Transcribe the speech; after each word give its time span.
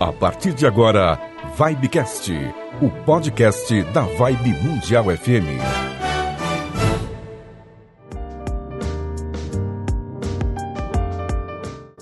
A 0.00 0.12
partir 0.12 0.52
de 0.52 0.66
agora, 0.66 1.18
Vibecast, 1.56 2.32
o 2.80 2.90
podcast 3.04 3.82
da 3.92 4.02
Vibe 4.02 4.52
Mundial 4.62 5.04
FM. 5.04 5.92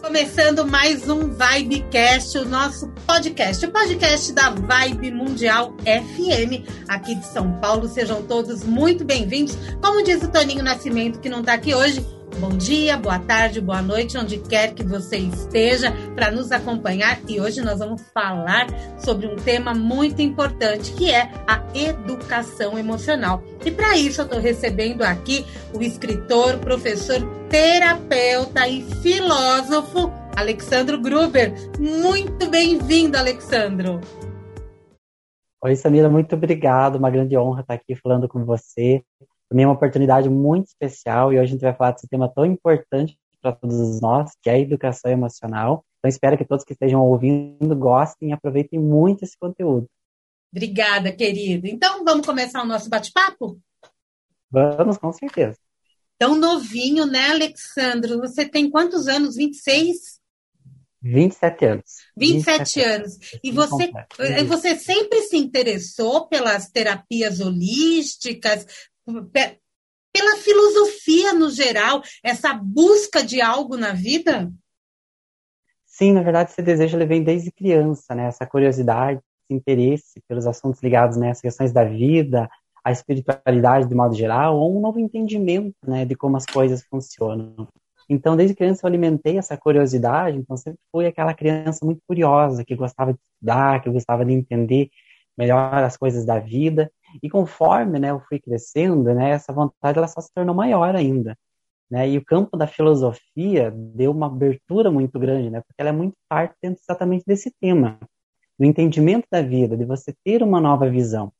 Começando 0.01 0.67
mais 0.67 1.09
um 1.09 1.31
Vibecast, 1.31 2.39
o 2.39 2.45
nosso 2.45 2.89
podcast, 3.07 3.65
o 3.67 3.71
podcast 3.71 4.33
da 4.33 4.51
Vibe 4.51 5.13
Mundial 5.13 5.75
FM, 5.85 6.67
aqui 6.89 7.15
de 7.15 7.27
São 7.27 7.53
Paulo. 7.61 7.87
Sejam 7.89 8.23
todos 8.23 8.65
muito 8.65 9.05
bem-vindos. 9.05 9.57
Como 9.83 10.03
diz 10.03 10.23
o 10.23 10.29
Toninho 10.29 10.65
Nascimento, 10.65 11.21
que 11.21 11.29
não 11.29 11.41
está 11.41 11.53
aqui 11.53 11.75
hoje, 11.75 12.05
Bom 12.39 12.57
dia, 12.57 12.97
boa 12.97 13.19
tarde, 13.19 13.61
boa 13.61 13.83
noite, 13.83 14.17
onde 14.17 14.39
quer 14.39 14.73
que 14.73 14.83
você 14.83 15.17
esteja 15.19 15.93
para 16.15 16.31
nos 16.31 16.53
acompanhar. 16.53 17.19
E 17.29 17.41
hoje 17.41 17.61
nós 17.61 17.79
vamos 17.79 18.03
falar 18.15 18.67
sobre 18.99 19.27
um 19.27 19.37
tema 19.37 19.75
muito 19.75 20.23
importante, 20.23 20.93
que 20.93 21.11
é 21.11 21.31
a 21.47 21.63
educação 21.75 22.79
emocional. 22.79 23.43
E 23.65 23.71
para 23.71 23.97
isso 23.97 24.21
eu 24.21 24.25
estou 24.25 24.41
recebendo 24.41 25.03
aqui 25.03 25.45
o 25.75 25.83
escritor, 25.83 26.59
professor, 26.59 27.21
terapeuta 27.51 28.67
e 28.69 28.83
filósofo 29.03 30.11
Alexandro 30.35 31.01
Gruber. 31.01 31.53
Muito 31.79 32.49
bem-vindo, 32.49 33.19
Alexandro. 33.19 34.01
Oi, 35.63 35.77
Samira, 35.77 36.09
muito 36.09 36.35
obrigado. 36.35 36.97
Uma 36.97 37.11
grande 37.11 37.37
honra 37.37 37.61
estar 37.61 37.75
aqui 37.75 37.95
falando 37.95 38.27
com 38.27 38.47
você. 38.47 39.05
Para 39.51 39.57
mim 39.57 39.65
é 39.65 39.67
uma 39.67 39.75
oportunidade 39.75 40.29
muito 40.29 40.69
especial 40.69 41.33
e 41.33 41.37
hoje 41.37 41.43
a 41.43 41.47
gente 41.47 41.61
vai 41.61 41.75
falar 41.75 41.91
desse 41.91 42.07
tema 42.07 42.33
tão 42.33 42.47
importante 42.47 43.19
para 43.43 43.51
todos 43.51 44.01
nós, 44.01 44.31
que 44.41 44.49
é 44.49 44.53
a 44.53 44.59
educação 44.61 45.11
emocional. 45.11 45.85
Então 45.99 46.09
espero 46.09 46.39
que 46.39 46.45
todos 46.45 46.65
que 46.65 46.73
estejam 46.73 47.05
ouvindo 47.05 47.75
gostem 47.75 48.31
e 48.31 48.33
aproveitem 48.33 48.79
muito 48.79 49.25
esse 49.25 49.37
conteúdo. 49.37 49.89
Obrigada, 50.53 51.11
querido. 51.11 51.67
Então 51.67 52.05
vamos 52.05 52.25
começar 52.25 52.63
o 52.63 52.67
nosso 52.67 52.89
bate-papo? 52.89 53.61
Vamos, 54.49 54.97
com 54.99 55.13
certeza. 55.13 55.59
Tão 56.17 56.37
novinho, 56.37 57.05
né, 57.05 57.31
Alexandro? 57.31 58.21
Você 58.21 58.49
tem 58.49 58.71
quantos 58.71 59.09
anos? 59.09 59.35
26? 59.35 60.21
27 61.03 61.65
anos. 61.65 61.85
27, 62.17 62.59
27 62.59 62.81
anos. 62.83 63.19
E 63.43 63.51
você, 63.51 63.91
você 64.47 64.77
sempre 64.77 65.23
se 65.23 65.37
interessou 65.37 66.29
pelas 66.29 66.69
terapias 66.69 67.41
holísticas, 67.41 68.67
pela 69.05 70.37
filosofia 70.39 71.33
no 71.33 71.51
geral, 71.51 72.03
essa 72.23 72.53
busca 72.53 73.23
de 73.23 73.41
algo 73.41 73.77
na 73.77 73.93
vida? 73.93 74.53
Sim, 75.87 76.13
na 76.13 76.23
verdade, 76.23 76.51
esse 76.51 76.63
desejo 76.63 76.97
ele 76.97 77.07
vem 77.07 77.23
desde 77.23 77.53
criança, 77.53 78.15
né? 78.15 78.27
Essa 78.27 78.47
curiosidade, 78.47 79.21
esse 79.45 79.55
interesse 79.55 80.23
pelos 80.27 80.47
assuntos 80.47 80.83
ligados 80.83 81.17
né, 81.17 81.31
às 81.31 81.41
questões 81.41 81.73
da 81.73 81.85
vida, 81.85 82.49
à 82.83 82.91
espiritualidade 82.91 83.89
de 83.89 83.95
modo 83.95 84.15
geral, 84.15 84.57
ou 84.57 84.77
um 84.77 84.81
novo 84.81 84.99
entendimento, 84.99 85.77
né, 85.87 86.05
de 86.05 86.15
como 86.15 86.37
as 86.37 86.47
coisas 86.47 86.83
funcionam. 86.85 87.69
Então, 88.09 88.37
desde 88.37 88.57
criança 88.57 88.85
eu 88.85 88.89
alimentei 88.89 89.39
essa 89.39 89.57
curiosidade, 89.57 90.37
então 90.37 90.57
sempre 90.57 90.81
fui 90.91 91.07
aquela 91.07 91.33
criança 91.33 91.85
muito 91.85 92.01
curiosa, 92.07 92.65
que 92.65 92.75
gostava 92.75 93.13
de 93.13 93.21
estudar, 93.21 93.81
que 93.83 93.91
gostava 93.91 94.25
de 94.25 94.33
entender 94.33 94.91
melhor 95.39 95.75
as 95.75 95.97
coisas 95.97 96.25
da 96.25 96.39
vida. 96.39 96.91
E 97.23 97.29
conforme 97.29 97.99
né, 97.99 98.11
eu 98.11 98.21
fui 98.21 98.39
crescendo, 98.39 99.15
né, 99.15 99.31
essa 99.31 99.53
vontade 99.53 99.99
ela 99.99 100.09
só 100.09 100.21
se 100.21 100.33
tornou 100.33 100.55
maior 100.55 100.95
ainda. 100.95 101.37
Né? 101.91 102.11
E 102.11 102.19
o 102.19 102.25
campo 102.25 102.57
da 102.57 102.67
filosofia 102.67 103.71
deu 103.71 104.13
uma 104.13 104.27
abertura 104.27 104.91
muito 104.91 105.19
grande, 105.19 105.51
né? 105.51 105.61
porque 105.61 105.81
ela 105.81 105.91
é 105.91 105.93
muito 105.93 106.17
parte 106.29 106.55
exatamente 106.63 107.25
desse 107.27 107.53
tema, 107.61 107.99
do 108.59 108.65
entendimento 108.65 109.27
da 109.31 109.43
vida, 109.43 109.77
de 109.77 109.85
você 109.85 110.15
ter 110.25 110.43
uma 110.43 110.61
nova 110.61 110.89
visão. 110.89 111.33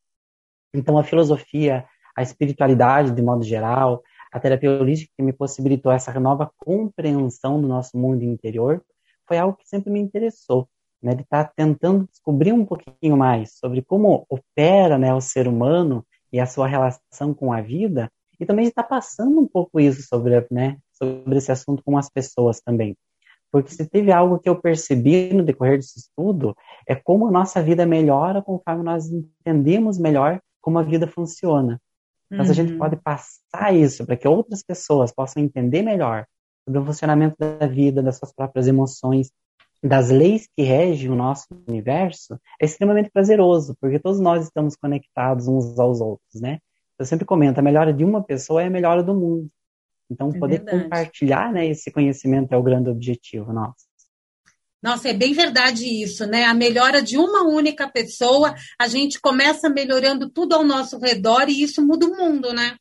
Então, 0.75 0.99
a 0.99 1.05
filosofia, 1.05 1.85
a 2.17 2.23
espiritualidade, 2.23 3.13
de 3.13 3.23
modo 3.23 3.43
geral, 3.45 4.03
a 4.33 4.41
terapia 4.41 4.71
holística 4.71 5.13
que 5.17 5.23
me 5.23 5.33
possibilitou 5.33 5.91
essa 5.93 6.19
nova 6.19 6.51
compreensão 6.57 7.61
do 7.61 7.69
nosso 7.69 7.97
mundo 7.97 8.23
interior, 8.23 8.83
foi 9.27 9.39
algo 9.39 9.57
que 9.57 9.69
sempre 9.69 9.91
me 9.91 10.01
interessou 10.01 10.69
né, 11.03 11.13
ele 11.13 11.23
está 11.23 11.45
tentando 11.45 12.07
descobrir 12.11 12.53
um 12.53 12.65
pouquinho 12.65 13.17
mais 13.17 13.55
sobre 13.55 13.83
como 13.83 14.27
opera 14.29 14.99
né, 14.99 15.13
o 15.15 15.21
ser 15.21 15.49
humano 15.49 16.05
e 16.33 16.39
a 16.39 16.47
sua 16.47 16.67
relação 16.67 17.35
com 17.35 17.53
a 17.53 17.61
vida, 17.61 18.11
e 18.39 18.47
também 18.47 18.67
está 18.67 18.83
passando 18.83 19.41
um 19.41 19.47
pouco 19.47 19.81
isso 19.81 20.03
sobre, 20.03 20.47
né, 20.51 20.79
sobre 20.93 21.39
esse 21.39 21.51
assunto 21.53 21.83
com 21.85 21.99
as 21.99 22.09
pessoas 22.09 22.61
também. 22.61 22.97
Porque 23.53 23.73
se 23.73 23.89
teve 23.89 24.13
algo 24.13 24.39
que 24.39 24.49
eu 24.49 24.61
percebi 24.61 25.35
no 25.35 25.43
decorrer 25.43 25.77
desse 25.77 25.99
estudo, 25.99 26.55
é 26.87 26.95
como 26.95 27.27
a 27.27 27.31
nossa 27.31 27.61
vida 27.61 27.85
melhora 27.85 28.41
conforme 28.41 28.85
nós 28.85 29.11
entendemos 29.11 29.99
melhor 29.99 30.41
como 30.61 30.79
a 30.79 30.83
vida 30.83 31.07
funciona. 31.07 31.81
Então, 32.31 32.45
uhum. 32.45 32.51
a 32.51 32.55
gente 32.55 32.73
uhum. 32.73 32.79
pode 32.79 32.97
passar 32.97 33.75
isso 33.75 34.07
para 34.07 34.17
que 34.17 34.29
outras 34.29 34.63
pessoas 34.63 35.13
possam 35.13 35.43
entender 35.43 35.83
melhor 35.83 36.27
sobre 36.65 36.81
o 36.81 36.85
funcionamento 36.85 37.37
da 37.39 37.67
vida, 37.67 38.03
das 38.03 38.19
suas 38.19 38.33
próprias 38.33 38.69
emoções, 38.69 39.33
das 39.83 40.11
leis 40.11 40.47
que 40.55 40.63
regem 40.63 41.11
o 41.11 41.17
nosso 41.17 41.47
universo 41.67 42.39
é 42.61 42.65
extremamente 42.65 43.11
prazeroso, 43.11 43.77
porque 43.81 43.99
todos 43.99 44.21
nós 44.21 44.45
estamos 44.45 44.77
conectados 44.77 45.49
uns 45.49 45.79
aos 45.79 46.01
outros, 46.01 46.41
né? 46.41 46.59
Eu 46.99 47.07
sempre 47.07 47.25
comento, 47.25 47.59
a 47.59 47.63
melhora 47.63 47.93
de 47.93 48.05
uma 48.05 48.23
pessoa 48.23 48.63
é 48.63 48.67
a 48.67 48.71
melhora 48.71 49.03
do 49.03 49.15
mundo. 49.15 49.49
Então, 50.11 50.31
é 50.31 50.39
poder 50.39 50.59
verdade. 50.59 50.83
compartilhar 50.83 51.53
né, 51.53 51.67
esse 51.67 51.91
conhecimento 51.91 52.53
é 52.53 52.57
o 52.57 52.63
grande 52.63 52.91
objetivo 52.91 53.53
nosso. 53.53 53.89
Nossa, 54.83 55.11
é 55.11 55.15
bem 55.15 55.33
verdade 55.33 55.85
isso, 55.85 56.27
né? 56.27 56.45
A 56.45 56.55
melhora 56.55 57.03
de 57.03 57.17
uma 57.17 57.45
única 57.45 57.89
pessoa, 57.89 58.55
a 58.79 58.89
gente 58.89 59.21
começa 59.21 59.69
melhorando 59.69 60.29
tudo 60.29 60.55
ao 60.55 60.65
nosso 60.65 60.99
redor 60.99 61.49
e 61.49 61.63
isso 61.63 61.87
muda 61.87 62.07
o 62.07 62.17
mundo, 62.17 62.53
né? 62.53 62.77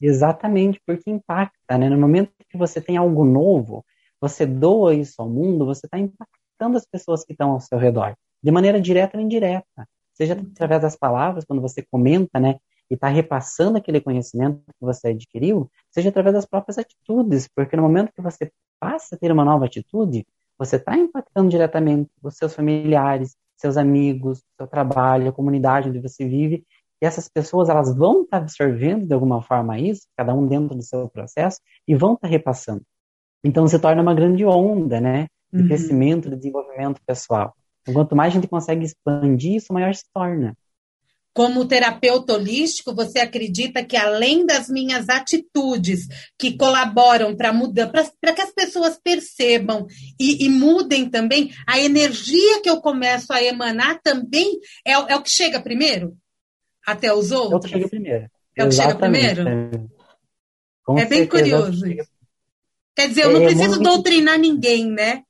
Exatamente, 0.00 0.80
porque 0.86 1.10
impacta, 1.10 1.78
né? 1.78 1.88
No 1.88 1.98
momento 1.98 2.32
que 2.48 2.58
você 2.58 2.80
tem 2.80 2.96
algo 2.96 3.24
novo, 3.24 3.84
você 4.22 4.46
doa 4.46 4.94
isso 4.94 5.20
ao 5.20 5.28
mundo, 5.28 5.66
você 5.66 5.84
está 5.84 5.98
impactando 5.98 6.76
as 6.76 6.86
pessoas 6.86 7.24
que 7.24 7.32
estão 7.32 7.50
ao 7.50 7.60
seu 7.60 7.76
redor, 7.76 8.14
de 8.40 8.52
maneira 8.52 8.80
direta 8.80 9.18
ou 9.18 9.22
indireta. 9.22 9.88
Seja 10.14 10.34
através 10.34 10.80
das 10.80 10.94
palavras, 10.94 11.44
quando 11.44 11.60
você 11.60 11.82
comenta, 11.82 12.38
né, 12.38 12.60
e 12.88 12.94
está 12.94 13.08
repassando 13.08 13.78
aquele 13.78 14.00
conhecimento 14.00 14.60
que 14.78 14.80
você 14.80 15.08
adquiriu, 15.08 15.68
seja 15.90 16.10
através 16.10 16.34
das 16.34 16.46
próprias 16.46 16.78
atitudes, 16.78 17.48
porque 17.52 17.74
no 17.74 17.82
momento 17.82 18.12
que 18.12 18.22
você 18.22 18.52
passa 18.78 19.16
a 19.16 19.18
ter 19.18 19.32
uma 19.32 19.44
nova 19.44 19.64
atitude, 19.64 20.24
você 20.56 20.76
está 20.76 20.96
impactando 20.96 21.48
diretamente 21.48 22.08
os 22.22 22.36
seus 22.36 22.54
familiares, 22.54 23.34
seus 23.56 23.76
amigos, 23.76 24.44
seu 24.56 24.68
trabalho, 24.68 25.30
a 25.30 25.32
comunidade 25.32 25.88
onde 25.88 25.98
você 25.98 26.28
vive, 26.28 26.64
e 27.00 27.06
essas 27.06 27.28
pessoas 27.28 27.68
elas 27.68 27.92
vão 27.92 28.22
estar 28.22 28.38
tá 28.38 28.42
absorvendo 28.44 29.04
de 29.04 29.14
alguma 29.14 29.42
forma 29.42 29.80
isso, 29.80 30.06
cada 30.16 30.32
um 30.32 30.46
dentro 30.46 30.76
do 30.76 30.82
seu 30.82 31.08
processo, 31.08 31.58
e 31.88 31.96
vão 31.96 32.14
estar 32.14 32.28
tá 32.28 32.30
repassando. 32.30 32.84
Então 33.44 33.66
se 33.66 33.78
torna 33.78 34.02
uma 34.02 34.14
grande 34.14 34.44
onda, 34.44 35.00
né? 35.00 35.26
De 35.52 35.62
uhum. 35.62 35.68
crescimento, 35.68 36.30
de 36.30 36.36
desenvolvimento 36.36 37.00
pessoal. 37.06 37.54
Então, 37.82 37.94
quanto 37.94 38.16
mais 38.16 38.32
a 38.32 38.34
gente 38.36 38.48
consegue 38.48 38.84
expandir, 38.84 39.56
isso 39.56 39.72
maior 39.72 39.94
se 39.94 40.04
torna. 40.14 40.56
Como 41.34 41.66
terapeuta 41.66 42.34
holístico, 42.34 42.94
você 42.94 43.18
acredita 43.18 43.82
que 43.82 43.96
além 43.96 44.44
das 44.44 44.68
minhas 44.68 45.08
atitudes 45.08 46.06
que 46.38 46.56
colaboram 46.58 47.34
para 47.34 47.52
mudar, 47.54 47.90
para 47.90 48.34
que 48.34 48.42
as 48.42 48.52
pessoas 48.52 49.00
percebam 49.02 49.86
e, 50.20 50.44
e, 50.44 50.48
mudem 50.50 51.08
também, 51.08 51.50
a 51.66 51.80
energia 51.80 52.60
que 52.60 52.68
eu 52.68 52.82
começo 52.82 53.32
a 53.32 53.42
emanar 53.42 53.98
também 54.02 54.60
é, 54.86 54.92
é 54.92 55.16
o 55.16 55.22
que 55.22 55.30
chega 55.30 55.60
primeiro? 55.60 56.14
Até 56.86 57.14
os 57.14 57.32
outros? 57.32 57.52
É 57.52 57.56
o 57.56 57.60
que 57.60 57.68
chega 57.68 57.88
primeiro. 57.88 58.30
É 58.54 58.64
o 58.64 58.68
que 58.68 58.74
chega 58.74 58.94
primeiro? 58.94 59.48
É, 59.48 61.00
é 61.00 61.04
bem 61.06 61.26
curioso. 61.26 61.82
Quer 62.94 63.08
dizer, 63.08 63.24
eu 63.24 63.32
não 63.32 63.42
é, 63.42 63.46
preciso 63.46 63.80
muito... 63.80 63.82
doutrinar 63.84 64.38
ninguém, 64.38 64.90
né? 64.90 65.22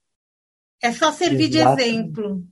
É 0.82 0.92
só 0.92 1.12
servir 1.12 1.54
Exato. 1.54 1.76
de 1.76 1.82
exemplo. 1.82 2.44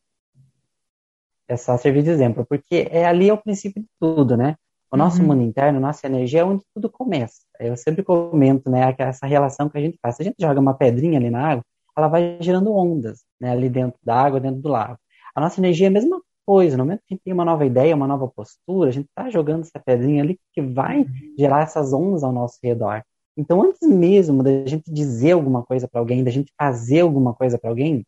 É 1.48 1.56
só 1.56 1.76
servir 1.76 2.04
de 2.04 2.10
exemplo, 2.10 2.46
porque 2.48 2.88
é 2.90 3.04
ali 3.04 3.28
é 3.28 3.32
o 3.32 3.42
princípio 3.42 3.82
de 3.82 3.88
tudo, 3.98 4.36
né? 4.36 4.56
O 4.92 4.96
nosso 4.96 5.20
uhum. 5.20 5.28
mundo 5.28 5.42
interno, 5.42 5.80
nossa 5.80 6.06
energia 6.06 6.40
é 6.40 6.44
onde 6.44 6.64
tudo 6.74 6.90
começa. 6.90 7.40
Eu 7.58 7.76
sempre 7.76 8.02
comento, 8.02 8.70
né, 8.70 8.94
essa 8.98 9.26
relação 9.26 9.68
que 9.68 9.78
a 9.78 9.80
gente 9.80 9.98
faz. 10.02 10.16
Se 10.16 10.22
a 10.22 10.24
gente 10.24 10.36
joga 10.40 10.60
uma 10.60 10.74
pedrinha 10.74 11.18
ali 11.18 11.30
na 11.30 11.44
água, 11.44 11.64
ela 11.96 12.08
vai 12.08 12.38
gerando 12.40 12.72
ondas, 12.74 13.24
né, 13.40 13.50
ali 13.50 13.68
dentro 13.68 13.98
da 14.02 14.14
água, 14.16 14.40
dentro 14.40 14.60
do 14.60 14.68
lago. 14.68 14.98
A 15.34 15.40
nossa 15.40 15.60
energia 15.60 15.86
é 15.86 15.90
a 15.90 15.92
mesma 15.92 16.20
coisa. 16.44 16.76
No 16.76 16.84
momento 16.84 17.00
que 17.06 17.14
a 17.14 17.16
gente 17.16 17.24
tem 17.24 17.32
uma 17.32 17.44
nova 17.44 17.64
ideia, 17.64 17.94
uma 17.94 18.06
nova 18.06 18.26
postura, 18.26 18.90
a 18.90 18.92
gente 18.92 19.06
está 19.06 19.30
jogando 19.30 19.62
essa 19.62 19.78
pedrinha 19.78 20.22
ali 20.22 20.38
que 20.52 20.60
vai 20.60 21.02
uhum. 21.02 21.34
gerar 21.38 21.62
essas 21.62 21.92
ondas 21.92 22.24
ao 22.24 22.32
nosso 22.32 22.58
redor. 22.62 23.04
Então, 23.36 23.62
antes 23.62 23.88
mesmo 23.88 24.42
da 24.42 24.66
gente 24.66 24.92
dizer 24.92 25.32
alguma 25.32 25.62
coisa 25.62 25.88
para 25.88 26.00
alguém, 26.00 26.24
da 26.24 26.30
gente 26.30 26.52
fazer 26.58 27.00
alguma 27.00 27.34
coisa 27.34 27.58
para 27.58 27.70
alguém, 27.70 28.04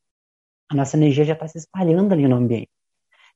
a 0.71 0.75
nossa 0.75 0.97
energia 0.97 1.25
já 1.25 1.33
está 1.35 1.47
se 1.47 1.59
espalhando 1.59 2.13
ali 2.13 2.27
no 2.27 2.37
ambiente. 2.37 2.71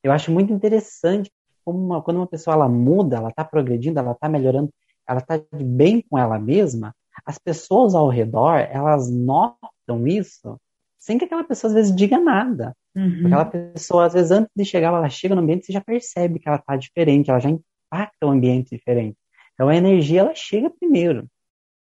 Eu 0.03 0.11
acho 0.11 0.31
muito 0.31 0.53
interessante 0.53 1.31
como 1.63 1.79
uma, 1.79 2.01
quando 2.01 2.17
uma 2.17 2.27
pessoa 2.27 2.53
ela 2.55 2.69
muda, 2.69 3.17
ela 3.17 3.29
está 3.29 3.43
progredindo, 3.43 3.99
ela 3.99 4.11
está 4.11 4.29
melhorando, 4.29 4.69
ela 5.07 5.19
está 5.19 5.37
de 5.37 5.63
bem 5.63 6.01
com 6.01 6.17
ela 6.17 6.37
mesma, 6.39 6.93
as 7.25 7.37
pessoas 7.37 7.95
ao 7.95 8.09
redor, 8.09 8.57
elas 8.59 9.09
notam 9.09 10.07
isso 10.07 10.59
sem 10.97 11.17
que 11.17 11.25
aquela 11.25 11.43
pessoa 11.43 11.69
às 11.69 11.73
vezes 11.75 11.95
diga 11.95 12.19
nada. 12.19 12.75
Uhum. 12.95 13.27
Aquela 13.27 13.45
pessoa, 13.45 14.05
às 14.05 14.13
vezes, 14.13 14.31
antes 14.31 14.51
de 14.55 14.65
chegar, 14.65 14.89
ela 14.89 15.07
chega 15.07 15.35
no 15.35 15.41
ambiente, 15.41 15.65
você 15.65 15.71
já 15.71 15.79
percebe 15.79 16.39
que 16.39 16.49
ela 16.49 16.57
está 16.57 16.75
diferente, 16.75 17.29
ela 17.29 17.39
já 17.39 17.49
impacta 17.49 18.25
o 18.25 18.29
ambiente 18.29 18.75
diferente. 18.75 19.17
Então 19.53 19.69
a 19.69 19.75
energia, 19.75 20.21
ela 20.21 20.35
chega 20.35 20.69
primeiro. 20.69 21.25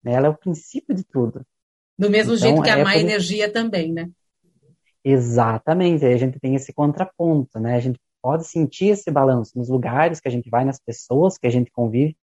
Né? 0.02 0.12
Ela 0.12 0.26
é 0.26 0.30
o 0.30 0.36
princípio 0.36 0.94
de 0.94 1.04
tudo. 1.04 1.44
Do 1.98 2.10
mesmo 2.10 2.34
então, 2.34 2.46
jeito 2.48 2.62
que 2.62 2.70
a 2.70 2.78
é 2.78 2.84
má 2.84 2.92
por... 2.92 3.00
energia 3.00 3.52
também, 3.52 3.92
né? 3.92 4.10
Exatamente, 5.04 6.04
aí 6.04 6.12
a 6.12 6.18
gente 6.18 6.38
tem 6.38 6.54
esse 6.54 6.72
contraponto, 6.72 7.58
né? 7.58 7.76
A 7.76 7.80
gente 7.80 7.98
pode 8.22 8.46
sentir 8.46 8.88
esse 8.88 9.10
balanço 9.10 9.56
nos 9.56 9.68
lugares 9.68 10.20
que 10.20 10.28
a 10.28 10.30
gente 10.30 10.50
vai, 10.50 10.64
nas 10.64 10.78
pessoas 10.78 11.38
que 11.38 11.46
a 11.46 11.50
gente 11.50 11.70
convive, 11.70 12.16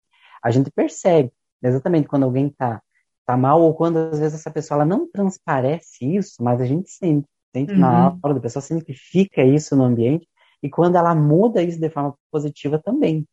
a 0.43 0.51
gente 0.51 0.71
percebe 0.71 1.31
exatamente 1.63 2.09
quando 2.09 2.25
alguém 2.25 2.49
está 2.49 2.83
tá 3.25 3.37
mal 3.37 3.63
ou 3.63 3.75
quando 3.75 3.99
às 3.99 4.19
vezes 4.19 4.41
essa 4.41 4.51
pessoa 4.51 4.79
ela 4.79 4.87
não 4.87 5.09
transparece 5.11 6.05
isso, 6.05 6.43
mas 6.43 6.61
a 6.61 6.67
gente 6.67 6.91
sente, 6.91 7.29
sente 7.55 7.73
uhum. 7.73 7.79
na 7.79 8.19
hora 8.23 8.35
da 8.35 8.41
pessoa, 8.41 8.61
sente 8.61 8.85
que 8.85 8.95
fica 8.95 9.45
isso 9.45 9.77
no 9.77 9.85
ambiente 9.85 10.27
e 10.63 10.69
quando 10.69 10.97
ela 10.97 11.15
muda 11.15 11.63
isso 11.63 11.79
de 11.79 11.89
forma 11.89 12.15
positiva 12.31 12.79
também. 12.79 13.27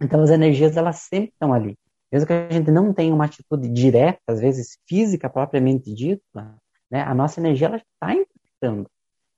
Então 0.00 0.22
as 0.22 0.30
energias 0.30 0.76
elas 0.76 1.00
sempre 1.00 1.30
estão 1.30 1.52
ali. 1.52 1.76
Mesmo 2.10 2.26
que 2.26 2.32
a 2.32 2.50
gente 2.50 2.70
não 2.70 2.92
tenha 2.92 3.14
uma 3.14 3.26
atitude 3.26 3.68
direta, 3.68 4.20
às 4.26 4.40
vezes 4.40 4.78
física 4.88 5.28
propriamente 5.28 5.92
dita, 5.92 6.56
né, 6.90 7.02
a 7.02 7.14
nossa 7.14 7.40
energia 7.40 7.68
está 7.76 8.14
impactando. 8.14 8.90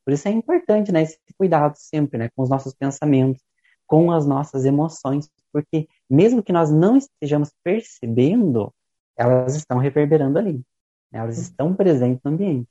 Por 0.05 0.14
isso 0.14 0.28
é 0.28 0.31
importante, 0.31 0.93
né, 0.93 1.02
esse 1.02 1.19
cuidado 1.37 1.75
sempre, 1.76 2.19
né, 2.19 2.28
com 2.34 2.43
os 2.43 2.49
nossos 2.49 2.75
pensamentos, 2.75 3.43
com 3.87 4.12
as 4.12 4.25
nossas 4.25 4.64
emoções, 4.64 5.28
porque 5.52 5.88
mesmo 6.08 6.43
que 6.43 6.52
nós 6.52 6.70
não 6.70 6.96
estejamos 6.96 7.50
percebendo, 7.64 8.73
elas 9.16 9.56
estão 9.56 9.78
reverberando 9.78 10.38
ali. 10.38 10.62
Né? 11.11 11.19
Elas 11.19 11.38
estão 11.38 11.75
presentes 11.75 12.23
no 12.25 12.31
ambiente. 12.31 12.69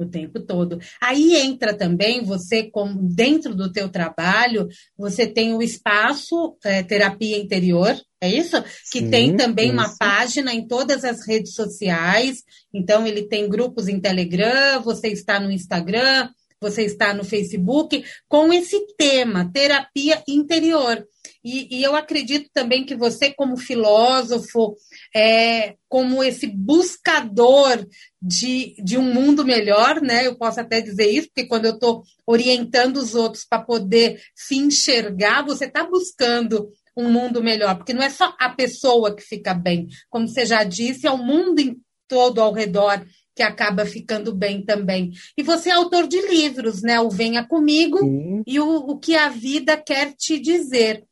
O 0.00 0.06
tempo 0.06 0.40
todo. 0.40 0.78
Aí 0.98 1.36
entra 1.36 1.74
também 1.74 2.24
você, 2.24 2.62
como 2.62 3.02
dentro 3.02 3.54
do 3.54 3.70
teu 3.70 3.86
trabalho, 3.86 4.66
você 4.96 5.26
tem 5.26 5.52
o 5.52 5.60
espaço 5.62 6.56
é, 6.64 6.82
terapia 6.82 7.36
interior, 7.36 7.94
é 8.18 8.28
isso? 8.30 8.62
Que 8.90 9.00
Sim, 9.00 9.10
tem 9.10 9.36
também 9.36 9.66
isso. 9.66 9.74
uma 9.74 9.94
página 9.98 10.54
em 10.54 10.66
todas 10.66 11.04
as 11.04 11.26
redes 11.26 11.52
sociais. 11.52 12.42
Então 12.72 13.06
ele 13.06 13.24
tem 13.24 13.46
grupos 13.46 13.88
em 13.88 14.00
Telegram, 14.00 14.80
você 14.82 15.08
está 15.08 15.38
no 15.38 15.50
Instagram, 15.50 16.30
você 16.60 16.82
está 16.82 17.14
no 17.14 17.24
Facebook 17.24 18.04
com 18.28 18.52
esse 18.52 18.78
tema, 18.96 19.50
terapia 19.52 20.22
interior. 20.28 21.06
E, 21.42 21.78
e 21.78 21.82
eu 21.82 21.96
acredito 21.96 22.50
também 22.52 22.84
que 22.84 22.94
você, 22.94 23.32
como 23.32 23.56
filósofo, 23.56 24.76
é, 25.14 25.74
como 25.88 26.22
esse 26.22 26.46
buscador 26.46 27.86
de, 28.20 28.74
de 28.82 28.98
um 28.98 29.14
mundo 29.14 29.44
melhor, 29.44 30.00
né? 30.00 30.26
Eu 30.26 30.36
posso 30.36 30.60
até 30.60 30.80
dizer 30.80 31.10
isso, 31.10 31.28
porque 31.28 31.48
quando 31.48 31.64
eu 31.64 31.74
estou 31.74 32.02
orientando 32.26 32.98
os 32.98 33.14
outros 33.14 33.44
para 33.44 33.62
poder 33.62 34.20
se 34.34 34.56
enxergar, 34.56 35.44
você 35.44 35.64
está 35.64 35.84
buscando 35.84 36.70
um 36.96 37.10
mundo 37.10 37.42
melhor, 37.42 37.76
porque 37.76 37.94
não 37.94 38.02
é 38.02 38.10
só 38.10 38.34
a 38.38 38.50
pessoa 38.50 39.14
que 39.14 39.22
fica 39.22 39.54
bem, 39.54 39.88
como 40.10 40.28
você 40.28 40.44
já 40.44 40.64
disse, 40.64 41.06
é 41.06 41.10
o 41.10 41.16
mundo 41.16 41.62
todo 42.08 42.40
ao 42.40 42.52
redor 42.52 43.04
que 43.34 43.42
acaba 43.42 43.86
ficando 43.86 44.34
bem 44.34 44.62
também. 44.62 45.12
E 45.38 45.42
você 45.42 45.70
é 45.70 45.72
autor 45.72 46.06
de 46.06 46.20
livros, 46.28 46.82
né? 46.82 47.00
O 47.00 47.08
Venha 47.08 47.46
Comigo 47.46 47.98
Sim. 47.98 48.42
e 48.46 48.60
o, 48.60 48.76
o 48.76 48.98
que 48.98 49.16
a 49.16 49.28
vida 49.28 49.76
quer 49.76 50.12
te 50.12 50.38
dizer. 50.38 51.04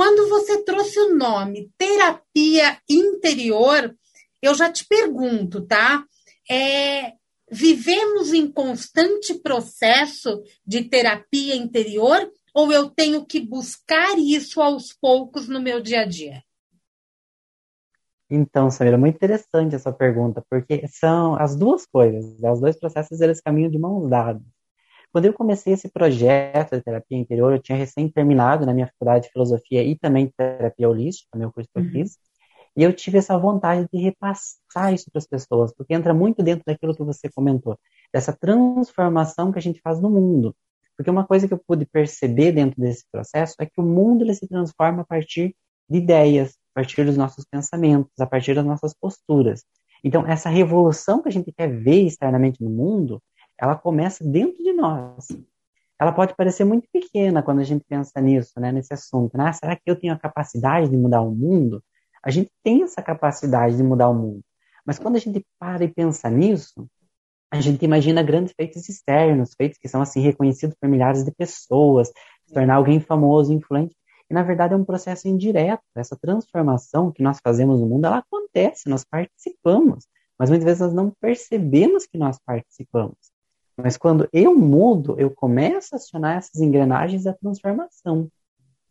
Quando 0.00 0.30
você 0.30 0.64
trouxe 0.64 0.98
o 0.98 1.14
nome 1.14 1.70
terapia 1.76 2.78
interior, 2.88 3.94
eu 4.40 4.54
já 4.54 4.72
te 4.72 4.86
pergunto, 4.88 5.60
tá? 5.66 6.02
É, 6.50 7.12
vivemos 7.52 8.32
em 8.32 8.50
constante 8.50 9.34
processo 9.34 10.42
de 10.66 10.84
terapia 10.84 11.54
interior 11.54 12.32
ou 12.54 12.72
eu 12.72 12.88
tenho 12.88 13.26
que 13.26 13.40
buscar 13.40 14.18
isso 14.18 14.62
aos 14.62 14.90
poucos 14.90 15.46
no 15.48 15.60
meu 15.60 15.82
dia 15.82 16.00
a 16.00 16.06
dia? 16.06 16.42
Então, 18.30 18.70
Samira, 18.70 18.96
muito 18.96 19.16
interessante 19.16 19.74
essa 19.74 19.92
pergunta, 19.92 20.42
porque 20.48 20.88
são 20.88 21.34
as 21.34 21.54
duas 21.54 21.84
coisas, 21.84 22.40
né? 22.40 22.50
os 22.50 22.60
dois 22.60 22.78
processos 22.78 23.20
eles 23.20 23.42
caminham 23.42 23.70
de 23.70 23.78
mãos 23.78 24.08
dadas. 24.08 24.59
Quando 25.12 25.24
eu 25.24 25.32
comecei 25.32 25.72
esse 25.72 25.88
projeto 25.88 26.76
de 26.76 26.82
terapia 26.82 27.18
interior, 27.18 27.52
eu 27.52 27.60
tinha 27.60 27.76
recém 27.76 28.08
terminado 28.08 28.64
na 28.64 28.72
minha 28.72 28.86
faculdade 28.86 29.24
de 29.26 29.32
filosofia 29.32 29.82
e 29.82 29.96
também 29.98 30.32
terapia 30.36 30.88
holística, 30.88 31.36
meu 31.36 31.52
curso 31.52 31.68
que 31.72 31.80
eu 31.80 31.84
uhum. 31.84 31.90
fiz, 31.90 32.16
e 32.76 32.82
eu 32.84 32.92
tive 32.92 33.18
essa 33.18 33.36
vontade 33.36 33.88
de 33.92 34.00
repassar 34.00 34.94
isso 34.94 35.10
para 35.10 35.18
as 35.18 35.26
pessoas, 35.26 35.74
porque 35.74 35.92
entra 35.92 36.14
muito 36.14 36.42
dentro 36.42 36.64
daquilo 36.64 36.94
que 36.94 37.02
você 37.02 37.28
comentou, 37.28 37.78
dessa 38.12 38.32
transformação 38.32 39.50
que 39.50 39.58
a 39.58 39.62
gente 39.62 39.80
faz 39.80 40.00
no 40.00 40.08
mundo. 40.08 40.54
Porque 40.96 41.10
uma 41.10 41.26
coisa 41.26 41.48
que 41.48 41.54
eu 41.54 41.58
pude 41.58 41.86
perceber 41.86 42.52
dentro 42.52 42.80
desse 42.80 43.04
processo 43.10 43.54
é 43.58 43.66
que 43.66 43.80
o 43.80 43.82
mundo 43.82 44.22
ele 44.22 44.34
se 44.34 44.46
transforma 44.46 45.02
a 45.02 45.04
partir 45.04 45.56
de 45.88 45.98
ideias, 45.98 46.52
a 46.74 46.80
partir 46.80 47.04
dos 47.04 47.16
nossos 47.16 47.44
pensamentos, 47.44 48.12
a 48.20 48.26
partir 48.26 48.54
das 48.54 48.64
nossas 48.64 48.94
posturas. 48.94 49.64
Então, 50.04 50.26
essa 50.26 50.48
revolução 50.48 51.22
que 51.22 51.28
a 51.28 51.32
gente 51.32 51.52
quer 51.52 51.68
ver 51.68 52.06
externamente 52.06 52.62
no 52.62 52.70
mundo, 52.70 53.20
ela 53.60 53.76
começa 53.76 54.24
dentro 54.24 54.62
de 54.62 54.72
nós. 54.72 55.28
Ela 56.00 56.12
pode 56.12 56.34
parecer 56.34 56.64
muito 56.64 56.88
pequena 56.90 57.42
quando 57.42 57.60
a 57.60 57.64
gente 57.64 57.84
pensa 57.86 58.18
nisso, 58.20 58.58
né, 58.58 58.72
nesse 58.72 58.94
assunto. 58.94 59.36
Né? 59.36 59.48
Ah, 59.48 59.52
será 59.52 59.76
que 59.76 59.82
eu 59.84 59.94
tenho 59.94 60.14
a 60.14 60.18
capacidade 60.18 60.88
de 60.88 60.96
mudar 60.96 61.20
o 61.20 61.30
mundo? 61.30 61.84
A 62.22 62.30
gente 62.30 62.50
tem 62.64 62.82
essa 62.82 63.02
capacidade 63.02 63.76
de 63.76 63.82
mudar 63.82 64.08
o 64.08 64.14
mundo. 64.14 64.42
Mas 64.84 64.98
quando 64.98 65.16
a 65.16 65.18
gente 65.18 65.44
para 65.58 65.84
e 65.84 65.88
pensa 65.88 66.30
nisso, 66.30 66.88
a 67.50 67.60
gente 67.60 67.84
imagina 67.84 68.22
grandes 68.22 68.54
feitos 68.54 68.88
externos, 68.88 69.54
feitos 69.54 69.78
que 69.78 69.88
são 69.88 70.00
assim 70.00 70.20
reconhecidos 70.20 70.74
por 70.80 70.88
milhares 70.88 71.22
de 71.22 71.32
pessoas, 71.32 72.08
se 72.46 72.54
tornar 72.54 72.76
alguém 72.76 72.98
famoso, 72.98 73.52
influente. 73.52 73.94
E 74.30 74.34
na 74.34 74.42
verdade 74.42 74.72
é 74.72 74.76
um 74.76 74.84
processo 74.84 75.28
indireto. 75.28 75.82
Essa 75.94 76.16
transformação 76.16 77.12
que 77.12 77.22
nós 77.22 77.38
fazemos 77.42 77.78
no 77.78 77.86
mundo, 77.86 78.06
ela 78.06 78.18
acontece, 78.18 78.88
nós 78.88 79.04
participamos, 79.04 80.06
mas 80.38 80.48
muitas 80.48 80.64
vezes 80.64 80.80
nós 80.80 80.94
não 80.94 81.10
percebemos 81.20 82.06
que 82.06 82.16
nós 82.16 82.38
participamos. 82.38 83.29
Mas 83.82 83.96
quando 83.96 84.28
eu 84.32 84.56
mudo, 84.56 85.14
eu 85.18 85.30
começo 85.30 85.94
a 85.94 85.96
acionar 85.96 86.38
essas 86.38 86.60
engrenagens 86.60 87.24
da 87.24 87.32
transformação. 87.32 88.28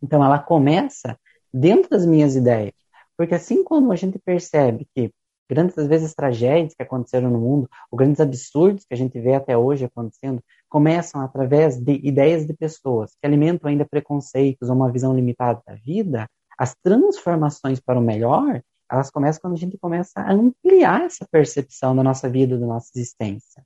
Então 0.01 0.23
ela 0.23 0.39
começa 0.39 1.17
dentro 1.53 1.89
das 1.89 2.05
minhas 2.05 2.35
ideias. 2.35 2.73
Porque 3.17 3.35
assim 3.35 3.63
como 3.63 3.91
a 3.91 3.95
gente 3.95 4.17
percebe 4.19 4.87
que 4.95 5.11
grandes, 5.49 5.77
às 5.77 5.87
vezes, 5.87 6.13
tragédias 6.13 6.75
que 6.75 6.83
aconteceram 6.83 7.31
no 7.31 7.39
mundo, 7.39 7.67
ou 7.89 7.97
grandes 7.97 8.19
absurdos 8.19 8.85
que 8.85 8.93
a 8.93 8.97
gente 8.97 9.19
vê 9.19 9.33
até 9.33 9.57
hoje 9.57 9.83
acontecendo, 9.83 10.43
começam 10.69 11.21
através 11.21 11.77
de 11.77 11.93
ideias 12.03 12.45
de 12.45 12.53
pessoas 12.53 13.15
que 13.19 13.25
alimentam 13.25 13.69
ainda 13.69 13.83
preconceitos 13.83 14.69
ou 14.69 14.75
uma 14.75 14.91
visão 14.91 15.15
limitada 15.15 15.59
da 15.65 15.73
vida, 15.73 16.29
as 16.57 16.75
transformações 16.75 17.79
para 17.79 17.97
o 17.97 18.01
melhor, 18.01 18.61
elas 18.91 19.09
começam 19.09 19.41
quando 19.41 19.53
a 19.53 19.57
gente 19.57 19.77
começa 19.77 20.19
a 20.19 20.31
ampliar 20.31 21.01
essa 21.05 21.25
percepção 21.31 21.95
da 21.95 22.03
nossa 22.03 22.29
vida, 22.29 22.57
da 22.57 22.65
nossa 22.65 22.91
existência. 22.95 23.63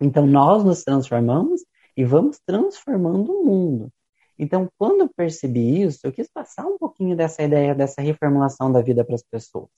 Então, 0.00 0.26
nós 0.26 0.64
nos 0.64 0.82
transformamos 0.82 1.62
e 1.96 2.04
vamos 2.04 2.38
transformando 2.44 3.32
o 3.32 3.44
mundo. 3.44 3.90
Então, 4.38 4.68
quando 4.76 5.02
eu 5.02 5.10
percebi 5.16 5.82
isso, 5.82 6.00
eu 6.04 6.12
quis 6.12 6.28
passar 6.28 6.66
um 6.66 6.76
pouquinho 6.76 7.16
dessa 7.16 7.42
ideia, 7.42 7.74
dessa 7.74 8.02
reformulação 8.02 8.70
da 8.72 8.82
vida 8.82 9.04
para 9.04 9.14
as 9.14 9.22
pessoas. 9.22 9.70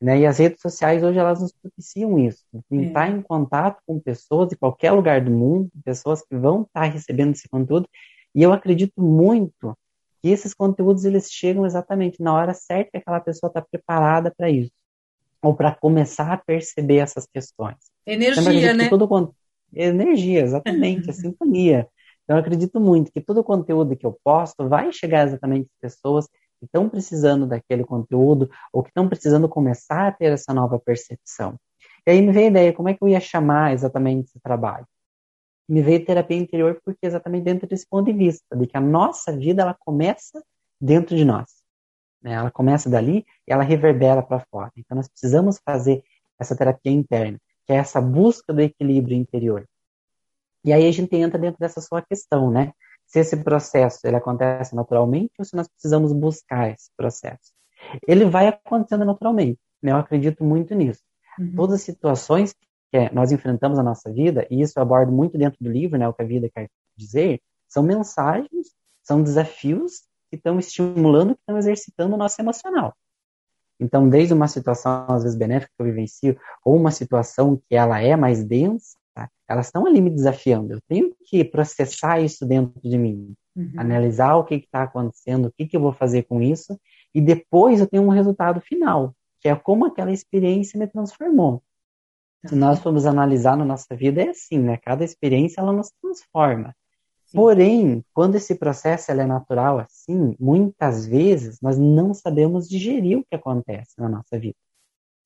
Né? 0.00 0.20
E 0.20 0.26
as 0.26 0.38
redes 0.38 0.60
sociais 0.60 1.02
hoje 1.02 1.18
elas 1.18 1.40
nos 1.40 1.52
propiciam 1.52 2.18
isso, 2.18 2.44
entrar 2.70 3.08
é. 3.10 3.12
em 3.12 3.22
contato 3.22 3.80
com 3.86 3.98
pessoas 3.98 4.50
de 4.50 4.56
qualquer 4.56 4.92
lugar 4.92 5.24
do 5.24 5.30
mundo, 5.30 5.70
pessoas 5.84 6.22
que 6.22 6.36
vão 6.36 6.62
estar 6.62 6.84
recebendo 6.84 7.32
esse 7.32 7.48
conteúdo. 7.48 7.88
E 8.34 8.42
eu 8.42 8.52
acredito 8.52 9.00
muito 9.00 9.76
que 10.22 10.28
esses 10.28 10.52
conteúdos 10.52 11.04
eles 11.04 11.30
chegam 11.30 11.64
exatamente 11.64 12.22
na 12.22 12.34
hora 12.34 12.52
certa 12.52 12.90
que 12.90 12.98
aquela 12.98 13.20
pessoa 13.20 13.48
está 13.48 13.62
preparada 13.62 14.32
para 14.36 14.50
isso, 14.50 14.72
ou 15.42 15.54
para 15.54 15.74
começar 15.74 16.30
a 16.32 16.36
perceber 16.36 16.98
essas 16.98 17.26
questões. 17.26 17.76
Energia, 18.06 18.74
né? 18.74 18.88
Todo, 18.88 19.08
energia, 19.72 20.42
exatamente, 20.42 21.10
a 21.10 21.12
sintonia. 21.14 21.88
Então 22.24 22.36
eu 22.36 22.40
acredito 22.40 22.80
muito 22.80 23.12
que 23.12 23.20
todo 23.20 23.38
o 23.38 23.44
conteúdo 23.44 23.96
que 23.96 24.04
eu 24.04 24.18
posto 24.24 24.68
vai 24.68 24.92
chegar 24.92 25.26
exatamente 25.26 25.68
às 25.70 25.92
pessoas 25.92 26.26
que 26.58 26.64
estão 26.64 26.88
precisando 26.88 27.46
daquele 27.46 27.84
conteúdo 27.84 28.50
ou 28.72 28.82
que 28.82 28.90
estão 28.90 29.08
precisando 29.08 29.48
começar 29.48 30.08
a 30.08 30.12
ter 30.12 30.32
essa 30.32 30.52
nova 30.52 30.78
percepção. 30.78 31.58
E 32.06 32.10
aí 32.10 32.22
me 32.22 32.32
veio 32.32 32.46
a 32.46 32.50
ideia, 32.50 32.72
como 32.72 32.88
é 32.88 32.94
que 32.94 33.02
eu 33.02 33.08
ia 33.08 33.20
chamar 33.20 33.72
exatamente 33.72 34.28
esse 34.28 34.40
trabalho? 34.40 34.86
Me 35.68 35.82
veio 35.82 36.04
terapia 36.04 36.36
interior 36.36 36.80
porque 36.84 37.00
é 37.04 37.08
exatamente 37.08 37.44
dentro 37.44 37.68
desse 37.68 37.86
ponto 37.88 38.06
de 38.06 38.12
vista, 38.12 38.56
de 38.56 38.66
que 38.66 38.76
a 38.76 38.80
nossa 38.80 39.36
vida 39.36 39.62
ela 39.62 39.74
começa 39.74 40.42
dentro 40.80 41.16
de 41.16 41.24
nós. 41.24 41.46
Né? 42.22 42.32
Ela 42.32 42.50
começa 42.50 42.88
dali 42.88 43.26
e 43.46 43.52
ela 43.52 43.62
reverbera 43.62 44.22
para 44.22 44.40
fora. 44.50 44.70
Então 44.76 44.96
nós 44.96 45.08
precisamos 45.08 45.60
fazer 45.64 46.02
essa 46.38 46.56
terapia 46.56 46.92
interna, 46.92 47.40
que 47.66 47.72
é 47.72 47.76
essa 47.76 48.00
busca 48.00 48.52
do 48.52 48.60
equilíbrio 48.60 49.16
interior. 49.16 49.66
E 50.64 50.72
aí 50.72 50.86
a 50.86 50.92
gente 50.92 51.14
entra 51.16 51.38
dentro 51.38 51.58
dessa 51.58 51.80
sua 51.80 52.02
questão, 52.02 52.50
né? 52.50 52.72
se 53.06 53.20
esse 53.20 53.36
processo 53.36 54.00
ele 54.04 54.16
acontece 54.16 54.74
naturalmente 54.74 55.32
ou 55.38 55.44
se 55.44 55.54
nós 55.54 55.68
precisamos 55.68 56.12
buscar 56.12 56.70
esse 56.70 56.90
processo. 56.96 57.52
Ele 58.06 58.24
vai 58.24 58.48
acontecendo 58.48 59.04
naturalmente, 59.04 59.58
né? 59.82 59.92
eu 59.92 59.96
acredito 59.96 60.44
muito 60.44 60.74
nisso. 60.74 61.00
Uhum. 61.38 61.54
Todas 61.54 61.76
as 61.76 61.82
situações 61.82 62.54
que 62.90 63.10
nós 63.12 63.30
enfrentamos 63.32 63.78
a 63.78 63.82
nossa 63.82 64.12
vida, 64.12 64.46
e 64.50 64.60
isso 64.60 64.74
eu 64.76 64.82
abordo 64.82 65.12
muito 65.12 65.38
dentro 65.38 65.58
do 65.60 65.70
livro, 65.70 65.98
né, 65.98 66.08
o 66.08 66.12
que 66.12 66.22
a 66.22 66.26
vida 66.26 66.48
quer 66.48 66.68
dizer, 66.96 67.40
são 67.68 67.82
mensagens, 67.82 68.68
são 69.02 69.22
desafios 69.22 70.02
que 70.30 70.36
estão 70.36 70.58
estimulando, 70.58 71.34
que 71.34 71.40
estão 71.40 71.58
exercitando 71.58 72.14
o 72.14 72.18
nosso 72.18 72.40
emocional. 72.40 72.94
Então, 73.78 74.08
desde 74.08 74.32
uma 74.32 74.48
situação, 74.48 75.06
às 75.08 75.22
vezes, 75.22 75.38
benéfica 75.38 75.72
que 75.76 75.82
eu 75.82 75.86
vivencio, 75.86 76.36
ou 76.64 76.76
uma 76.76 76.90
situação 76.90 77.60
que 77.68 77.74
ela 77.74 78.00
é 78.00 78.16
mais 78.16 78.42
densa, 78.42 78.96
tá? 79.14 79.28
elas 79.48 79.66
estão 79.66 79.86
ali 79.86 80.00
me 80.00 80.10
desafiando. 80.10 80.72
Eu 80.72 80.80
tenho 80.88 81.14
que 81.26 81.44
processar 81.44 82.20
isso 82.20 82.46
dentro 82.46 82.80
de 82.82 82.96
mim, 82.96 83.34
uhum. 83.54 83.72
analisar 83.76 84.36
o 84.36 84.44
que 84.44 84.54
está 84.54 84.82
acontecendo, 84.82 85.46
o 85.46 85.52
que, 85.52 85.66
que 85.66 85.76
eu 85.76 85.80
vou 85.80 85.92
fazer 85.92 86.22
com 86.22 86.40
isso, 86.40 86.78
e 87.14 87.20
depois 87.20 87.80
eu 87.80 87.86
tenho 87.86 88.02
um 88.02 88.10
resultado 88.10 88.60
final, 88.60 89.14
que 89.40 89.48
é 89.48 89.54
como 89.54 89.86
aquela 89.86 90.12
experiência 90.12 90.78
me 90.78 90.86
transformou. 90.86 91.62
Se 92.46 92.54
nós 92.54 92.78
formos 92.78 93.06
analisar 93.06 93.56
na 93.56 93.64
nossa 93.64 93.94
vida, 93.96 94.22
é 94.22 94.28
assim, 94.28 94.58
né? 94.58 94.76
Cada 94.76 95.04
experiência, 95.04 95.60
ela 95.60 95.72
nos 95.72 95.90
transforma. 96.00 96.74
Porém, 97.32 98.04
quando 98.14 98.36
esse 98.36 98.54
processo 98.54 99.10
é 99.10 99.26
natural 99.26 99.78
assim, 99.78 100.36
muitas 100.38 101.06
vezes 101.06 101.60
nós 101.60 101.76
não 101.78 102.14
sabemos 102.14 102.68
digerir 102.68 103.18
o 103.18 103.24
que 103.24 103.34
acontece 103.34 103.92
na 103.98 104.08
nossa 104.08 104.38
vida. 104.38 104.56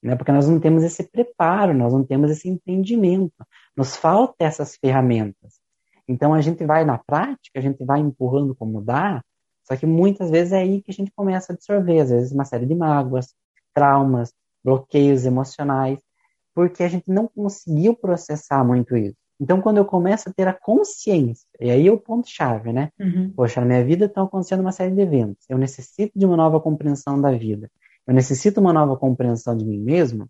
Né? 0.03 0.17
Porque 0.17 0.33
nós 0.33 0.49
não 0.49 0.59
temos 0.59 0.83
esse 0.83 1.05
preparo, 1.05 1.75
nós 1.75 1.93
não 1.93 2.05
temos 2.05 2.31
esse 2.31 2.49
entendimento. 2.49 3.47
Nos 3.77 3.97
falta 3.97 4.45
essas 4.45 4.77
ferramentas. 4.77 5.61
Então 6.09 6.35
a 6.35 6.41
gente 6.41 6.65
vai 6.65 6.85
na 6.85 6.99
prática, 6.99 7.59
a 7.59 7.61
gente 7.61 7.85
vai 7.85 8.01
empurrando 8.01 8.55
como 8.55 8.81
dá, 8.81 9.23
só 9.71 9.77
que 9.77 9.87
muitas 9.87 10.31
vezes 10.31 10.53
é 10.53 10.59
aí 10.59 10.83
que 10.83 10.91
a 10.91 10.95
gente 10.95 11.13
começa 11.13 11.53
a 11.53 11.55
absorver, 11.55 12.01
às 12.01 12.11
vezes, 12.11 12.33
uma 12.33 12.45
série 12.45 12.67
de 12.67 12.75
mágoas, 12.75 13.35
traumas, 13.73 14.33
bloqueios 14.65 15.25
emocionais, 15.25 16.01
porque 16.53 16.83
a 16.83 16.89
gente 16.89 17.05
não 17.07 17.29
conseguiu 17.29 17.95
processar 17.95 18.65
muito 18.65 18.97
isso. 18.97 19.20
Então, 19.41 19.63
quando 19.63 19.79
eu 19.79 19.87
começo 19.87 20.29
a 20.29 20.33
ter 20.33 20.47
a 20.47 20.53
consciência, 20.53 21.49
e 21.59 21.71
aí 21.71 21.89
é 21.89 21.91
o 21.91 21.99
ponto-chave, 21.99 22.75
né? 22.75 22.91
Uhum. 23.01 23.33
Poxa, 23.35 23.61
na 23.61 23.67
minha 23.67 23.83
vida 23.83 24.05
estão 24.05 24.25
acontecendo 24.25 24.61
uma 24.61 24.71
série 24.71 24.95
de 24.95 25.01
eventos. 25.01 25.47
Eu 25.49 25.57
necessito 25.57 26.13
de 26.15 26.27
uma 26.27 26.37
nova 26.37 26.61
compreensão 26.61 27.19
da 27.19 27.33
vida. 27.33 27.71
Eu 28.07 28.13
necessito 28.13 28.61
uma 28.61 28.73
nova 28.73 28.99
compreensão 28.99 29.57
de 29.57 29.65
mim 29.65 29.79
mesmo. 29.79 30.29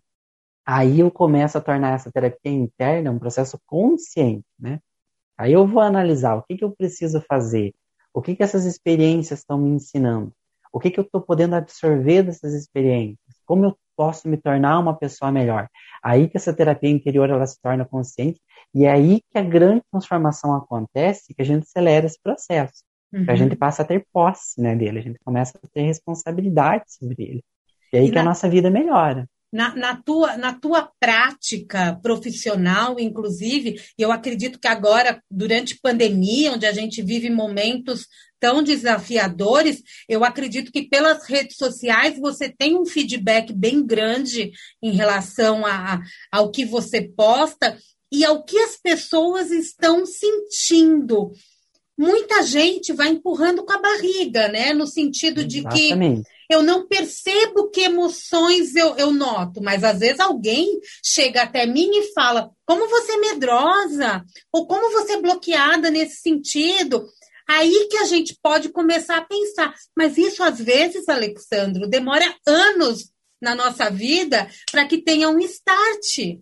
Aí 0.65 1.01
eu 1.01 1.11
começo 1.11 1.57
a 1.57 1.61
tornar 1.61 1.95
essa 1.95 2.09
terapia 2.09 2.51
interna 2.53 3.11
um 3.11 3.19
processo 3.19 3.59
consciente, 3.65 4.45
né? 4.57 4.79
Aí 5.37 5.51
eu 5.51 5.67
vou 5.67 5.81
analisar 5.81 6.35
o 6.35 6.43
que, 6.43 6.55
que 6.55 6.63
eu 6.63 6.71
preciso 6.71 7.19
fazer, 7.27 7.73
o 8.13 8.21
que, 8.21 8.35
que 8.35 8.43
essas 8.43 8.63
experiências 8.65 9.39
estão 9.39 9.57
me 9.57 9.71
ensinando, 9.71 10.31
o 10.71 10.79
que, 10.79 10.91
que 10.91 10.99
eu 10.99 11.03
estou 11.03 11.19
podendo 11.19 11.55
absorver 11.55 12.23
dessas 12.23 12.53
experiências, 12.53 13.41
como 13.45 13.65
eu 13.65 13.75
posso 13.95 14.29
me 14.29 14.37
tornar 14.37 14.79
uma 14.79 14.95
pessoa 14.95 15.31
melhor. 15.31 15.67
Aí 16.03 16.29
que 16.29 16.37
essa 16.37 16.53
terapia 16.53 16.89
interior 16.89 17.29
ela 17.29 17.45
se 17.45 17.59
torna 17.61 17.85
consciente 17.85 18.39
e 18.73 18.85
é 18.85 18.91
aí 18.91 19.21
que 19.29 19.37
a 19.37 19.43
grande 19.43 19.81
transformação 19.91 20.55
acontece, 20.55 21.33
que 21.33 21.41
a 21.41 21.45
gente 21.45 21.63
acelera 21.63 22.05
esse 22.05 22.19
processo. 22.21 22.83
Uhum. 23.13 23.25
Que 23.25 23.31
a 23.31 23.35
gente 23.35 23.55
passa 23.55 23.81
a 23.81 23.85
ter 23.85 24.05
posse 24.13 24.61
né, 24.61 24.75
dele, 24.75 24.99
a 24.99 25.01
gente 25.01 25.19
começa 25.23 25.59
a 25.61 25.67
ter 25.67 25.81
responsabilidade 25.81 26.85
sobre 26.87 27.23
ele. 27.23 27.43
E 27.91 27.97
aí 27.97 28.05
e 28.05 28.09
que 28.09 28.15
na, 28.15 28.21
a 28.21 28.25
nossa 28.25 28.49
vida 28.49 28.69
melhora. 28.69 29.27
Na, 29.51 29.75
na, 29.75 30.01
tua, 30.01 30.37
na 30.37 30.53
tua 30.53 30.89
prática 30.97 31.99
profissional, 32.01 32.97
inclusive, 32.97 33.75
eu 33.97 34.09
acredito 34.09 34.57
que 34.57 34.67
agora, 34.67 35.21
durante 35.29 35.77
pandemia, 35.81 36.53
onde 36.53 36.65
a 36.65 36.71
gente 36.71 37.01
vive 37.01 37.29
momentos 37.29 38.07
tão 38.39 38.63
desafiadores, 38.63 39.83
eu 40.07 40.23
acredito 40.23 40.71
que 40.71 40.87
pelas 40.87 41.27
redes 41.27 41.57
sociais 41.57 42.17
você 42.17 42.49
tem 42.49 42.79
um 42.79 42.85
feedback 42.85 43.53
bem 43.53 43.85
grande 43.85 44.51
em 44.81 44.93
relação 44.93 45.65
a, 45.65 45.99
ao 46.31 46.49
que 46.49 46.65
você 46.65 47.01
posta 47.01 47.77
e 48.11 48.25
ao 48.25 48.43
que 48.43 48.57
as 48.59 48.75
pessoas 48.75 49.51
estão 49.51 50.05
sentindo. 50.05 51.31
Muita 51.97 52.41
gente 52.43 52.91
vai 52.93 53.09
empurrando 53.09 53.63
com 53.63 53.73
a 53.73 53.79
barriga, 53.79 54.47
né? 54.47 54.73
No 54.73 54.87
sentido 54.87 55.45
de 55.45 55.59
Exatamente. 55.59 56.23
que 56.23 56.53
eu 56.53 56.61
não 56.61 56.85
percebo 56.85 57.69
que 57.69 57.81
emoções 57.81 58.75
eu, 58.75 58.95
eu 58.97 59.11
noto, 59.11 59.61
mas 59.61 59.83
às 59.83 59.99
vezes 59.99 60.19
alguém 60.19 60.79
chega 61.03 61.43
até 61.43 61.65
mim 61.65 61.89
e 61.93 62.11
fala: 62.13 62.49
como 62.65 62.89
você 62.89 63.13
é 63.13 63.17
medrosa, 63.17 64.25
ou 64.51 64.67
como 64.67 64.91
você 64.91 65.13
é 65.13 65.21
bloqueada 65.21 65.89
nesse 65.89 66.17
sentido. 66.21 67.07
Aí 67.47 67.87
que 67.89 67.97
a 67.97 68.05
gente 68.05 68.37
pode 68.41 68.69
começar 68.69 69.17
a 69.17 69.25
pensar. 69.25 69.73
Mas 69.95 70.17
isso, 70.17 70.41
às 70.41 70.59
vezes, 70.59 71.09
Alexandro, 71.09 71.87
demora 71.87 72.33
anos 72.47 73.09
na 73.41 73.55
nossa 73.55 73.89
vida 73.89 74.49
para 74.71 74.85
que 74.85 74.99
tenha 74.99 75.29
um 75.29 75.39
start 75.39 76.39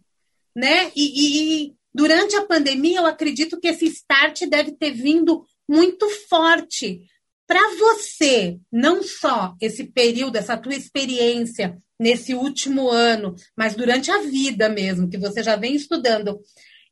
né? 0.60 0.92
E, 0.94 1.68
e, 1.68 1.74
durante 1.94 2.36
a 2.36 2.46
pandemia, 2.46 3.00
eu 3.00 3.06
acredito 3.06 3.58
que 3.58 3.70
esse 3.70 3.86
start 3.86 4.42
deve 4.42 4.74
ter 4.74 4.92
vindo 4.92 5.46
muito 5.66 6.10
forte 6.28 7.02
para 7.48 7.62
você, 7.78 8.60
não 8.70 9.02
só 9.02 9.56
esse 9.62 9.86
período, 9.86 10.36
essa 10.36 10.58
tua 10.58 10.76
experiência 10.76 11.78
nesse 11.98 12.34
último 12.34 12.90
ano, 12.90 13.36
mas 13.58 13.74
durante 13.74 14.12
a 14.12 14.18
vida 14.20 14.68
mesmo, 14.68 15.10
que 15.10 15.18
você 15.18 15.42
já 15.42 15.56
vem 15.56 15.76
estudando, 15.76 16.40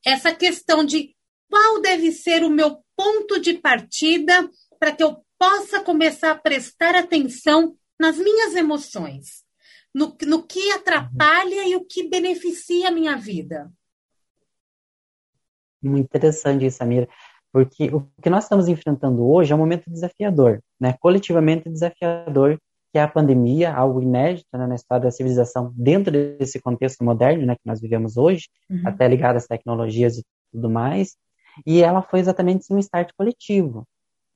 essa 0.05 0.33
questão 0.33 0.85
de 0.85 1.13
qual 1.49 1.81
deve 1.81 2.13
ser 2.13 2.43
o 2.43 2.49
meu 2.49 2.77
ponto 2.95 3.37
de 3.37 3.55
partida 3.55 4.49
para 4.79 4.93
que 4.93 5.03
eu 5.03 5.17
possa 5.37 5.81
começar 5.81 6.31
a 6.31 6.39
prestar 6.39 6.95
atenção 6.95 7.75
nas 7.99 8.17
minhas 8.17 8.55
emoções 8.55 9.46
no, 9.97 10.15
no 10.27 10.43
que 10.43 10.71
atrapalha 10.73 11.67
e 11.67 11.75
o 11.75 11.83
que 11.83 12.07
beneficia 12.07 12.89
a 12.89 12.91
minha 12.91 13.17
vida. 13.17 13.71
Muito 15.81 16.05
interessante 16.05 16.67
isso, 16.67 16.77
Samira, 16.77 17.09
porque 17.51 17.87
o 17.87 18.07
que 18.21 18.29
nós 18.29 18.43
estamos 18.43 18.67
enfrentando 18.67 19.27
hoje 19.27 19.51
é 19.51 19.55
um 19.55 19.59
momento 19.59 19.89
desafiador, 19.89 20.61
né? 20.79 20.95
coletivamente 20.99 21.67
desafiador, 21.67 22.59
que 22.91 22.99
é 22.99 23.01
a 23.01 23.07
pandemia, 23.07 23.73
algo 23.73 23.99
inédito 23.99 24.55
né, 24.55 24.67
na 24.67 24.75
história 24.75 25.05
da 25.05 25.11
civilização, 25.11 25.73
dentro 25.75 26.11
desse 26.11 26.61
contexto 26.61 27.03
moderno 27.03 27.47
né, 27.47 27.55
que 27.55 27.65
nós 27.65 27.81
vivemos 27.81 28.17
hoje, 28.17 28.49
uhum. 28.69 28.83
até 28.85 29.07
ligado 29.07 29.37
às 29.37 29.47
tecnologias 29.47 30.19
e 30.19 30.23
tudo 30.51 30.69
mais, 30.69 31.17
e 31.65 31.81
ela 31.81 32.03
foi 32.03 32.19
exatamente 32.19 32.71
um 32.71 32.77
start 32.77 33.09
coletivo 33.17 33.87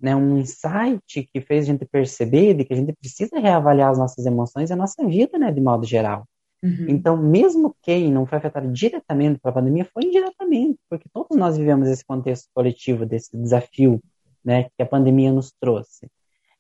né, 0.02 0.16
um 0.16 0.40
insight 0.40 1.30
que 1.32 1.42
fez 1.42 1.66
a 1.66 1.72
gente 1.72 1.86
perceber 1.86 2.56
de 2.56 2.66
que 2.66 2.74
a 2.74 2.76
gente 2.76 2.94
precisa 2.94 3.40
reavaliar 3.40 3.92
as 3.92 3.98
nossas 3.98 4.26
emoções 4.26 4.70
e 4.70 4.74
a 4.74 4.76
nossa 4.76 5.06
vida, 5.06 5.38
né, 5.38 5.52
de 5.52 5.62
modo 5.62 5.86
geral. 5.86 6.26
Uhum. 6.64 6.86
Então, 6.90 7.18
mesmo 7.18 7.76
quem 7.82 8.12
não 8.12 8.26
foi 8.26 8.38
afetado 8.38 8.72
diretamente 8.72 9.40
pela 9.40 9.54
pandemia, 9.54 9.88
foi 9.94 10.04
indiretamente, 10.04 10.80
porque 10.90 11.08
todos 11.14 11.38
nós 11.38 11.58
vivemos 11.58 11.88
esse 11.88 12.06
contexto 12.06 12.50
coletivo, 12.54 13.06
desse 13.06 13.36
desafio 13.36 14.02
né, 14.44 14.64
que 14.76 14.82
a 14.82 14.86
pandemia 14.86 15.32
nos 15.32 15.52
trouxe. 15.60 16.08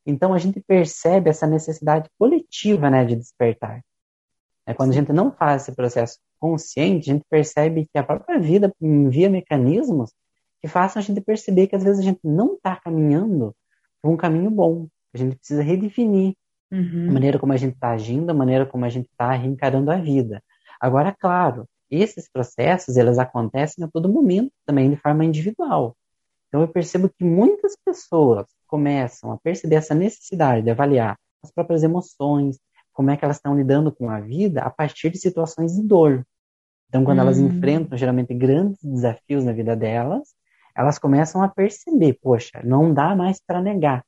Então, 0.05 0.33
a 0.33 0.39
gente 0.39 0.59
percebe 0.59 1.29
essa 1.29 1.45
necessidade 1.45 2.09
coletiva 2.17 2.89
né, 2.89 3.05
de 3.05 3.15
despertar. 3.15 3.81
É, 4.65 4.73
quando 4.73 4.91
a 4.91 4.93
gente 4.93 5.11
não 5.11 5.31
faz 5.31 5.63
esse 5.63 5.75
processo 5.75 6.17
consciente, 6.39 7.09
a 7.09 7.13
gente 7.13 7.25
percebe 7.29 7.87
que 7.91 7.97
a 7.97 8.03
própria 8.03 8.39
vida 8.39 8.73
envia 8.81 9.29
mecanismos 9.29 10.11
que 10.61 10.67
façam 10.67 10.99
a 10.99 11.03
gente 11.03 11.19
perceber 11.21 11.67
que 11.67 11.75
às 11.75 11.83
vezes 11.83 11.99
a 11.99 12.03
gente 12.03 12.19
não 12.23 12.53
está 12.53 12.75
caminhando 12.75 13.55
por 14.01 14.11
um 14.11 14.17
caminho 14.17 14.51
bom. 14.51 14.87
A 15.13 15.17
gente 15.17 15.35
precisa 15.35 15.63
redefinir 15.63 16.35
uhum. 16.71 17.09
a 17.09 17.11
maneira 17.13 17.39
como 17.39 17.51
a 17.51 17.57
gente 17.57 17.73
está 17.73 17.91
agindo, 17.91 18.29
a 18.29 18.33
maneira 18.33 18.65
como 18.65 18.85
a 18.85 18.89
gente 18.89 19.07
está 19.07 19.31
reencarando 19.31 19.91
a 19.91 19.97
vida. 19.97 20.41
Agora, 20.79 21.11
claro, 21.11 21.65
esses 21.89 22.29
processos 22.31 22.95
eles 22.95 23.19
acontecem 23.19 23.83
a 23.83 23.87
todo 23.87 24.07
momento, 24.07 24.51
também 24.65 24.89
de 24.89 24.95
forma 24.95 25.25
individual. 25.25 25.95
Então 26.47 26.61
eu 26.61 26.67
percebo 26.67 27.09
que 27.09 27.23
muitas 27.23 27.75
pessoas 27.83 28.45
começam 28.67 29.31
a 29.31 29.37
perceber 29.37 29.75
essa 29.75 29.95
necessidade 29.95 30.63
de 30.63 30.69
avaliar 30.69 31.17
as 31.43 31.51
próprias 31.51 31.83
emoções, 31.83 32.59
como 32.93 33.09
é 33.09 33.17
que 33.17 33.25
elas 33.25 33.37
estão 33.37 33.55
lidando 33.55 33.91
com 33.91 34.09
a 34.09 34.19
vida 34.19 34.61
a 34.61 34.69
partir 34.69 35.09
de 35.09 35.17
situações 35.17 35.73
de 35.73 35.81
dor. 35.81 36.25
Então, 36.87 37.05
quando 37.05 37.19
elas 37.19 37.39
hum. 37.39 37.47
enfrentam 37.47 37.97
geralmente 37.97 38.33
grandes 38.33 38.83
desafios 38.83 39.45
na 39.45 39.53
vida 39.53 39.75
delas, 39.75 40.35
elas 40.75 40.99
começam 40.99 41.41
a 41.41 41.47
perceber, 41.47 42.17
poxa, 42.21 42.61
não 42.63 42.93
dá 42.93 43.15
mais 43.15 43.41
para 43.45 43.61
negar, 43.61 44.03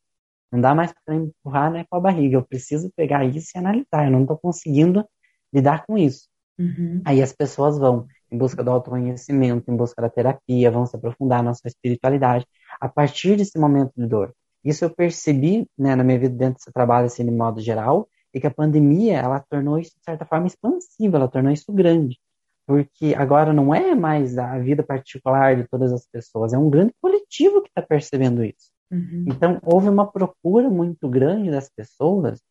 não 0.52 0.62
dá 0.62 0.76
mais 0.76 0.94
para 1.06 1.16
empurrar 1.16 1.72
né, 1.72 1.86
com 1.90 1.98
a 1.98 2.00
barriga, 2.00 2.38
eu 2.38 2.44
preciso 2.44 2.92
pegar 2.96 3.26
isso 3.26 3.52
e 3.56 3.58
analisar, 3.58 4.06
eu 4.06 4.12
não 4.12 4.22
estou 4.22 4.38
conseguindo 4.38 5.06
lidar 5.54 5.86
com 5.86 5.98
isso. 5.98 6.28
Uhum. 6.58 7.02
Aí 7.06 7.22
as 7.22 7.34
pessoas 7.34 7.78
vão 7.78 8.08
em 8.32 8.38
busca 8.38 8.64
do 8.64 8.72
autoconhecimento, 8.72 9.72
em 9.72 9.76
busca 9.76 10.02
da 10.02 10.10
terapia, 10.10 10.72
vão 10.72 10.86
se 10.86 10.96
aprofundar 10.96 11.44
na 11.44 11.54
sua 11.54 11.68
espiritualidade 11.68 12.46
a 12.80 12.88
partir 12.88 13.36
desse 13.38 13.58
momento 13.60 13.92
de 13.96 14.08
dor. 14.08 14.34
Isso 14.64 14.86
eu 14.86 14.90
percebi 14.90 15.68
né, 15.78 15.96
na 15.96 16.04
minha 16.04 16.20
vida 16.20 16.36
dentro 16.36 16.56
desse 16.56 16.72
trabalho, 16.72 17.08
assim, 17.08 17.26
de 17.26 17.32
modo 17.32 17.60
geral, 17.60 18.08
e 18.34 18.40
que 18.40 18.48
a 18.48 18.52
pandemia, 18.52 19.20
ela 19.20 19.40
tornou 19.40 19.78
isso, 19.78 19.92
de 19.98 20.04
certa 20.04 20.26
forma, 20.26 20.48
expansiva, 20.48 21.18
ela 21.18 21.28
tornou 21.28 21.52
isso 21.52 21.72
grande 21.72 22.18
porque 22.66 23.14
agora 23.18 23.52
não 23.52 23.74
é 23.74 23.94
mais 23.94 24.38
a 24.38 24.58
vida 24.60 24.84
particular 24.84 25.56
de 25.56 25.68
todas 25.68 25.92
as 25.92 26.08
pessoas, 26.08 26.54
é 26.54 26.58
um 26.58 26.70
grande 26.70 26.94
coletivo 27.02 27.62
que 27.62 27.70
está 27.70 27.82
percebendo 27.82 28.44
isso. 28.44 28.72
Uhum. 28.92 29.26
Então, 29.28 29.60
houve 29.64 29.90
uma 29.90 30.10
procura 30.10 30.70
muito 30.70 31.10
grande 31.10 31.52
das 31.52 31.70
pessoas 31.70 32.42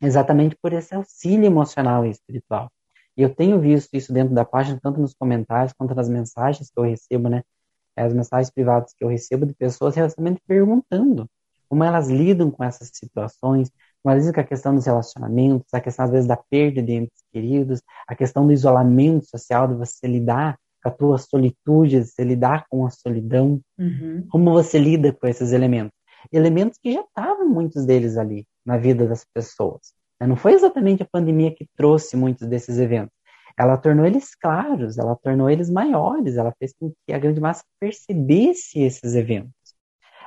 exatamente 0.00 0.56
por 0.60 0.72
esse 0.72 0.94
auxílio 0.94 1.46
emocional 1.46 2.04
e 2.04 2.10
espiritual. 2.10 2.70
E 3.16 3.22
eu 3.22 3.32
tenho 3.32 3.60
visto 3.60 3.94
isso 3.94 4.12
dentro 4.12 4.34
da 4.34 4.44
página, 4.44 4.78
tanto 4.82 5.00
nos 5.00 5.14
comentários 5.14 5.72
quanto 5.72 5.94
nas 5.94 6.08
mensagens 6.08 6.70
que 6.70 6.78
eu 6.78 6.84
recebo, 6.84 7.28
né? 7.28 7.42
As 7.96 8.12
mensagens 8.12 8.50
privadas 8.50 8.92
que 8.92 9.04
eu 9.04 9.08
recebo 9.08 9.46
de 9.46 9.54
pessoas 9.54 9.94
realmente 9.94 10.40
perguntando 10.46 11.28
como 11.68 11.84
elas 11.84 12.08
lidam 12.08 12.50
com 12.50 12.62
essas 12.62 12.90
situações, 12.92 13.70
elas 14.10 14.24
lidam 14.24 14.34
com 14.34 14.40
a 14.40 14.44
questão 14.44 14.74
dos 14.74 14.86
relacionamentos, 14.86 15.72
a 15.72 15.80
questão, 15.80 16.04
às 16.04 16.10
vezes, 16.10 16.26
da 16.26 16.36
perda 16.36 16.82
de 16.82 16.92
entes 16.92 17.22
queridos, 17.32 17.82
a 18.06 18.14
questão 18.14 18.46
do 18.46 18.52
isolamento 18.52 19.26
social, 19.26 19.66
de 19.68 19.74
você 19.74 20.06
lidar 20.06 20.58
com 20.82 20.88
a 20.88 20.92
tua 20.92 21.18
solitude, 21.18 22.00
de 22.00 22.06
você 22.06 22.22
lidar 22.22 22.66
com 22.68 22.86
a 22.86 22.90
solidão. 22.90 23.60
Uhum. 23.78 24.26
Como 24.30 24.52
você 24.52 24.78
lida 24.78 25.12
com 25.12 25.26
esses 25.26 25.52
elementos? 25.52 25.96
Elementos 26.32 26.78
que 26.78 26.92
já 26.92 27.00
estavam, 27.00 27.48
muitos 27.48 27.84
deles, 27.86 28.16
ali, 28.16 28.46
na 28.64 28.76
vida 28.76 29.06
das 29.06 29.24
pessoas. 29.24 29.94
Né? 30.20 30.26
Não 30.26 30.36
foi 30.36 30.52
exatamente 30.52 31.02
a 31.02 31.08
pandemia 31.10 31.54
que 31.54 31.66
trouxe 31.76 32.16
muitos 32.16 32.46
desses 32.46 32.78
eventos. 32.78 33.14
Ela 33.56 33.76
tornou 33.76 34.04
eles 34.04 34.34
claros, 34.34 34.98
ela 34.98 35.16
tornou 35.16 35.48
eles 35.48 35.70
maiores, 35.70 36.36
ela 36.36 36.52
fez 36.58 36.74
com 36.78 36.92
que 37.06 37.12
a 37.12 37.18
grande 37.18 37.40
massa 37.40 37.62
percebesse 37.78 38.80
esses 38.80 39.14
eventos. 39.14 39.52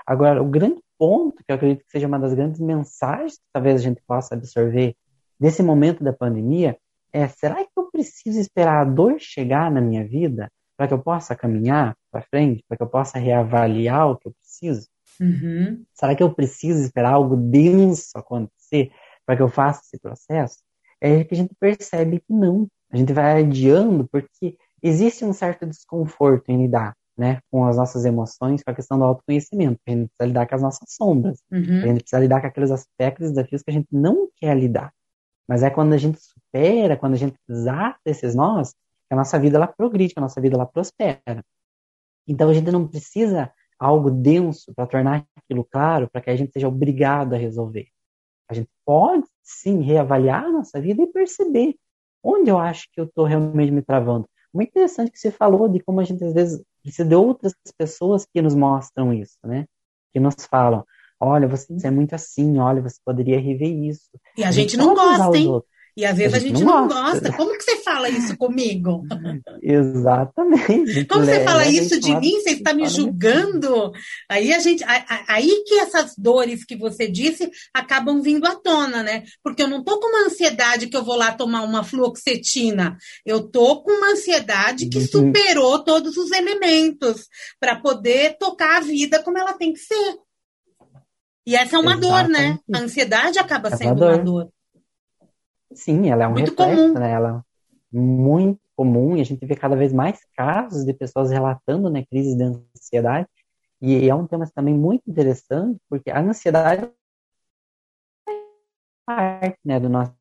Agora, 0.06 0.42
o 0.42 0.48
grande 0.48 0.82
ponto, 0.98 1.38
que 1.38 1.52
eu 1.52 1.56
acredito 1.56 1.84
que 1.84 1.92
seja 1.92 2.08
uma 2.08 2.20
das 2.20 2.34
grandes 2.34 2.60
mensagens 2.60 3.36
que 3.36 3.44
talvez 3.54 3.80
a 3.80 3.84
gente 3.84 4.02
possa 4.06 4.36
absorver 4.36 4.96
desse 5.40 5.62
momento 5.62 6.04
da 6.04 6.14
pandemia, 6.14 6.78
é: 7.14 7.28
será 7.28 7.64
que 7.64 7.72
eu 7.78 7.90
preciso 7.92 8.40
esperar 8.40 8.82
a 8.82 8.86
dor 8.86 9.16
chegar 9.20 9.72
na 9.72 9.82
minha 9.82 10.06
vida 10.06 10.52
para 10.76 10.88
que 10.88 10.94
eu 10.94 11.00
possa 11.00 11.36
caminhar 11.36 11.96
para 12.12 12.22
frente, 12.22 12.64
para 12.68 12.78
que 12.78 12.84
eu 12.84 12.88
possa 12.88 13.18
reavaliar 13.18 14.12
o 14.12 14.18
que 14.18 14.28
eu 14.28 14.34
preciso? 14.34 14.88
Uhum. 15.20 15.84
Será 15.94 16.16
que 16.16 16.22
eu 16.22 16.34
preciso 16.34 16.82
esperar 16.82 17.14
algo 17.14 17.36
denso 17.36 18.12
acontecer 18.16 18.92
para 19.26 19.36
que 19.36 19.42
eu 19.42 19.50
faça 19.50 19.82
esse 19.84 20.00
processo, 20.00 20.58
é 21.02 21.24
que 21.24 21.34
a 21.34 21.38
gente 21.38 21.54
percebe 21.60 22.20
que 22.20 22.34
não. 22.34 22.68
A 22.90 22.96
gente 22.96 23.12
vai 23.12 23.44
adiando 23.44 24.08
porque 24.08 24.58
existe 24.82 25.26
um 25.26 25.34
certo 25.34 25.66
desconforto 25.66 26.50
em 26.50 26.62
lidar 26.62 26.96
né, 27.18 27.40
com 27.50 27.66
as 27.66 27.78
nossas 27.78 28.06
emoções, 28.06 28.64
com 28.64 28.70
a 28.70 28.74
questão 28.76 28.98
do 28.98 29.04
autoconhecimento. 29.06 29.80
A 29.88 29.92
gente 29.92 30.08
precisa 30.08 30.28
lidar 30.28 30.48
com 30.48 30.56
as 30.56 30.62
nossas 30.62 30.94
sombras. 30.94 31.42
Uhum. 31.52 31.84
A 31.84 31.88
gente 31.88 32.02
precisa 32.02 32.20
lidar 32.20 32.42
com 32.42 32.48
aqueles 32.48 32.72
aspectos, 32.72 33.32
desafios 33.32 33.64
que 33.64 33.72
a 33.72 33.74
gente 33.74 33.88
não 33.92 34.30
quer 34.36 34.56
lidar. 34.56 34.94
Mas 35.48 35.64
é 35.64 35.70
quando 35.70 35.94
a 35.94 35.98
gente 35.98 36.20
supera, 36.20 36.98
quando 36.98 37.14
a 37.14 37.18
gente 37.18 37.36
desata 37.48 38.00
esses 38.06 38.36
nós, 38.36 38.72
que 38.72 39.14
a 39.14 39.16
nossa 39.16 39.40
vida 39.40 39.58
ela 39.58 39.68
progride, 39.68 40.14
que 40.14 40.20
a 40.20 40.22
nossa 40.22 40.40
vida 40.40 40.56
ela 40.56 40.66
prospera. 40.66 41.44
Então 42.28 42.50
a 42.50 42.54
gente 42.54 42.70
não 42.70 42.88
precisa 42.88 43.52
algo 43.80 44.12
denso 44.12 44.74
para 44.76 44.86
tornar 44.86 45.26
aquilo 45.36 45.64
claro, 45.64 46.10
para 46.10 46.22
que 46.22 46.30
a 46.30 46.36
gente 46.36 46.52
seja 46.52 46.68
obrigado 46.68 47.34
a 47.34 47.38
resolver. 47.38 47.88
A 48.50 48.54
gente 48.54 48.70
pode 48.86 49.26
sim 49.44 49.82
reavaliar 49.82 50.46
a 50.46 50.52
nossa 50.52 50.80
vida 50.80 51.02
e 51.02 51.08
perceber 51.08 51.76
onde 52.24 52.50
eu 52.50 52.60
acho 52.60 52.88
que 52.92 53.00
eu 53.00 53.06
estou 53.06 53.26
realmente 53.26 53.72
me 53.72 53.82
travando. 53.82 54.28
Muito 54.54 54.70
interessante 54.70 55.12
que 55.12 55.20
você 55.20 55.32
falou 55.32 55.68
de 55.68 55.80
como 55.80 56.00
a 56.00 56.04
gente 56.04 56.24
às 56.24 56.34
vezes 56.34 56.64
precisa 56.82 57.08
de 57.08 57.16
outras 57.16 57.54
pessoas 57.78 58.26
que 58.26 58.42
nos 58.42 58.56
mostram 58.56 59.14
isso, 59.14 59.38
né? 59.44 59.66
Que 60.14 60.20
nos 60.20 60.36
falam, 60.50 60.86
olha, 61.20 61.48
você 61.48 61.74
é 61.84 61.92
muito 61.92 62.16
assim, 62.16 62.58
olha, 62.60 62.82
você 62.82 62.98
poderia 63.04 63.40
rever 63.40 63.70
isso. 63.70 64.10
E 64.38 64.44
a, 64.44 64.50
a 64.50 64.52
gente, 64.52 64.72
gente 64.72 64.78
não 64.78 64.94
gosta, 64.96 65.38
hein? 65.38 65.62
E 65.98 66.06
às 66.06 66.16
vezes 66.16 66.36
a 66.36 66.38
gente, 66.38 66.54
a 66.54 66.58
gente 66.60 66.64
não, 66.64 66.82
não 66.82 66.88
gosta. 66.88 67.34
Como 67.34 67.58
que 67.58 67.64
você 67.64 67.78
fala 67.78 68.08
isso 68.08 68.38
comigo? 68.38 69.04
Exatamente. 69.64 71.06
Como 71.06 71.26
você 71.26 71.44
fala 71.44 71.66
isso 71.66 72.00
de 72.00 72.16
mim? 72.20 72.40
Você 72.40 72.52
está 72.52 72.72
me 72.72 72.88
julgando? 72.88 73.92
Aí 74.30 74.54
a 74.54 74.60
gente, 74.60 74.84
aí 75.28 75.64
que 75.66 75.80
essas 75.80 76.14
dores 76.16 76.64
que 76.64 76.76
você 76.76 77.08
disse 77.08 77.50
acabam 77.74 78.22
vindo 78.22 78.46
à 78.46 78.54
tona, 78.54 79.02
né? 79.02 79.24
Porque 79.44 79.64
eu 79.64 79.68
não 79.68 79.84
tô 79.84 80.00
com 80.00 80.06
uma 80.08 80.28
ansiedade 80.28 80.86
que 80.86 80.96
eu 80.96 81.04
vou 81.04 81.16
lá 81.16 81.32
tomar 81.32 81.64
uma 81.64 81.84
fluoxetina. 81.84 82.96
Eu 83.26 83.50
tô 83.50 83.82
com 83.82 83.92
uma 83.92 84.12
ansiedade 84.12 84.90
que 84.90 85.00
uhum. 85.00 85.08
superou 85.08 85.84
todos 85.84 86.16
os 86.16 86.32
elementos 86.32 87.28
para 87.60 87.76
poder 87.76 88.38
tocar 88.38 88.78
a 88.78 88.82
vida 88.82 89.24
como 89.24 89.40
ela 89.40 89.54
tem 89.54 89.74
que 89.74 89.80
ser. 89.80 90.20
E 91.48 91.56
essa 91.56 91.76
é 91.76 91.80
uma 91.80 91.94
Exatamente. 91.94 92.24
dor, 92.24 92.30
né? 92.30 92.60
A 92.72 92.78
ansiedade 92.84 93.40
acaba 93.40 93.70
é 93.70 93.78
sendo 93.78 94.04
uma 94.04 94.18
dor. 94.20 94.52
Sim, 95.78 96.10
ela 96.10 96.24
é 96.24 96.28
um 96.28 96.32
muito 96.32 96.50
reflexo, 96.50 96.88
comum. 96.88 97.00
né? 97.00 97.12
Ela 97.12 97.46
é 97.94 97.98
muito 97.98 98.60
comum 98.76 99.16
e 99.16 99.22
a 99.22 99.24
gente 99.24 99.46
vê 99.46 99.56
cada 99.56 99.76
vez 99.76 99.94
mais 99.94 100.20
casos 100.36 100.84
de 100.84 100.94
pessoas 100.94 101.32
relatando 101.32 101.90
né, 101.90 102.04
crises 102.06 102.36
de 102.36 102.44
ansiedade. 102.44 103.28
E 103.80 104.10
é 104.10 104.16
um 104.16 104.26
tema 104.26 104.50
também 104.54 104.74
muito 104.74 105.04
interessante, 105.08 105.80
porque 105.88 106.10
a 106.10 106.20
ansiedade 106.20 106.90
é 108.28 108.32
parte 109.06 109.60
né, 109.64 109.80
do 109.80 109.88
nosso. 109.88 110.14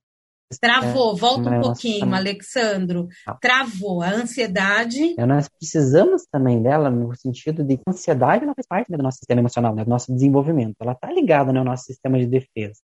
Travou, 0.61 1.17
volta 1.17 1.51
um 1.51 1.61
pouquinho, 1.61 2.15
Alexandro. 2.15 3.09
Ah. 3.27 3.35
Travou. 3.35 4.03
A 4.03 4.11
ansiedade. 4.11 5.17
Nós 5.17 5.49
precisamos 5.49 6.25
também 6.31 6.63
dela 6.63 6.89
no 6.89 7.17
sentido 7.17 7.65
de 7.65 7.79
que 7.79 7.83
a 7.87 7.91
ansiedade 7.91 8.45
ela 8.45 8.55
faz 8.55 8.67
parte 8.67 8.91
né, 8.91 8.97
do 8.97 9.03
nosso 9.03 9.19
sistema 9.19 9.41
emocional, 9.41 9.75
né, 9.75 9.85
do 9.85 9.91
nosso 9.91 10.13
desenvolvimento. 10.15 10.77
Ela 10.81 10.93
está 10.93 11.11
ligada 11.11 11.53
né, 11.53 11.59
ao 11.59 11.65
nosso 11.65 11.85
sistema 11.85 12.19
de 12.19 12.27
defesa 12.27 12.81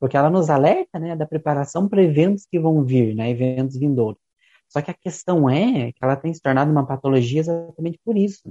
porque 0.00 0.16
ela 0.16 0.30
nos 0.30 0.48
alerta 0.48 0.98
né, 0.98 1.14
da 1.14 1.26
preparação 1.26 1.86
para 1.86 2.02
eventos 2.02 2.46
que 2.50 2.58
vão 2.58 2.82
vir, 2.82 3.14
né, 3.14 3.30
eventos 3.30 3.78
vindouros. 3.78 4.20
Só 4.66 4.80
que 4.80 4.90
a 4.90 4.94
questão 4.94 5.50
é 5.50 5.92
que 5.92 5.98
ela 6.02 6.16
tem 6.16 6.32
se 6.32 6.40
tornado 6.40 6.70
uma 6.70 6.86
patologia 6.86 7.40
exatamente 7.40 8.00
por 8.04 8.16
isso. 8.16 8.50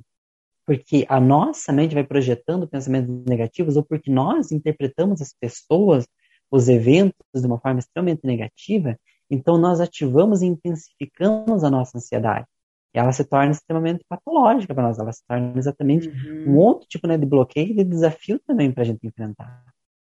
Porque 0.65 1.05
a 1.09 1.19
nossa 1.19 1.73
mente 1.73 1.95
vai 1.95 2.03
projetando 2.03 2.67
pensamentos 2.67 3.25
negativos 3.25 3.75
ou 3.75 3.83
porque 3.83 4.11
nós 4.11 4.51
interpretamos 4.51 5.21
as 5.21 5.33
pessoas, 5.33 6.05
os 6.51 6.69
eventos 6.69 7.15
de 7.33 7.47
uma 7.47 7.59
forma 7.59 7.79
extremamente 7.79 8.21
negativa, 8.23 8.95
então 9.31 9.57
nós 9.57 9.79
ativamos 9.79 10.41
e 10.41 10.45
intensificamos 10.45 11.63
a 11.63 11.71
nossa 11.71 11.97
ansiedade. 11.97 12.45
E 12.93 12.99
ela 12.99 13.11
se 13.11 13.23
torna 13.23 13.51
extremamente 13.51 14.03
patológica 14.07 14.73
para 14.73 14.83
nós, 14.83 14.99
ela 14.99 15.11
se 15.11 15.23
torna 15.25 15.57
exatamente 15.57 16.09
uhum. 16.09 16.53
um 16.53 16.57
outro 16.57 16.87
tipo 16.87 17.07
né, 17.07 17.17
de 17.17 17.25
bloqueio 17.25 17.71
e 17.71 17.75
de 17.75 17.83
desafio 17.83 18.39
também 18.45 18.71
para 18.71 18.83
a 18.83 18.85
gente 18.85 19.05
enfrentar. 19.05 19.63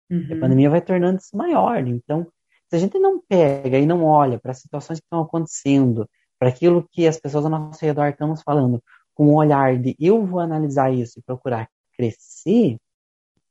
Uhum. 0.10 0.28
A 0.32 0.40
pandemia 0.40 0.70
vai 0.70 0.82
tornando 0.82 1.20
isso 1.20 1.36
maior. 1.36 1.86
Então, 1.88 2.28
se 2.70 2.76
a 2.76 2.80
gente 2.80 2.98
não 3.00 3.20
pega 3.20 3.78
e 3.78 3.86
não 3.86 4.04
olha 4.04 4.40
para 4.40 4.52
as 4.52 4.60
situações 4.60 5.00
que 5.00 5.06
estão 5.06 5.22
acontecendo, 5.22 6.08
para 6.38 6.50
aquilo 6.50 6.88
que 6.92 7.08
as 7.08 7.20
pessoas 7.20 7.46
ao 7.46 7.52
nosso 7.52 7.84
redor 7.84 8.08
estão 8.08 8.28
nos 8.28 8.42
falando, 8.42 8.82
com 9.14 9.28
um 9.28 9.36
olhar 9.36 9.78
de 9.78 9.96
eu 10.00 10.26
vou 10.26 10.40
analisar 10.40 10.94
isso 10.94 11.20
e 11.20 11.22
procurar 11.22 11.70
crescer, 11.94 12.78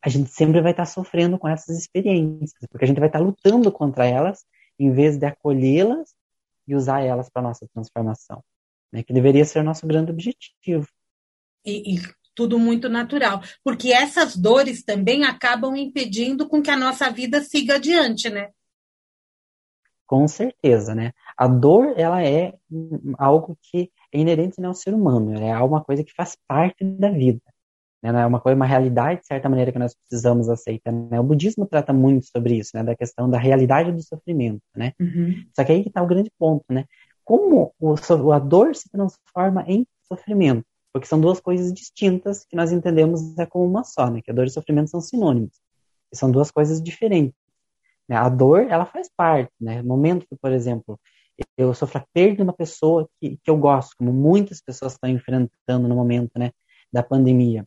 a 0.02 0.08
gente 0.08 0.30
sempre 0.30 0.60
vai 0.60 0.70
estar 0.70 0.86
sofrendo 0.86 1.38
com 1.38 1.48
essas 1.48 1.76
experiências, 1.76 2.66
porque 2.70 2.84
a 2.84 2.88
gente 2.88 3.00
vai 3.00 3.08
estar 3.08 3.18
lutando 3.18 3.70
contra 3.70 4.06
elas 4.06 4.44
em 4.78 4.92
vez 4.92 5.18
de 5.18 5.26
acolhê-las 5.26 6.14
e 6.66 6.74
usar 6.74 7.02
elas 7.02 7.28
para 7.28 7.42
nossa 7.42 7.66
transformação, 7.74 8.42
né? 8.92 9.02
que 9.02 9.12
deveria 9.12 9.44
ser 9.44 9.58
o 9.58 9.64
nosso 9.64 9.86
grande 9.86 10.12
objetivo. 10.12 10.88
E, 11.64 11.96
e 11.96 12.00
tudo 12.38 12.56
muito 12.56 12.88
natural, 12.88 13.42
porque 13.64 13.92
essas 13.92 14.36
dores 14.36 14.84
também 14.84 15.24
acabam 15.24 15.74
impedindo 15.74 16.48
com 16.48 16.62
que 16.62 16.70
a 16.70 16.76
nossa 16.76 17.10
vida 17.10 17.42
siga 17.42 17.74
adiante, 17.74 18.30
né? 18.30 18.50
Com 20.06 20.28
certeza, 20.28 20.94
né? 20.94 21.10
A 21.36 21.48
dor, 21.48 21.94
ela 21.96 22.24
é 22.24 22.54
algo 23.18 23.58
que 23.60 23.90
é 24.14 24.20
inerente 24.20 24.60
né, 24.60 24.68
ao 24.68 24.72
ser 24.72 24.94
humano, 24.94 25.34
é 25.34 25.58
uma 25.58 25.82
coisa 25.82 26.04
que 26.04 26.14
faz 26.14 26.36
parte 26.46 26.84
da 26.84 27.10
vida. 27.10 27.42
Né? 28.00 28.10
É 28.22 28.24
uma 28.24 28.38
coisa, 28.40 28.54
uma 28.54 28.64
realidade, 28.64 29.22
de 29.22 29.26
certa 29.26 29.48
maneira, 29.48 29.72
que 29.72 29.78
nós 29.80 29.96
precisamos 29.96 30.48
aceitar. 30.48 30.92
Né? 30.92 31.18
O 31.18 31.24
budismo 31.24 31.66
trata 31.66 31.92
muito 31.92 32.26
sobre 32.26 32.54
isso, 32.54 32.70
né? 32.72 32.84
Da 32.84 32.94
questão 32.94 33.28
da 33.28 33.36
realidade 33.36 33.90
do 33.90 34.00
sofrimento, 34.00 34.62
né? 34.76 34.92
Uhum. 35.00 35.44
Só 35.56 35.64
que 35.64 35.72
aí 35.72 35.82
que 35.82 35.88
está 35.88 36.00
o 36.00 36.06
grande 36.06 36.30
ponto, 36.38 36.64
né? 36.70 36.84
Como 37.24 37.74
o, 37.80 38.32
a 38.32 38.38
dor 38.38 38.76
se 38.76 38.88
transforma 38.88 39.64
em 39.66 39.84
sofrimento? 40.06 40.64
Porque 40.92 41.06
são 41.06 41.20
duas 41.20 41.40
coisas 41.40 41.72
distintas 41.72 42.44
que 42.44 42.56
nós 42.56 42.72
entendemos 42.72 43.38
é 43.38 43.46
como 43.46 43.64
uma 43.64 43.84
só, 43.84 44.10
né? 44.10 44.20
Que 44.22 44.30
a 44.30 44.34
dor 44.34 44.46
e 44.46 44.48
o 44.48 44.52
sofrimento 44.52 44.90
são 44.90 45.00
sinônimos. 45.00 45.60
E 46.12 46.16
são 46.16 46.30
duas 46.30 46.50
coisas 46.50 46.82
diferentes. 46.82 47.38
Né? 48.08 48.16
A 48.16 48.28
dor, 48.28 48.66
ela 48.70 48.86
faz 48.86 49.10
parte, 49.14 49.52
né? 49.60 49.82
No 49.82 49.88
momento 49.88 50.26
que, 50.26 50.36
por 50.36 50.52
exemplo, 50.52 50.98
eu 51.56 51.72
sofro 51.74 51.98
a 51.98 52.06
perda 52.12 52.36
de 52.36 52.42
uma 52.42 52.52
pessoa 52.52 53.08
que, 53.20 53.36
que 53.42 53.50
eu 53.50 53.56
gosto, 53.56 53.94
como 53.96 54.12
muitas 54.12 54.60
pessoas 54.60 54.94
estão 54.94 55.08
enfrentando 55.10 55.88
no 55.88 55.94
momento, 55.94 56.32
né? 56.38 56.50
Da 56.92 57.02
pandemia. 57.02 57.62
O 57.62 57.66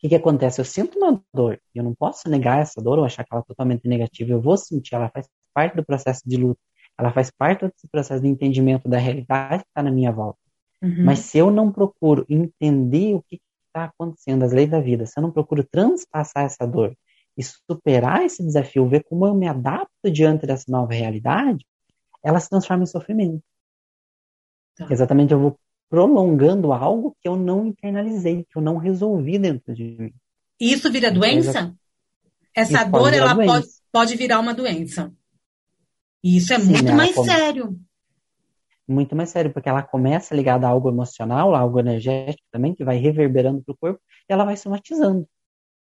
que, 0.00 0.08
que 0.10 0.14
acontece? 0.14 0.60
Eu 0.60 0.64
sinto 0.66 0.98
uma 0.98 1.20
dor, 1.32 1.58
eu 1.74 1.82
não 1.82 1.94
posso 1.94 2.28
negar 2.28 2.60
essa 2.60 2.80
dor 2.82 2.98
ou 2.98 3.04
achar 3.06 3.24
que 3.24 3.32
ela 3.32 3.40
é 3.40 3.46
totalmente 3.46 3.88
negativa, 3.88 4.30
eu 4.32 4.40
vou 4.40 4.56
sentir, 4.56 4.94
ela 4.94 5.08
faz 5.08 5.26
parte 5.54 5.76
do 5.76 5.84
processo 5.84 6.20
de 6.26 6.36
luta, 6.36 6.60
ela 6.98 7.10
faz 7.10 7.30
parte 7.30 7.66
desse 7.66 7.88
processo 7.88 8.20
de 8.22 8.28
entendimento 8.28 8.86
da 8.86 8.98
realidade 8.98 9.62
que 9.62 9.70
está 9.70 9.82
na 9.82 9.90
minha 9.90 10.12
volta. 10.12 10.43
Uhum. 10.84 11.04
Mas 11.04 11.20
se 11.20 11.38
eu 11.38 11.50
não 11.50 11.72
procuro 11.72 12.26
entender 12.28 13.14
o 13.14 13.22
que 13.22 13.40
está 13.68 13.86
acontecendo, 13.86 14.42
as 14.42 14.52
leis 14.52 14.70
da 14.70 14.80
vida, 14.80 15.06
se 15.06 15.18
eu 15.18 15.22
não 15.22 15.30
procuro 15.30 15.64
transpassar 15.64 16.44
essa 16.44 16.66
dor 16.66 16.94
e 17.36 17.42
superar 17.42 18.22
esse 18.22 18.44
desafio, 18.44 18.86
ver 18.86 19.02
como 19.04 19.26
eu 19.26 19.34
me 19.34 19.48
adapto 19.48 20.10
diante 20.12 20.46
dessa 20.46 20.66
nova 20.68 20.92
realidade, 20.92 21.66
ela 22.22 22.38
se 22.38 22.50
transforma 22.50 22.82
em 22.82 22.86
sofrimento. 22.86 23.42
Tá. 24.76 24.86
Exatamente, 24.90 25.32
eu 25.32 25.40
vou 25.40 25.58
prolongando 25.88 26.72
algo 26.72 27.16
que 27.20 27.28
eu 27.28 27.34
não 27.34 27.66
internalizei, 27.66 28.44
que 28.44 28.58
eu 28.58 28.62
não 28.62 28.76
resolvi 28.76 29.38
dentro 29.38 29.74
de 29.74 29.84
mim. 29.84 30.12
E 30.60 30.72
isso 30.72 30.92
vira 30.92 31.10
doença? 31.10 31.74
Essa 32.54 32.82
isso 32.82 32.90
dor, 32.90 33.12
ela 33.12 33.32
doença. 33.32 33.52
Pode, 33.52 33.66
pode 33.90 34.16
virar 34.16 34.38
uma 34.38 34.52
doença. 34.52 35.12
E 36.22 36.36
isso 36.36 36.52
é 36.52 36.60
Sim, 36.60 36.72
muito 36.72 36.92
mais 36.92 37.14
sério. 37.14 37.78
Muito 38.86 39.16
mais 39.16 39.30
sério, 39.30 39.52
porque 39.52 39.68
ela 39.68 39.82
começa 39.82 40.34
ligada 40.34 40.66
a 40.66 40.70
algo 40.70 40.88
emocional, 40.88 41.54
a 41.54 41.60
algo 41.60 41.80
energético 41.80 42.46
também, 42.50 42.74
que 42.74 42.84
vai 42.84 42.96
reverberando 42.96 43.62
para 43.62 43.72
o 43.72 43.76
corpo, 43.76 44.00
e 44.28 44.32
ela 44.32 44.44
vai 44.44 44.56
somatizando. 44.56 45.26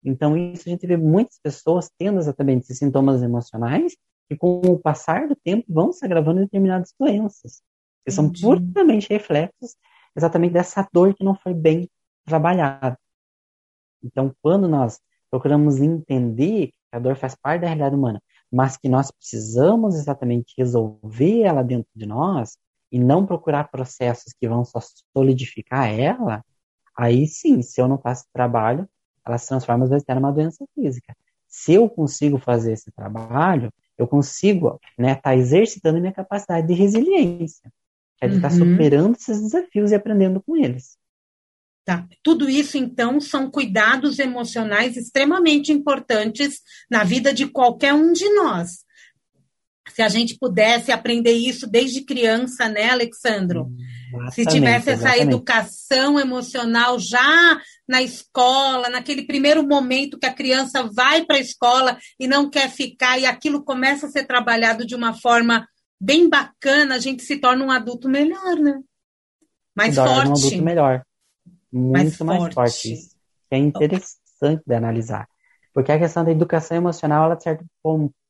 Então, 0.05 0.37
isso 0.37 0.69
a 0.69 0.71
gente 0.71 0.87
vê 0.87 0.97
muitas 0.97 1.39
pessoas 1.39 1.91
tendo 1.99 2.19
exatamente 2.19 2.65
esses 2.65 2.79
sintomas 2.79 3.23
emocionais, 3.23 3.97
que 4.29 4.37
com 4.37 4.61
o 4.61 4.79
passar 4.79 5.29
do 5.29 5.37
tempo 5.37 5.65
vão 5.69 5.93
se 5.93 6.05
agravando 6.05 6.41
em 6.41 6.45
determinadas 6.45 6.93
doenças, 6.99 7.63
que 8.05 8.11
são 8.11 8.31
puramente 8.33 9.09
reflexos 9.09 9.77
exatamente 10.17 10.53
dessa 10.53 10.87
dor 10.93 11.15
que 11.15 11.25
não 11.25 11.35
foi 11.35 11.55
bem 11.55 11.89
trabalhada. 12.25 12.99
Então, 14.03 14.35
quando 14.43 14.69
nós 14.69 15.01
procuramos 15.31 15.81
entender 15.81 16.69
que 16.69 16.97
a 16.97 16.99
dor 16.99 17.17
faz 17.17 17.35
parte 17.35 17.63
da 17.63 17.69
realidade 17.69 17.95
humana, 17.95 18.23
mas 18.51 18.77
que 18.77 18.89
nós 18.89 19.11
precisamos 19.11 19.95
exatamente 19.95 20.53
resolver 20.59 21.43
ela 21.43 21.63
dentro 21.63 21.89
de 21.95 22.05
nós 22.07 22.59
e 22.93 22.99
não 22.99 23.25
procurar 23.27 23.71
processos 23.71 24.35
que 24.35 24.47
vão 24.47 24.65
só 24.65 24.79
solidificar 25.17 25.91
ela, 25.91 26.45
aí 26.95 27.27
sim, 27.27 27.63
se 27.63 27.81
eu 27.81 27.89
não 27.89 27.99
faço 27.99 28.27
trabalho, 28.33 28.87
ela 29.27 29.39
se 29.39 29.49
transforma 29.49 29.85
às 29.85 29.91
vezes 29.91 30.05
até 30.05 30.15
numa 30.15 30.31
doença 30.31 30.65
física. 30.75 31.17
Se 31.49 31.73
eu 31.73 31.89
consigo 31.89 32.39
fazer 32.39 32.73
esse 32.73 32.93
trabalho, 32.93 33.73
eu 33.97 34.07
consigo 34.07 34.79
estar 34.83 35.03
né, 35.03 35.15
tá 35.15 35.35
exercitando 35.35 36.01
minha 36.01 36.13
capacidade 36.13 36.67
de 36.67 36.75
resiliência, 36.75 37.73
é 38.21 38.29
de 38.29 38.37
estar 38.37 38.51
tá 38.51 38.55
uhum. 38.55 38.71
superando 38.71 39.17
esses 39.17 39.41
desafios 39.41 39.91
e 39.91 39.95
aprendendo 39.95 40.43
com 40.43 40.57
eles. 40.57 40.99
Tá. 41.85 42.07
Tudo 42.23 42.49
isso, 42.49 42.79
então, 42.79 43.21
são 43.21 43.51
cuidados 43.51 44.19
emocionais 44.19 44.97
extremamente 44.97 45.73
importantes 45.73 46.61
na 46.89 47.03
vida 47.03 47.35
de 47.35 47.49
qualquer 47.49 47.93
um 47.93 48.13
de 48.13 48.29
nós. 48.35 48.85
Se 49.89 50.01
a 50.01 50.09
gente 50.09 50.39
pudesse 50.39 50.93
aprender 50.93 51.33
isso 51.33 51.67
desde 51.67 52.05
criança, 52.05 52.69
né, 52.69 52.91
Alexandro? 52.91 53.71
Exatamente, 54.09 54.35
Se 54.35 54.47
tivesse 54.47 54.91
essa 54.91 55.09
exatamente. 55.09 55.29
educação 55.29 56.21
emocional 56.21 56.99
já 56.99 57.61
na 57.89 58.01
escola, 58.03 58.89
naquele 58.89 59.27
primeiro 59.27 59.67
momento 59.67 60.19
que 60.19 60.27
a 60.27 60.33
criança 60.33 60.89
vai 60.93 61.25
para 61.25 61.37
a 61.37 61.41
escola 61.41 61.99
e 62.19 62.29
não 62.29 62.49
quer 62.49 62.71
ficar, 62.71 63.19
e 63.19 63.27
aquilo 63.27 63.65
começa 63.65 64.07
a 64.07 64.11
ser 64.11 64.25
trabalhado 64.25 64.87
de 64.87 64.95
uma 64.95 65.15
forma 65.15 65.67
bem 66.01 66.29
bacana, 66.29 66.95
a 66.95 66.99
gente 66.99 67.23
se 67.23 67.37
torna 67.37 67.65
um 67.65 67.71
adulto 67.71 68.09
melhor, 68.09 68.57
né? 68.57 68.81
Mais 69.75 69.95
forte. 69.95 70.29
Um 70.29 70.33
adulto 70.33 70.63
melhor 70.63 71.03
muito 71.73 71.93
mais, 71.93 72.19
mais 72.21 72.55
forte. 72.55 72.55
forte. 72.55 73.09
É 73.51 73.59
interessante 73.59 74.63
de 74.67 74.75
analisar. 74.75 75.27
Porque 75.73 75.91
a 75.91 75.99
questão 75.99 76.25
da 76.25 76.31
educação 76.31 76.77
emocional, 76.77 77.25
ela, 77.25 77.35
de 77.35 77.43
certo 77.43 77.65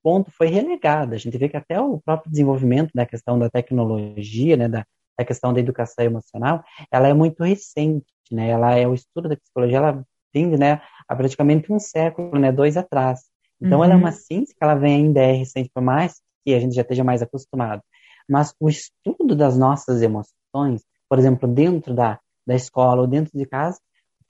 ponto, 0.03 0.31
foi 0.31 0.49
relegada. 0.49 1.15
A 1.15 1.19
gente 1.19 1.37
vê 1.37 1.49
que 1.49 1.57
até 1.57 1.81
o 1.81 2.01
próprio 2.01 2.31
desenvolvimento 2.31 2.91
da 2.95 3.05
questão 3.05 3.39
da 3.39 3.51
tecnologia, 3.51 4.57
né, 4.57 4.69
da, 4.69 4.87
da 5.19 5.25
questão 5.25 5.53
da 5.53 5.61
educação 5.61 6.05
emocional, 6.05 6.63
ela 6.91 7.09
é 7.09 7.15
muito 7.15 7.43
recente, 7.43 8.07
né? 8.31 8.51
Ela 8.51 8.77
é 8.77 8.87
o 8.87 8.95
estudo 8.95 9.29
da 9.29 9.37
psicologia, 9.37 9.79
ela 9.79 10.05
tende, 10.33 10.57
né, 10.57 10.81
a 11.09 11.15
praticamente 11.15 11.73
um 11.73 11.79
século, 11.79 12.39
né, 12.39 12.51
dois 12.51 12.77
atrás. 12.77 13.21
Então, 13.61 13.79
uhum. 13.79 13.85
ela 13.85 13.95
é 13.95 13.97
uma 13.97 14.13
ciência 14.13 14.55
que 14.57 14.65
ela 14.65 14.75
vem 14.75 14.97
ainda 14.97 15.21
é 15.21 15.33
recente, 15.33 15.71
por 15.73 15.83
mais 15.83 16.21
que 16.45 16.55
a 16.55 16.61
gente 16.61 16.75
já 16.75 16.83
esteja 16.83 17.05
mais 17.05 17.23
acostumado. 17.23 17.83
Mas 18.29 18.55
o 18.59 18.69
estudo 18.69 19.37
das 19.37 19.57
nossas 19.59 20.03
emoções, 20.03 20.85
por 21.09 21.19
exemplo, 21.19 21.49
dentro 21.49 21.95
da, 21.95 22.19
da 22.47 22.55
escola 22.55 23.03
ou 23.03 23.07
dentro 23.07 23.37
de 23.37 23.47
casa, 23.47 23.79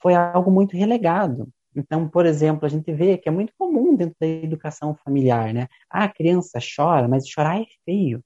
foi 0.01 0.13
algo 0.13 0.51
muito 0.51 0.75
relegado. 0.75 1.47
Então, 1.75 2.07
por 2.07 2.25
exemplo, 2.25 2.65
a 2.65 2.69
gente 2.69 2.91
vê 2.93 3.17
que 3.17 3.27
é 3.27 3.31
muito 3.31 3.53
comum 3.57 3.95
dentro 3.95 4.15
da 4.19 4.27
educação 4.27 4.95
familiar, 5.03 5.53
né? 5.53 5.67
Ah, 5.89 6.05
a 6.05 6.09
criança 6.09 6.59
chora, 6.59 7.07
mas 7.07 7.27
chorar 7.27 7.61
é 7.61 7.65
feio. 7.85 8.23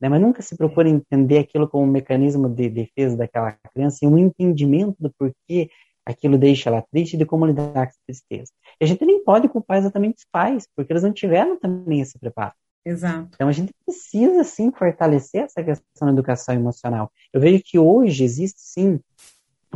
Né? 0.00 0.08
Mas 0.08 0.20
nunca 0.20 0.42
se 0.42 0.56
procura 0.56 0.88
entender 0.88 1.38
aquilo 1.38 1.68
como 1.68 1.84
um 1.84 1.90
mecanismo 1.90 2.48
de 2.48 2.68
defesa 2.68 3.16
daquela 3.16 3.52
criança 3.72 4.04
e 4.04 4.08
um 4.08 4.18
entendimento 4.18 4.96
do 5.00 5.10
porquê 5.18 5.70
aquilo 6.04 6.38
deixa 6.38 6.70
ela 6.70 6.82
triste 6.82 7.14
e 7.14 7.16
de 7.16 7.26
como 7.26 7.46
lidar 7.46 7.72
com 7.72 7.80
essa 7.80 7.98
tristeza. 8.06 8.52
E 8.80 8.84
a 8.84 8.86
gente 8.86 9.04
nem 9.04 9.24
pode 9.24 9.48
culpar 9.48 9.78
exatamente 9.78 10.18
os 10.18 10.26
pais, 10.30 10.68
porque 10.76 10.92
eles 10.92 11.02
não 11.02 11.12
tiveram 11.12 11.58
também 11.58 12.00
esse 12.00 12.18
preparo. 12.18 12.54
Exato. 12.84 13.30
Então 13.34 13.48
a 13.48 13.52
gente 13.52 13.72
precisa 13.84 14.44
sim 14.44 14.70
fortalecer 14.70 15.42
essa 15.42 15.62
questão 15.64 16.06
da 16.06 16.12
educação 16.12 16.54
emocional. 16.54 17.10
Eu 17.32 17.40
vejo 17.40 17.60
que 17.64 17.76
hoje 17.76 18.22
existe 18.22 18.60
sim 18.60 19.00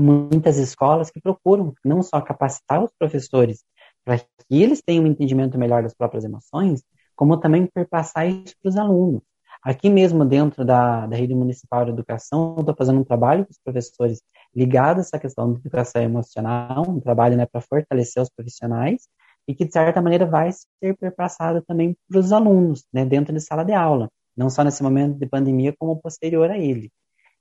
muitas 0.01 0.59
escolas 0.59 1.11
que 1.11 1.21
procuram 1.21 1.75
não 1.85 2.03
só 2.03 2.21
capacitar 2.21 2.83
os 2.83 2.91
professores 2.99 3.65
para 4.05 4.19
que 4.19 4.27
eles 4.63 4.83
tenham 4.83 5.05
um 5.05 5.07
entendimento 5.07 5.59
melhor 5.59 5.83
das 5.83 5.95
próprias 5.95 6.25
emoções, 6.25 6.83
como 7.15 7.37
também 7.37 7.67
perpassar 7.67 8.29
isso 8.29 8.55
para 8.63 8.69
os 8.71 8.77
alunos. 8.77 9.23
Aqui 9.63 9.91
mesmo 9.91 10.25
dentro 10.25 10.65
da, 10.65 11.07
da 11.07 11.15
rede 11.15 11.35
municipal 11.35 11.85
de 11.85 11.91
educação, 11.91 12.57
estou 12.59 12.75
fazendo 12.75 13.01
um 13.01 13.05
trabalho 13.05 13.45
com 13.45 13.51
os 13.51 13.59
professores 13.59 14.23
ligado 14.55 14.99
a 14.99 15.01
essa 15.01 15.19
questão 15.19 15.53
de 15.53 15.61
educação 15.61 16.01
emocional, 16.01 16.89
um 16.89 16.99
trabalho 16.99 17.37
né, 17.37 17.45
para 17.45 17.61
fortalecer 17.61 18.23
os 18.23 18.31
profissionais, 18.31 19.07
e 19.47 19.55
que, 19.55 19.67
de 19.67 19.73
certa 19.73 20.01
maneira, 20.01 20.25
vai 20.25 20.51
ser 20.53 20.97
perpassada 20.97 21.63
também 21.67 21.95
para 22.09 22.19
os 22.19 22.33
alunos, 22.33 22.87
né, 22.93 23.05
dentro 23.05 23.35
de 23.35 23.41
sala 23.41 23.63
de 23.63 23.75
aula, 23.75 24.09
não 24.35 24.49
só 24.49 24.65
nesse 24.65 24.83
momento 24.83 25.19
de 25.19 25.27
pandemia, 25.27 25.75
como 25.79 26.01
posterior 26.01 26.51
a 26.51 26.57
ele. 26.57 26.91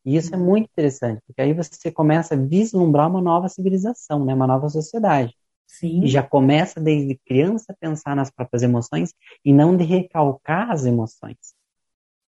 E 0.10 0.16
isso 0.16 0.34
é 0.34 0.38
muito 0.38 0.66
interessante, 0.66 1.22
porque 1.28 1.40
aí 1.40 1.54
você 1.54 1.92
começa 1.92 2.34
a 2.34 2.38
vislumbrar 2.38 3.08
uma 3.08 3.22
nova 3.22 3.48
civilização, 3.48 4.26
né, 4.26 4.34
uma 4.34 4.48
nova 4.48 4.68
sociedade. 4.68 5.36
Sim. 5.68 6.04
E 6.04 6.08
já 6.08 6.24
começa 6.24 6.82
desde 6.82 7.16
criança 7.28 7.72
a 7.72 7.76
pensar 7.80 8.16
nas 8.16 8.32
próprias 8.32 8.64
emoções 8.64 9.14
e 9.46 9.54
não 9.54 9.78
de 9.78 9.84
recalcar 9.84 10.72
as 10.72 10.84
emoções. 10.84 11.38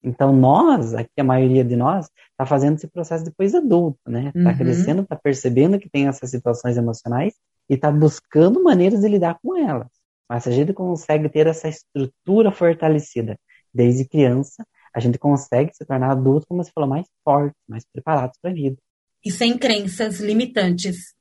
Então 0.04 0.32
nós, 0.32 0.94
aqui 0.94 1.20
a 1.20 1.24
maioria 1.24 1.64
de 1.64 1.74
nós, 1.74 2.08
está 2.30 2.46
fazendo 2.46 2.76
esse 2.76 2.87
processo 2.87 3.24
depois 3.24 3.56
adulto, 3.56 3.98
né? 4.06 4.30
Está 4.32 4.50
uhum. 4.50 4.56
crescendo, 4.56 5.02
está 5.02 5.16
percebendo 5.16 5.76
que 5.80 5.90
tem 5.90 6.06
essas 6.06 6.30
situações 6.30 6.76
emocionais 6.76 7.34
e 7.68 7.74
está 7.74 7.90
buscando 7.90 8.62
maneiras 8.62 9.00
de 9.00 9.08
lidar 9.08 9.37
com 9.42 9.56
elas. 9.56 9.88
Mas 10.28 10.44
se 10.44 10.48
a 10.48 10.52
gente 10.52 10.72
consegue 10.72 11.28
ter 11.28 11.48
essa 11.48 11.66
estrutura 11.66 12.52
fortalecida 12.52 13.37
desde 13.74 14.04
criança, 14.04 14.64
a 14.94 15.00
gente 15.00 15.18
consegue 15.18 15.74
se 15.74 15.85
tornar 15.85 16.12
adulto, 16.12 16.46
como 16.46 16.62
você 16.62 16.70
falou, 16.72 16.88
mais 16.88 17.07
fortes, 17.24 17.61
mais 17.68 17.85
preparados 17.92 18.38
para 18.40 18.50
a 18.50 18.54
vida. 18.54 18.76
E 19.24 19.30
sem 19.30 19.59
crenças 19.59 20.20
limitantes 20.20 21.14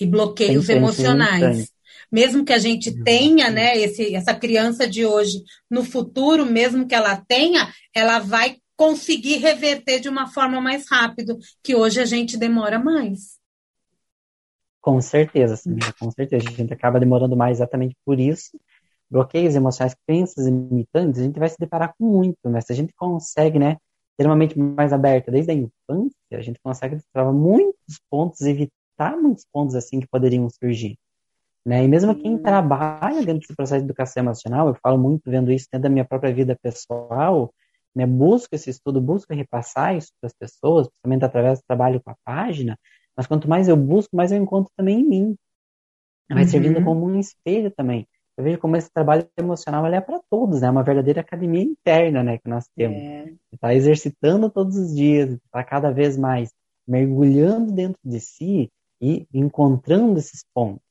e 0.00 0.06
bloqueios 0.06 0.68
emocionais. 0.68 1.40
Limitantes. 1.40 1.72
Mesmo 2.10 2.44
que 2.44 2.52
a 2.52 2.58
gente 2.58 3.02
tenha, 3.02 3.50
né, 3.50 3.76
esse, 3.76 4.14
essa 4.14 4.34
criança 4.34 4.88
de 4.88 5.04
hoje, 5.04 5.42
no 5.70 5.84
futuro, 5.84 6.46
mesmo 6.46 6.86
que 6.86 6.94
ela 6.94 7.16
tenha, 7.16 7.68
ela 7.94 8.18
vai 8.18 8.56
conseguir 8.76 9.36
reverter 9.36 10.00
de 10.00 10.08
uma 10.08 10.26
forma 10.26 10.60
mais 10.60 10.88
rápida, 10.88 11.36
que 11.62 11.74
hoje 11.74 12.00
a 12.00 12.06
gente 12.06 12.38
demora 12.38 12.78
mais. 12.78 13.38
Com 14.80 14.98
certeza, 15.02 15.56
sim, 15.56 15.76
com 15.98 16.10
certeza. 16.10 16.48
A 16.48 16.52
gente 16.52 16.72
acaba 16.72 16.98
demorando 16.98 17.36
mais 17.36 17.58
exatamente 17.58 17.94
por 18.04 18.18
isso. 18.18 18.58
Bloqueios 19.10 19.54
emocionais, 19.54 19.94
crenças 20.06 20.46
limitantes, 20.46 21.20
a 21.20 21.24
gente 21.24 21.38
vai 21.38 21.48
se 21.48 21.56
deparar 21.58 21.94
com 21.98 22.06
muito, 22.06 22.48
né? 22.48 22.60
Se 22.60 22.72
a 22.72 22.76
gente 22.76 22.92
consegue, 22.94 23.58
né, 23.58 23.76
ter 24.16 24.26
uma 24.26 24.36
mente 24.36 24.58
mais 24.58 24.92
aberta 24.92 25.32
desde 25.32 25.50
a 25.50 25.54
infância, 25.54 26.14
a 26.32 26.42
gente 26.42 26.60
consegue 26.62 26.96
destravar 26.96 27.32
muitos 27.32 28.00
pontos, 28.10 28.42
evitar 28.42 29.16
muitos 29.16 29.46
pontos 29.50 29.74
assim 29.74 29.98
que 29.98 30.06
poderiam 30.06 30.48
surgir. 30.50 30.98
Né? 31.64 31.84
E 31.84 31.88
mesmo 31.88 32.14
quem 32.14 32.38
trabalha 32.38 33.24
dentro 33.24 33.40
desse 33.40 33.54
processo 33.54 33.80
de 33.80 33.86
educação 33.86 34.22
emocional, 34.22 34.68
eu 34.68 34.74
falo 34.82 34.98
muito 34.98 35.30
vendo 35.30 35.50
isso 35.50 35.66
dentro 35.70 35.84
da 35.84 35.88
minha 35.88 36.04
própria 36.04 36.32
vida 36.32 36.56
pessoal, 36.62 37.52
né, 37.94 38.06
busco 38.06 38.54
esse 38.54 38.70
estudo, 38.70 39.00
busco 39.00 39.34
repassar 39.34 39.96
isso 39.96 40.12
para 40.20 40.28
as 40.28 40.34
pessoas, 40.34 40.86
principalmente 40.86 41.24
através 41.24 41.58
do 41.58 41.64
trabalho 41.66 42.00
com 42.02 42.10
a 42.10 42.16
página, 42.24 42.78
mas 43.16 43.26
quanto 43.26 43.48
mais 43.48 43.68
eu 43.68 43.76
busco, 43.76 44.16
mais 44.16 44.32
eu 44.32 44.38
encontro 44.38 44.72
também 44.76 45.00
em 45.00 45.08
mim. 45.08 45.36
Vai 46.28 46.44
uhum. 46.44 46.48
servindo 46.48 46.84
como 46.84 47.06
um 47.06 47.18
espelho 47.18 47.70
também. 47.70 48.06
Eu 48.36 48.44
vejo 48.44 48.58
como 48.58 48.76
esse 48.76 48.90
trabalho 48.90 49.28
emocional 49.36 49.84
é 49.86 50.00
para 50.00 50.20
todos, 50.30 50.60
né? 50.60 50.68
É 50.68 50.70
uma 50.70 50.82
verdadeira 50.82 51.20
academia 51.20 51.62
interna, 51.62 52.22
né, 52.22 52.38
que 52.38 52.48
nós 52.48 52.66
temos. 52.74 52.96
É. 52.96 53.32
Está 53.52 53.74
exercitando 53.74 54.48
todos 54.48 54.76
os 54.76 54.94
dias, 54.94 55.30
está 55.30 55.62
cada 55.62 55.90
vez 55.90 56.16
mais 56.16 56.52
mergulhando 56.86 57.72
dentro 57.72 58.00
de 58.04 58.18
si 58.18 58.70
e 59.00 59.26
encontrando 59.32 60.18
esses 60.18 60.44
pontos. 60.54 60.82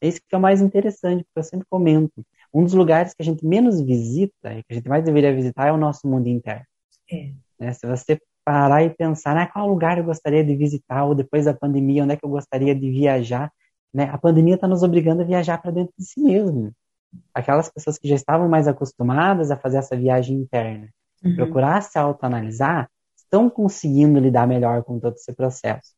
Esse 0.00 0.20
que 0.20 0.34
é 0.34 0.38
o 0.38 0.40
mais 0.40 0.60
interessante, 0.60 1.24
porque 1.24 1.38
eu 1.38 1.42
sempre 1.42 1.66
comento. 1.68 2.24
Um 2.52 2.64
dos 2.64 2.74
lugares 2.74 3.14
que 3.14 3.22
a 3.22 3.24
gente 3.24 3.44
menos 3.44 3.80
visita 3.80 4.54
e 4.54 4.62
que 4.62 4.72
a 4.72 4.74
gente 4.74 4.88
mais 4.88 5.04
deveria 5.04 5.34
visitar 5.34 5.68
é 5.68 5.72
o 5.72 5.76
nosso 5.76 6.06
mundo 6.06 6.28
interno. 6.28 6.64
É. 7.10 7.32
Né? 7.58 7.72
Se 7.72 7.86
você 7.86 8.20
parar 8.44 8.82
e 8.82 8.90
pensar, 8.90 9.34
né, 9.34 9.46
qual 9.46 9.68
lugar 9.68 9.98
eu 9.98 10.04
gostaria 10.04 10.44
de 10.44 10.56
visitar, 10.56 11.04
ou 11.04 11.14
depois 11.14 11.44
da 11.44 11.54
pandemia, 11.54 12.04
onde 12.04 12.14
é 12.14 12.16
que 12.16 12.24
eu 12.24 12.30
gostaria 12.30 12.74
de 12.74 12.90
viajar, 12.90 13.52
né? 13.92 14.04
A 14.04 14.18
pandemia 14.18 14.54
está 14.54 14.66
nos 14.66 14.82
obrigando 14.82 15.22
a 15.22 15.24
viajar 15.24 15.58
para 15.58 15.70
dentro 15.70 15.92
de 15.98 16.04
si 16.04 16.20
mesmo. 16.20 16.72
Aquelas 17.32 17.70
pessoas 17.70 17.98
que 17.98 18.08
já 18.08 18.14
estavam 18.14 18.48
mais 18.48 18.68
acostumadas 18.68 19.50
a 19.50 19.56
fazer 19.56 19.78
essa 19.78 19.96
viagem 19.96 20.36
interna, 20.36 20.88
uhum. 21.24 21.36
procurar 21.36 21.80
se 21.82 21.98
autoanalisar, 21.98 22.88
estão 23.16 23.48
conseguindo 23.48 24.18
lidar 24.18 24.46
melhor 24.46 24.82
com 24.82 24.98
todo 24.98 25.14
esse 25.14 25.32
processo. 25.32 25.92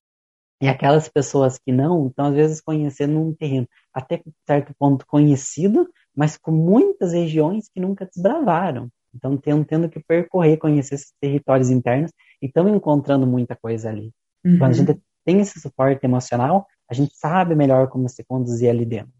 E 0.63 0.69
aquelas 0.69 1.09
pessoas 1.09 1.59
que 1.59 1.73
não, 1.73 2.09
estão 2.09 2.27
às 2.27 2.35
vezes 2.35 2.61
conhecendo 2.61 3.19
um 3.19 3.35
terreno 3.35 3.67
até 3.95 4.23
certo 4.47 4.75
ponto 4.79 5.07
conhecido, 5.07 5.89
mas 6.15 6.37
com 6.37 6.51
muitas 6.53 7.13
regiões 7.13 7.69
que 7.73 7.81
nunca 7.81 8.05
desbravaram. 8.05 8.89
Então, 9.15 9.37
tendo, 9.37 9.65
tendo 9.65 9.89
que 9.89 10.01
percorrer, 10.01 10.59
conhecer 10.59 10.97
esses 10.97 11.13
territórios 11.21 11.71
internos 11.71 12.13
e 12.43 12.47
estamos 12.47 12.73
encontrando 12.73 13.27
muita 13.27 13.57
coisa 13.57 13.89
ali. 13.89 14.13
Uhum. 14.45 14.59
Quando 14.59 14.71
a 14.71 14.75
gente 14.75 15.01
tem 15.25 15.41
esse 15.41 15.59
suporte 15.59 16.05
emocional, 16.05 16.67
a 16.91 16.95
gente 16.95 17.17
sabe 17.17 17.55
melhor 17.55 17.89
como 17.89 18.09
se 18.09 18.25
conduzir 18.25 18.69
ali 18.69 18.85
dentro. 18.85 19.13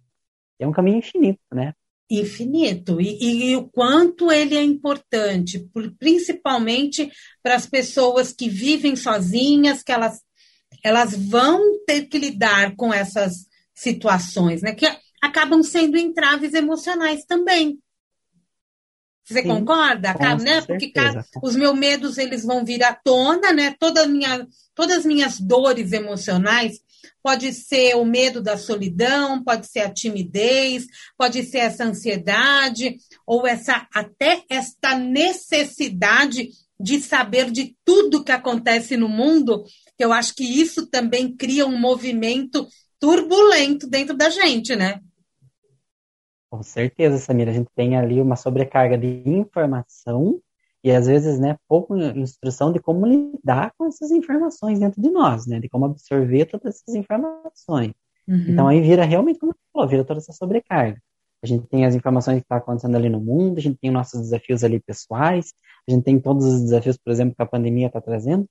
É 0.59 0.67
um 0.67 0.73
caminho 0.73 0.99
infinito, 0.99 1.41
né? 1.55 1.73
Infinito. 2.11 3.01
E, 3.01 3.17
e, 3.21 3.51
e 3.51 3.57
o 3.57 3.69
quanto 3.69 4.33
ele 4.33 4.57
é 4.57 4.63
importante, 4.63 5.61
por, 5.73 5.89
principalmente 5.93 7.11
para 7.41 7.55
as 7.55 7.67
pessoas 7.67 8.33
que 8.33 8.49
vivem 8.49 8.97
sozinhas, 8.97 9.85
que 9.85 9.93
elas, 9.93 10.21
elas 10.83 11.15
vão 11.15 11.61
ter 11.87 12.07
que 12.07 12.19
lidar 12.19 12.75
com 12.75 12.93
essas 12.93 13.47
situações, 13.73 14.61
né? 14.63 14.75
Que 14.75 14.87
acabam 15.23 15.63
sendo 15.63 15.97
entraves 15.97 16.53
emocionais 16.55 17.25
também. 17.25 17.79
Você 19.25 19.43
Sim, 19.43 19.49
concorda? 19.49 20.11
Acaba, 20.11 20.43
né? 20.43 20.61
Porque 20.63 20.93
os 21.41 21.55
meus 21.55 21.79
medos 21.79 22.19
eles 22.19 22.43
vão 22.43 22.65
vir 22.65 22.83
à 22.83 22.93
tona, 22.93 23.53
né? 23.53 23.77
Toda 23.79 24.09
minha, 24.09 24.45
todas 24.75 24.99
as 24.99 25.05
minhas 25.07 25.39
dores 25.39 25.93
emocionais 25.93 26.81
pode 27.23 27.53
ser 27.53 27.97
o 27.97 28.05
medo 28.05 28.43
da 28.43 28.57
solidão, 28.57 29.43
pode 29.43 29.67
ser 29.67 29.81
a 29.81 29.93
timidez, 29.93 30.87
pode 31.17 31.43
ser 31.45 31.59
essa 31.59 31.85
ansiedade 31.85 32.97
ou 33.27 33.47
essa 33.47 33.87
até 33.95 34.43
esta 34.49 34.97
necessidade 34.97 36.51
de 36.81 37.01
saber 37.01 37.51
de 37.51 37.77
tudo 37.85 38.25
que 38.25 38.33
acontece 38.33 38.97
no 38.97 39.09
mundo, 39.09 39.65
que 39.97 40.05
eu 40.05 40.13
acho 40.13 40.35
que 40.35 40.45
isso 40.45 40.87
também 40.87 41.35
cria 41.37 41.67
um 41.67 41.79
movimento 41.79 42.67
turbulento 42.99 43.87
dentro 43.87 44.17
da 44.17 44.31
gente, 44.31 44.75
né? 44.75 45.01
Com 46.51 46.63
certeza, 46.63 47.19
Samira. 47.19 47.51
A 47.51 47.55
gente 47.55 47.71
tem 47.77 47.97
ali 47.97 48.21
uma 48.21 48.35
sobrecarga 48.35 48.99
de 48.99 49.23
informação 49.27 50.41
e 50.83 50.91
às 50.91 51.07
vezes, 51.07 51.39
né, 51.39 51.57
pouco 51.69 51.97
instrução 51.97 52.73
de 52.73 52.81
como 52.81 53.07
lidar 53.07 53.73
com 53.77 53.87
essas 53.87 54.11
informações 54.11 54.79
dentro 54.79 55.01
de 55.01 55.11
nós, 55.11 55.47
né, 55.47 55.61
de 55.61 55.69
como 55.69 55.85
absorver 55.85 56.47
todas 56.47 56.77
essas 56.77 56.95
informações. 56.95 57.93
Uhum. 58.27 58.47
Então 58.49 58.69
aí 58.69 58.81
vira 58.81 59.05
realmente, 59.05 59.39
como 59.39 59.53
você 59.53 59.59
falou, 59.73 59.89
vira 59.89 60.05
toda 60.05 60.19
essa 60.19 60.33
sobrecarga. 60.33 61.01
A 61.43 61.47
gente 61.47 61.67
tem 61.69 61.87
as 61.87 61.95
informações 61.95 62.37
que 62.37 62.43
estão 62.43 62.59
tá 62.59 62.63
acontecendo 62.63 62.97
ali 62.97 63.09
no 63.09 63.21
mundo, 63.21 63.59
a 63.59 63.61
gente 63.61 63.79
tem 63.79 63.91
nossos 63.91 64.21
desafios 64.21 64.63
ali 64.63 64.79
pessoais, 64.81 65.53
a 65.89 65.93
gente 65.93 66.05
tem 66.05 66.21
todos 66.21 66.45
os 66.45 66.61
desafios, 66.61 66.99
por 66.99 67.11
exemplo, 67.11 67.35
que 67.35 67.43
a 67.43 67.47
pandemia 67.47 67.87
está 67.87 68.01
trazendo, 68.01 68.47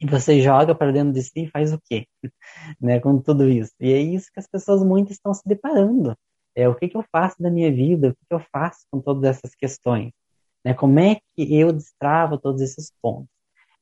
e 0.00 0.06
você 0.06 0.40
joga 0.40 0.74
para 0.74 0.92
dentro 0.92 1.12
de 1.12 1.22
si 1.22 1.44
e 1.44 1.50
faz 1.50 1.72
o 1.72 1.80
quê? 1.88 2.06
né, 2.80 3.00
com 3.00 3.18
tudo 3.20 3.48
isso. 3.48 3.72
E 3.80 3.92
é 3.92 4.00
isso 4.00 4.30
que 4.32 4.40
as 4.40 4.46
pessoas 4.46 4.82
muito 4.84 5.12
estão 5.12 5.32
se 5.32 5.42
deparando. 5.46 6.16
É, 6.54 6.68
o 6.68 6.74
que, 6.74 6.88
que 6.88 6.96
eu 6.96 7.04
faço 7.10 7.42
da 7.42 7.50
minha 7.50 7.72
vida? 7.72 8.08
O 8.08 8.14
que, 8.14 8.26
que 8.28 8.34
eu 8.34 8.40
faço 8.52 8.86
com 8.90 9.00
todas 9.00 9.24
essas 9.24 9.54
questões? 9.54 10.12
Né? 10.64 10.74
Como 10.74 10.98
é 10.98 11.16
que 11.34 11.54
eu 11.54 11.72
destravo 11.72 12.38
todos 12.38 12.60
esses 12.62 12.92
pontos? 13.02 13.28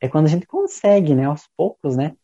É 0.01 0.09
quando 0.09 0.27
a 0.27 0.29
gente 0.29 0.47
consegue, 0.47 1.15
né, 1.15 1.27
aos 1.27 1.49
poucos, 1.57 1.97
né, 1.97 2.17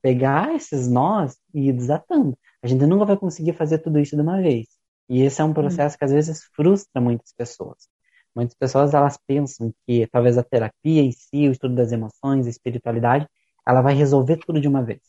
pegar 0.00 0.54
esses 0.54 0.88
nós 0.88 1.36
e 1.52 1.68
ir 1.68 1.72
desatando. 1.72 2.38
A 2.62 2.66
gente 2.66 2.86
nunca 2.86 3.04
vai 3.04 3.16
conseguir 3.16 3.54
fazer 3.54 3.78
tudo 3.78 3.98
isso 3.98 4.14
de 4.14 4.22
uma 4.22 4.40
vez. 4.40 4.68
E 5.08 5.22
esse 5.22 5.40
é 5.40 5.44
um 5.44 5.52
processo 5.52 5.98
que 5.98 6.04
às 6.04 6.12
vezes 6.12 6.44
frustra 6.54 7.00
muitas 7.00 7.32
pessoas. 7.32 7.88
Muitas 8.34 8.56
pessoas 8.56 8.94
elas 8.94 9.18
pensam 9.26 9.72
que 9.86 10.06
talvez 10.08 10.36
a 10.38 10.42
terapia 10.42 11.02
em 11.02 11.12
si, 11.12 11.48
o 11.48 11.52
estudo 11.52 11.74
das 11.74 11.92
emoções, 11.92 12.46
a 12.46 12.50
espiritualidade, 12.50 13.26
ela 13.66 13.80
vai 13.80 13.94
resolver 13.94 14.38
tudo 14.38 14.60
de 14.60 14.68
uma 14.68 14.82
vez. 14.82 15.00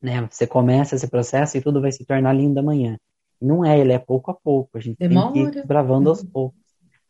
Né? 0.00 0.26
Você 0.30 0.46
começa 0.46 0.94
esse 0.96 1.08
processo 1.08 1.56
e 1.56 1.62
tudo 1.62 1.80
vai 1.80 1.92
se 1.92 2.04
tornar 2.04 2.32
lindo 2.32 2.58
amanhã. 2.58 2.98
Não 3.40 3.64
é, 3.64 3.78
ele 3.78 3.92
é 3.92 3.98
pouco 3.98 4.30
a 4.30 4.34
pouco. 4.34 4.78
A 4.78 4.80
gente 4.80 4.98
Demora. 4.98 5.32
tem 5.32 5.50
que 5.50 5.58
ir 5.58 5.66
bravando 5.66 6.10
aos 6.10 6.22
poucos. 6.22 6.61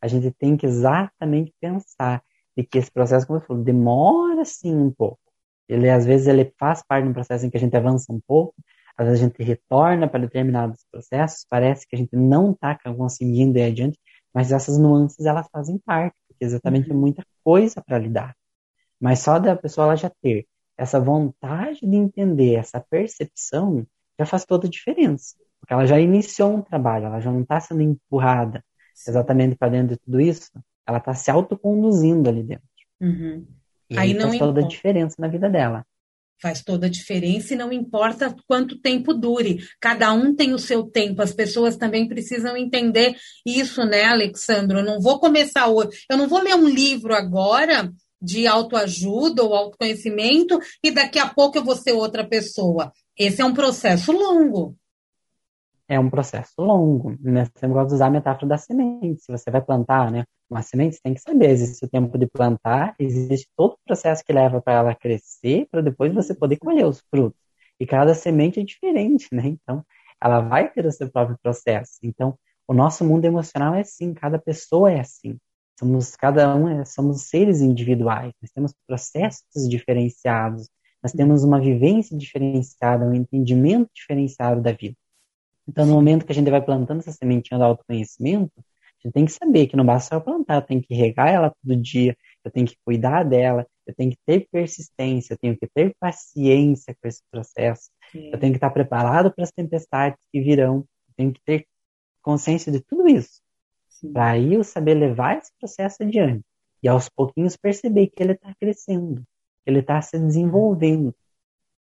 A 0.02 0.08
gente 0.08 0.32
tem 0.32 0.56
que 0.56 0.66
exatamente 0.66 1.54
pensar 1.60 2.22
de 2.56 2.64
que 2.64 2.76
esse 2.78 2.90
processo, 2.90 3.26
como 3.26 3.38
eu 3.38 3.44
falei, 3.46 3.62
demora 3.62 4.44
sim 4.44 4.74
um 4.74 4.90
pouco. 4.90 5.20
Ele, 5.68 5.88
às 5.88 6.04
vezes, 6.04 6.26
ele 6.26 6.52
faz 6.58 6.82
parte 6.82 7.04
de 7.04 7.10
um 7.10 7.14
processo 7.14 7.46
em 7.46 7.50
que 7.50 7.56
a 7.56 7.60
gente 7.60 7.76
avança 7.76 8.12
um 8.12 8.20
pouco, 8.26 8.54
às 8.96 9.06
vezes 9.06 9.22
a 9.22 9.26
gente 9.26 9.42
retorna 9.42 10.08
para 10.08 10.20
determinados 10.20 10.84
processos, 10.90 11.46
parece 11.48 11.86
que 11.86 11.96
a 11.96 11.98
gente 11.98 12.14
não 12.14 12.50
está 12.50 12.78
conseguindo 12.96 13.58
ir 13.58 13.62
adiante, 13.62 13.98
mas 14.34 14.52
essas 14.52 14.76
nuances, 14.76 15.24
elas 15.24 15.46
fazem 15.50 15.78
parte, 15.78 16.14
porque 16.28 16.44
exatamente 16.44 16.90
é 16.90 16.94
muita 16.94 17.22
coisa 17.44 17.80
para 17.80 17.98
lidar. 17.98 18.36
Mas 19.00 19.20
só 19.20 19.38
da 19.38 19.56
pessoa 19.56 19.86
ela 19.86 19.96
já 19.96 20.10
ter 20.22 20.46
essa 20.76 21.00
vontade 21.00 21.80
de 21.80 21.96
entender, 21.96 22.54
essa 22.56 22.80
percepção, 22.80 23.86
já 24.18 24.26
faz 24.26 24.44
toda 24.44 24.66
a 24.66 24.70
diferença. 24.70 25.36
Porque 25.60 25.72
ela 25.72 25.86
já 25.86 25.98
iniciou 25.98 26.56
um 26.56 26.62
trabalho, 26.62 27.06
ela 27.06 27.20
já 27.20 27.30
não 27.30 27.42
está 27.42 27.60
sendo 27.60 27.82
empurrada 27.82 28.64
exatamente 29.06 29.56
para 29.56 29.70
dentro 29.70 29.94
de 29.94 30.00
tudo 30.00 30.20
isso, 30.20 30.50
ela 30.86 30.98
está 30.98 31.14
se 31.14 31.30
autoconduzindo 31.30 32.28
ali 32.28 32.42
dentro. 32.42 32.64
Uhum. 33.00 33.46
E 33.90 33.98
aí, 33.98 34.10
aí 34.10 34.14
não 34.14 34.28
faz 34.28 34.38
toda 34.38 34.60
a 34.60 34.66
diferença 34.66 35.16
na 35.18 35.28
vida 35.28 35.48
dela. 35.48 35.84
Faz 36.40 36.62
toda 36.62 36.86
a 36.86 36.90
diferença 36.90 37.54
e 37.54 37.56
não 37.56 37.72
importa 37.72 38.34
quanto 38.48 38.80
tempo 38.80 39.14
dure. 39.14 39.60
Cada 39.80 40.12
um 40.12 40.34
tem 40.34 40.52
o 40.52 40.58
seu 40.58 40.82
tempo. 40.82 41.22
As 41.22 41.32
pessoas 41.32 41.76
também 41.76 42.08
precisam 42.08 42.56
entender 42.56 43.14
isso, 43.46 43.84
né, 43.84 44.04
Alexandro? 44.04 44.78
Eu 44.78 44.84
não 44.84 45.00
vou 45.00 45.20
começar 45.20 45.68
hoje. 45.68 46.04
Eu 46.10 46.16
não 46.16 46.26
vou 46.26 46.42
ler 46.42 46.56
um 46.56 46.68
livro 46.68 47.14
agora 47.14 47.92
de 48.20 48.46
autoajuda 48.46 49.42
ou 49.42 49.54
autoconhecimento 49.54 50.58
e 50.82 50.90
daqui 50.90 51.18
a 51.18 51.28
pouco 51.28 51.58
eu 51.58 51.64
vou 51.64 51.76
ser 51.76 51.92
outra 51.92 52.26
pessoa. 52.26 52.92
Esse 53.16 53.40
é 53.40 53.44
um 53.44 53.54
processo 53.54 54.10
longo 54.10 54.76
é 55.92 56.00
um 56.00 56.08
processo 56.08 56.54
longo. 56.58 57.14
Né? 57.20 57.44
Você 57.54 57.68
gosta 57.68 57.88
de 57.88 57.94
usar 57.94 58.06
a 58.06 58.10
metáfora 58.10 58.46
da 58.46 58.56
semente. 58.56 59.22
Se 59.22 59.30
você 59.30 59.50
vai 59.50 59.60
plantar 59.60 60.10
né, 60.10 60.24
uma 60.48 60.62
semente, 60.62 60.96
você 60.96 61.02
tem 61.02 61.12
que 61.12 61.20
saber, 61.20 61.50
existe 61.50 61.84
o 61.84 61.88
tempo 61.88 62.16
de 62.16 62.26
plantar, 62.26 62.94
existe 62.98 63.46
todo 63.54 63.74
o 63.74 63.78
processo 63.84 64.24
que 64.24 64.32
leva 64.32 64.62
para 64.62 64.74
ela 64.74 64.94
crescer, 64.94 65.68
para 65.70 65.82
depois 65.82 66.12
você 66.14 66.34
poder 66.34 66.56
colher 66.56 66.86
os 66.86 67.02
frutos. 67.10 67.38
E 67.78 67.86
cada 67.86 68.14
semente 68.14 68.58
é 68.58 68.64
diferente, 68.64 69.28
né? 69.32 69.46
Então, 69.46 69.84
ela 70.22 70.40
vai 70.40 70.70
ter 70.70 70.86
o 70.86 70.92
seu 70.92 71.10
próprio 71.10 71.36
processo. 71.42 71.98
Então, 72.02 72.38
o 72.66 72.72
nosso 72.72 73.04
mundo 73.04 73.26
emocional 73.26 73.74
é 73.74 73.80
assim, 73.80 74.14
cada 74.14 74.38
pessoa 74.38 74.90
é 74.90 75.00
assim. 75.00 75.36
Somos, 75.78 76.16
cada 76.16 76.54
um 76.56 76.68
é, 76.68 76.84
somos 76.86 77.28
seres 77.28 77.60
individuais, 77.60 78.32
nós 78.40 78.50
temos 78.52 78.72
processos 78.86 79.68
diferenciados, 79.68 80.70
nós 81.02 81.12
temos 81.12 81.44
uma 81.44 81.60
vivência 81.60 82.16
diferenciada, 82.16 83.04
um 83.04 83.14
entendimento 83.14 83.90
diferenciado 83.94 84.62
da 84.62 84.72
vida. 84.72 84.96
Então, 85.66 85.86
no 85.86 85.94
momento 85.94 86.26
que 86.26 86.32
a 86.32 86.34
gente 86.34 86.50
vai 86.50 86.60
plantando 86.60 87.00
essa 87.00 87.12
sementinha 87.12 87.58
do 87.58 87.64
autoconhecimento, 87.64 88.52
a 88.58 89.08
gente 89.08 89.14
tem 89.14 89.24
que 89.24 89.32
saber 89.32 89.66
que 89.66 89.76
não 89.76 89.84
basta 89.84 90.16
só 90.16 90.20
plantar, 90.20 90.56
eu 90.56 90.62
tenho 90.62 90.82
que 90.82 90.94
regar 90.94 91.28
ela 91.28 91.50
todo 91.62 91.76
dia, 91.76 92.16
eu 92.44 92.50
tenho 92.50 92.66
que 92.66 92.76
cuidar 92.84 93.24
dela, 93.24 93.66
eu 93.86 93.94
tenho 93.94 94.10
que 94.10 94.18
ter 94.24 94.48
persistência, 94.50 95.34
eu 95.34 95.38
tenho 95.38 95.56
que 95.56 95.66
ter 95.66 95.94
paciência 95.98 96.96
com 97.00 97.08
esse 97.08 97.22
processo, 97.30 97.90
Sim. 98.10 98.30
eu 98.32 98.38
tenho 98.38 98.52
que 98.52 98.58
estar 98.58 98.70
preparado 98.70 99.32
para 99.32 99.44
as 99.44 99.50
tempestades 99.50 100.18
que 100.32 100.40
virão, 100.40 100.78
eu 101.08 101.14
tenho 101.16 101.32
que 101.32 101.40
ter 101.44 101.66
consciência 102.22 102.70
de 102.70 102.80
tudo 102.80 103.08
isso. 103.08 103.40
Para 104.12 104.30
aí 104.30 104.54
eu 104.54 104.64
saber 104.64 104.94
levar 104.94 105.38
esse 105.38 105.52
processo 105.58 106.02
adiante. 106.02 106.44
E 106.82 106.88
aos 106.88 107.08
pouquinhos 107.08 107.56
perceber 107.56 108.08
que 108.08 108.22
ele 108.22 108.32
está 108.32 108.52
crescendo, 108.58 109.22
que 109.64 109.70
ele 109.70 109.80
está 109.80 110.00
se 110.02 110.18
desenvolvendo. 110.18 111.14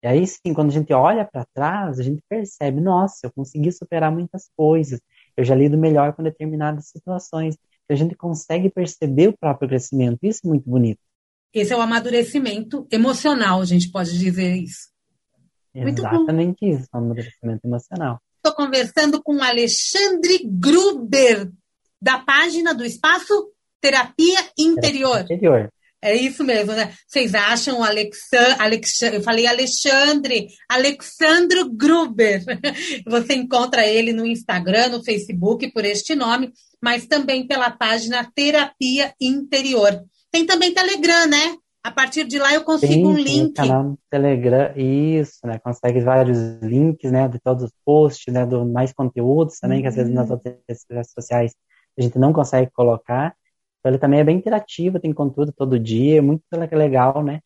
E 0.07 0.09
aí 0.09 0.25
sim, 0.25 0.53
quando 0.53 0.69
a 0.69 0.73
gente 0.73 0.93
olha 0.93 1.25
para 1.25 1.43
trás, 1.53 1.99
a 1.99 2.03
gente 2.03 2.23
percebe, 2.29 2.79
nossa, 2.79 3.27
eu 3.27 3.31
consegui 3.33 3.73
superar 3.73 4.09
muitas 4.09 4.49
coisas, 4.55 5.01
eu 5.35 5.43
já 5.43 5.53
lido 5.53 5.77
melhor 5.77 6.13
com 6.13 6.23
determinadas 6.23 6.87
situações. 6.87 7.57
A 7.89 7.95
gente 7.95 8.15
consegue 8.15 8.69
perceber 8.69 9.27
o 9.27 9.37
próprio 9.37 9.67
crescimento, 9.67 10.19
isso 10.23 10.39
é 10.45 10.47
muito 10.47 10.69
bonito. 10.69 11.01
Esse 11.53 11.73
é 11.73 11.75
o 11.75 11.81
amadurecimento 11.81 12.87
emocional, 12.89 13.59
a 13.59 13.65
gente 13.65 13.91
pode 13.91 14.17
dizer 14.17 14.55
isso. 14.55 14.87
Muito 15.75 15.99
Exatamente 15.99 16.59
bom. 16.61 16.77
isso, 16.77 16.87
amadurecimento 16.93 17.67
emocional. 17.67 18.21
Estou 18.37 18.55
conversando 18.55 19.21
com 19.21 19.43
Alexandre 19.43 20.39
Gruber, 20.45 21.51
da 22.01 22.17
página 22.19 22.73
do 22.73 22.85
Espaço 22.85 23.51
Terapia 23.81 24.39
Interior. 24.57 25.15
Terapia 25.15 25.35
Interior. 25.35 25.73
É 26.01 26.15
isso 26.15 26.43
mesmo, 26.43 26.73
né? 26.73 26.93
Vocês 27.07 27.33
acham 27.33 27.83
Alexandre, 27.83 28.55
Alex, 28.59 29.01
eu 29.01 29.21
falei 29.23 29.47
Alexandre, 29.47 30.47
Alexandro 30.69 31.69
Gruber. 31.73 32.43
Você 33.07 33.33
encontra 33.33 33.85
ele 33.85 34.13
no 34.13 34.25
Instagram, 34.25 34.89
no 34.89 35.03
Facebook 35.03 35.71
por 35.71 35.83
este 35.83 36.13
nome, 36.15 36.51
mas 36.81 37.07
também 37.07 37.47
pela 37.47 37.71
página 37.71 38.29
Terapia 38.35 39.13
Interior. 39.19 40.03
Tem 40.31 40.45
também 40.45 40.73
Telegram, 40.73 41.27
né? 41.27 41.55
A 41.83 41.91
partir 41.91 42.25
de 42.25 42.37
lá 42.37 42.53
eu 42.53 42.63
consigo 42.63 42.93
Sim, 42.93 43.05
um 43.05 43.15
link. 43.15 43.53
canal 43.53 43.83
no 43.83 43.99
Telegram, 44.09 44.73
isso, 44.75 45.39
né? 45.45 45.57
Consegue 45.57 46.01
vários 46.01 46.37
links, 46.61 47.11
né? 47.11 47.27
De 47.27 47.39
todos 47.39 47.63
os 47.63 47.71
posts, 47.85 48.31
né? 48.31 48.45
Do 48.45 48.65
mais 48.65 48.91
conteúdos 48.93 49.57
também, 49.57 49.77
uhum. 49.77 49.83
que 49.83 49.87
às 49.87 49.95
vezes 49.95 50.13
nas 50.13 50.27
uhum. 50.27 50.33
outras 50.33 50.55
redes 50.67 51.11
sociais 51.11 51.53
a 51.97 52.01
gente 52.01 52.19
não 52.19 52.33
consegue 52.33 52.69
colocar. 52.71 53.33
Então 53.79 53.91
ele 53.91 53.99
também 53.99 54.19
é 54.19 54.23
bem 54.23 54.37
interativo, 54.37 54.99
tem 54.99 55.13
conteúdo 55.13 55.51
todo 55.51 55.79
dia, 55.79 56.21
muito 56.21 56.43
legal, 56.71 57.23
né? 57.23 57.39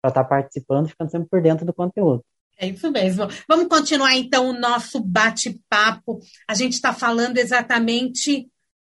Para 0.00 0.10
estar 0.10 0.22
tá 0.24 0.28
participando, 0.28 0.88
ficando 0.88 1.10
sempre 1.10 1.28
por 1.28 1.42
dentro 1.42 1.66
do 1.66 1.72
conteúdo. 1.72 2.24
É 2.58 2.66
isso 2.66 2.90
mesmo. 2.90 3.28
Vamos 3.48 3.68
continuar 3.68 4.16
então 4.16 4.50
o 4.50 4.58
nosso 4.58 5.00
bate-papo. 5.00 6.18
A 6.48 6.54
gente 6.54 6.72
está 6.72 6.92
falando 6.92 7.38
exatamente 7.38 8.48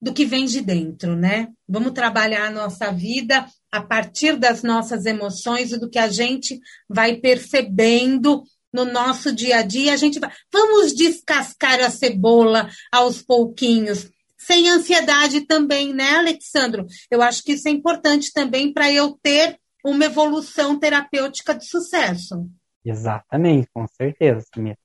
do 0.01 0.13
que 0.13 0.25
vem 0.25 0.45
de 0.45 0.61
dentro, 0.61 1.17
né? 1.17 1.49
Vamos 1.69 1.93
trabalhar 1.93 2.47
a 2.47 2.51
nossa 2.53 2.93
vida 2.93 3.45
a 3.71 3.83
partir 3.83 4.37
das 4.37 4.63
nossas 4.63 5.05
emoções 5.07 5.73
e 5.73 5.79
do 5.79 5.91
que 5.91 5.99
a 5.99 6.09
gente 6.09 6.61
vai 6.89 7.17
percebendo 7.17 8.45
no 8.73 8.85
nosso 8.85 9.35
dia 9.35 9.59
a 9.59 9.63
dia. 9.63 9.93
A 9.93 9.97
gente 9.97 10.21
vai, 10.21 10.31
vamos 10.53 10.95
descascar 10.95 11.81
a 11.81 11.91
cebola 11.91 12.71
aos 12.93 13.23
pouquinhos, 13.23 14.09
sem 14.39 14.69
ansiedade 14.69 15.43
também, 15.43 15.93
né, 15.93 16.17
Alexandro? 16.17 16.87
Eu 17.11 17.21
acho 17.21 17.43
que 17.43 17.53
isso 17.53 17.69
é 17.69 17.71
importante 17.71 18.33
também 18.33 18.73
para 18.73 18.91
eu 18.93 19.19
ter 19.23 19.59
uma 19.85 20.05
evolução 20.05 20.79
terapêutica 20.79 21.55
de 21.55 21.67
sucesso. 21.67 22.49
Exatamente, 22.85 23.69
com 23.73 23.87
certeza, 23.89 24.45
Samir. 24.55 24.77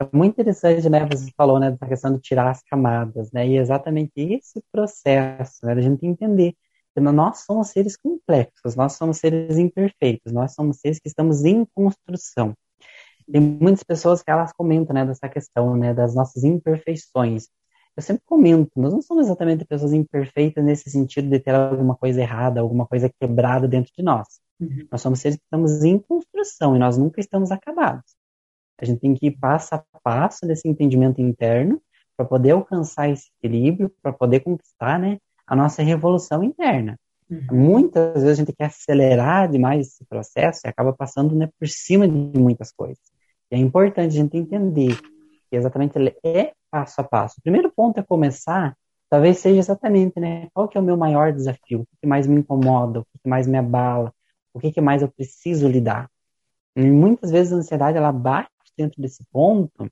É 0.00 0.08
muito 0.16 0.32
interessante, 0.32 0.88
né? 0.88 1.06
Você 1.10 1.30
falou, 1.36 1.60
né, 1.60 1.72
da 1.72 1.86
questão 1.86 2.14
de 2.14 2.20
tirar 2.22 2.50
as 2.50 2.62
camadas, 2.62 3.30
né? 3.32 3.46
E 3.46 3.58
é 3.58 3.60
exatamente 3.60 4.12
esse 4.16 4.62
processo, 4.72 5.66
né, 5.66 5.74
da 5.74 5.82
gente 5.82 6.06
entender 6.06 6.54
que 6.94 7.00
nós 7.00 7.44
somos 7.44 7.68
seres 7.68 7.96
complexos, 7.96 8.74
nós 8.74 8.94
somos 8.94 9.18
seres 9.18 9.58
imperfeitos, 9.58 10.32
nós 10.32 10.54
somos 10.54 10.78
seres 10.78 10.98
que 10.98 11.08
estamos 11.08 11.44
em 11.44 11.64
construção. 11.74 12.54
Tem 13.30 13.40
muitas 13.40 13.82
pessoas 13.84 14.22
que 14.22 14.30
elas 14.30 14.52
comentam, 14.52 14.94
né, 14.94 15.04
dessa 15.04 15.28
questão, 15.28 15.76
né, 15.76 15.94
das 15.94 16.14
nossas 16.14 16.42
imperfeições. 16.44 17.48
Eu 17.96 18.02
sempre 18.02 18.22
comento, 18.24 18.70
nós 18.76 18.92
não 18.92 19.02
somos 19.02 19.26
exatamente 19.26 19.64
pessoas 19.64 19.92
imperfeitas 19.92 20.64
nesse 20.64 20.88
sentido 20.90 21.28
de 21.28 21.38
ter 21.38 21.54
alguma 21.54 21.94
coisa 21.96 22.20
errada, 22.20 22.60
alguma 22.60 22.86
coisa 22.86 23.10
quebrada 23.20 23.66
dentro 23.68 23.92
de 23.96 24.02
nós. 24.02 24.40
Uhum. 24.60 24.86
Nós 24.90 25.00
somos 25.00 25.20
seres 25.20 25.36
que 25.36 25.44
estamos 25.44 25.82
em 25.84 25.98
construção 25.98 26.76
e 26.76 26.78
nós 26.78 26.96
nunca 26.96 27.20
estamos 27.20 27.50
acabados. 27.50 28.14
A 28.80 28.84
gente 28.84 29.00
tem 29.00 29.14
que 29.14 29.26
ir 29.26 29.32
passo 29.32 29.74
a 29.74 29.84
passo 30.02 30.46
nesse 30.46 30.66
entendimento 30.68 31.20
interno 31.20 31.80
para 32.16 32.26
poder 32.26 32.52
alcançar 32.52 33.10
esse 33.10 33.30
equilíbrio, 33.38 33.92
para 34.02 34.12
poder 34.12 34.40
conquistar 34.40 34.98
né, 34.98 35.18
a 35.46 35.56
nossa 35.56 35.82
revolução 35.82 36.42
interna. 36.42 36.98
Uhum. 37.30 37.46
Muitas 37.52 38.22
vezes 38.22 38.28
a 38.28 38.34
gente 38.34 38.52
quer 38.52 38.66
acelerar 38.66 39.50
demais 39.50 39.88
esse 39.88 40.04
processo 40.04 40.62
e 40.64 40.68
acaba 40.68 40.92
passando 40.92 41.34
né, 41.34 41.48
por 41.58 41.68
cima 41.68 42.08
de 42.08 42.38
muitas 42.38 42.72
coisas. 42.72 43.02
E 43.50 43.56
é 43.56 43.58
importante 43.58 44.16
a 44.16 44.20
gente 44.20 44.36
entender 44.36 44.96
exatamente 45.56 45.98
é 46.24 46.52
passo 46.70 47.00
a 47.00 47.04
passo. 47.04 47.36
O 47.38 47.42
primeiro 47.42 47.70
ponto 47.70 47.98
é 47.98 48.02
começar, 48.02 48.76
talvez 49.08 49.38
seja 49.38 49.58
exatamente, 49.58 50.18
né, 50.20 50.48
qual 50.54 50.68
que 50.68 50.78
é 50.78 50.80
o 50.80 50.84
meu 50.84 50.96
maior 50.96 51.32
desafio, 51.32 51.80
o 51.82 51.86
que 52.00 52.06
mais 52.06 52.26
me 52.26 52.40
incomoda, 52.40 53.00
o 53.00 53.04
que 53.04 53.28
mais 53.28 53.46
me 53.46 53.58
abala, 53.58 54.12
o 54.54 54.60
que 54.60 54.80
mais 54.80 55.02
eu 55.02 55.08
preciso 55.08 55.68
lidar. 55.68 56.10
E 56.76 56.82
muitas 56.82 57.30
vezes 57.30 57.52
a 57.52 57.56
ansiedade 57.56 57.98
ela 57.98 58.12
bate 58.12 58.50
dentro 58.76 59.00
desse 59.02 59.24
ponto, 59.32 59.90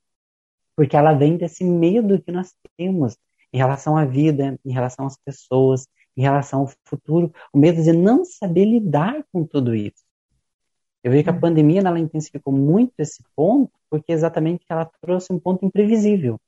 porque 0.76 0.96
ela 0.96 1.12
vem 1.12 1.36
desse 1.36 1.64
medo 1.64 2.22
que 2.22 2.30
nós 2.30 2.54
temos 2.76 3.16
em 3.52 3.58
relação 3.58 3.96
à 3.96 4.04
vida, 4.04 4.58
em 4.64 4.72
relação 4.72 5.06
às 5.06 5.16
pessoas, 5.16 5.88
em 6.16 6.22
relação 6.22 6.60
ao 6.60 6.70
futuro, 6.84 7.32
o 7.52 7.58
medo 7.58 7.82
de 7.82 7.92
não 7.92 8.24
saber 8.24 8.64
lidar 8.64 9.24
com 9.32 9.44
tudo 9.44 9.74
isso. 9.74 10.07
Eu 11.08 11.12
vejo 11.12 11.24
que 11.24 11.30
a 11.30 11.32
hum. 11.32 11.40
pandemia 11.40 11.80
ela 11.80 11.98
intensificou 11.98 12.52
muito 12.52 12.92
esse 12.98 13.24
ponto, 13.34 13.72
porque 13.88 14.12
exatamente 14.12 14.66
ela 14.68 14.84
trouxe 15.00 15.32
um 15.32 15.38
ponto 15.40 15.64
imprevisível, 15.64 16.38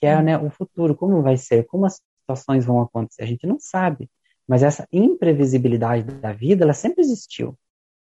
que 0.00 0.06
é 0.06 0.16
hum. 0.16 0.22
né, 0.22 0.38
o 0.38 0.48
futuro, 0.48 0.96
como 0.96 1.20
vai 1.20 1.36
ser, 1.36 1.66
como 1.66 1.84
as 1.84 2.00
situações 2.20 2.64
vão 2.64 2.80
acontecer, 2.80 3.22
a 3.22 3.26
gente 3.26 3.46
não 3.46 3.60
sabe. 3.60 4.08
Mas 4.46 4.62
essa 4.62 4.88
imprevisibilidade 4.90 6.04
da 6.04 6.32
vida, 6.32 6.64
ela 6.64 6.72
sempre 6.72 7.02
existiu. 7.02 7.54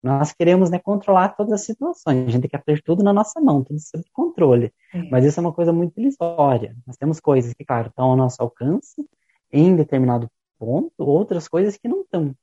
Nós 0.02 0.34
queremos 0.34 0.72
né, 0.72 0.80
controlar 0.80 1.30
todas 1.30 1.54
as 1.54 1.62
situações, 1.62 2.28
a 2.28 2.32
gente 2.32 2.48
quer 2.48 2.64
ter 2.64 2.82
tudo 2.82 3.04
na 3.04 3.14
nossa 3.14 3.40
mão, 3.40 3.64
tudo 3.64 3.80
sob 3.80 4.04
controle. 4.12 4.74
É. 4.92 5.04
Mas 5.12 5.24
isso 5.24 5.40
é 5.40 5.42
uma 5.42 5.54
coisa 5.54 5.72
muito 5.72 6.02
ilusória. 6.02 6.76
Nós 6.88 6.98
temos 6.98 7.20
coisas 7.20 7.54
que, 7.54 7.64
claro, 7.64 7.90
estão 7.90 8.06
ao 8.06 8.16
nosso 8.16 8.42
alcance 8.42 9.08
em 9.52 9.76
determinado 9.76 10.28
ponto, 10.58 10.92
outras 10.98 11.48
coisas 11.48 11.78
que 11.78 11.88
não 11.88 12.02
estão. 12.02 12.34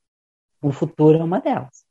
O 0.63 0.71
futuro 0.71 1.19
é 1.19 1.25
uma 1.25 1.41
delas. 1.41 1.88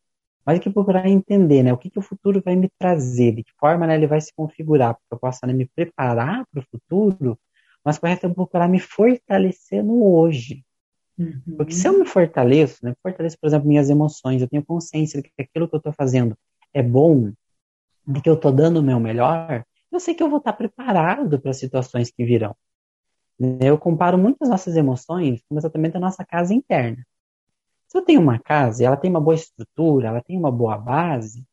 Mas 0.48 0.60
que 0.60 0.70
procurar 0.70 1.10
entender 1.10 1.62
né, 1.62 1.74
o 1.74 1.78
que, 1.78 1.90
que 1.90 2.00
o 2.00 2.02
futuro 2.02 2.42
vai 2.42 2.56
me 2.56 2.70
trazer, 2.80 3.36
de 3.36 3.44
que 3.44 3.52
forma 3.60 3.86
né, 3.86 3.96
ele 3.96 4.08
vai 4.08 4.22
se 4.22 4.34
configurar, 4.34 4.94
para 4.94 5.02
que 5.10 5.14
eu 5.14 5.20
possa 5.20 5.46
né, 5.46 5.52
me 5.52 5.66
preparar 5.66 6.46
para 6.50 6.62
o 6.62 6.66
futuro, 6.72 7.38
mas 7.84 7.98
correto 7.98 8.28
é 8.28 8.30
procurar 8.34 8.70
me 8.70 8.80
fortalecer 8.80 9.84
no 9.84 10.06
hoje. 10.06 10.64
Uhum. 11.20 11.58
Porque 11.58 11.74
se 11.74 11.86
eu 11.86 12.00
me 12.00 12.06
fortaleço, 12.06 12.78
né, 12.82 12.96
fortaleço, 13.04 13.38
por 13.38 13.48
exemplo, 13.48 13.68
minhas 13.68 13.90
emoções, 13.90 14.42
eu 14.42 14.48
tenho 14.48 14.64
consciência 14.64 15.22
de 15.22 15.28
que 15.28 15.42
aquilo 15.42 15.68
que 15.68 15.76
eu 15.76 15.80
estou 15.80 15.92
fazendo 15.92 16.34
é 16.74 16.82
bom, 16.82 17.34
de 18.08 18.22
que 18.22 18.30
eu 18.30 18.36
estou 18.36 18.54
dando 18.54 18.78
o 18.78 18.84
meu 18.84 19.02
melhor, 19.02 19.66
eu 19.92 20.00
sei 20.00 20.16
que 20.16 20.24
eu 20.24 20.30
vou 20.30 20.38
estar 20.38 20.54
preparado 20.54 21.42
para 21.42 21.52
as 21.52 21.60
situações 21.60 22.10
que 22.10 22.24
virão. 22.24 22.56
Eu 23.60 23.78
comparo 23.78 24.18
muito 24.18 24.38
as 24.42 24.50
nossas 24.50 24.78
emoções 24.78 25.44
com 25.50 25.58
exatamente 25.58 25.98
a 25.98 26.00
nossa 26.00 26.24
casa 26.24 26.54
interna. 26.54 27.06
Se 27.88 27.98
eu 27.98 28.02
tenho 28.02 28.22
uma 28.22 28.40
casa 28.40 28.84
e 28.84 28.86
ela 28.86 28.98
tem 28.98 29.10
uma 29.10 29.22
boa 29.22 29.36
estrutura, 29.36 30.10
ela 30.10 30.22
tem 30.22 30.38
uma 30.38 30.52
boa 30.52 30.78
base, 30.78 31.46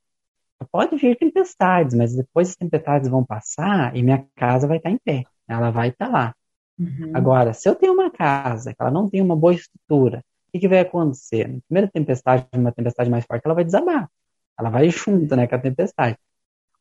pode 0.70 0.96
vir 0.96 1.16
tempestades, 1.16 1.94
mas 1.94 2.14
depois 2.14 2.50
as 2.50 2.56
tempestades 2.56 3.08
vão 3.08 3.24
passar 3.24 3.94
e 3.96 4.02
minha 4.02 4.26
casa 4.34 4.66
vai 4.66 4.78
estar 4.78 4.90
em 4.90 4.98
pé. 4.98 5.24
Ela 5.46 5.70
vai 5.70 5.88
estar 5.88 6.08
lá. 6.08 6.34
Uhum. 6.78 7.12
Agora, 7.14 7.52
se 7.52 7.68
eu 7.68 7.74
tenho 7.74 7.92
uma 7.92 8.10
casa 8.10 8.72
que 8.72 8.80
ela 8.80 8.90
não 8.90 9.08
tem 9.08 9.20
uma 9.20 9.36
boa 9.36 9.54
estrutura, 9.54 10.18
o 10.48 10.52
que, 10.52 10.60
que 10.60 10.68
vai 10.68 10.80
acontecer? 10.80 11.48
Na 11.48 11.60
primeira 11.68 11.90
tempestade, 11.90 12.46
uma 12.54 12.72
tempestade 12.72 13.10
mais 13.10 13.24
forte, 13.24 13.42
ela 13.44 13.54
vai 13.54 13.64
desabar. 13.64 14.10
Ela 14.58 14.70
vai 14.70 14.88
junto 14.88 15.34
né, 15.36 15.46
com 15.46 15.54
a 15.54 15.58
tempestade. 15.58 16.16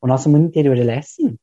O 0.00 0.06
nosso 0.06 0.28
mundo 0.28 0.46
interior 0.46 0.76
ele 0.76 0.90
é 0.90 0.98
assim. 0.98 1.36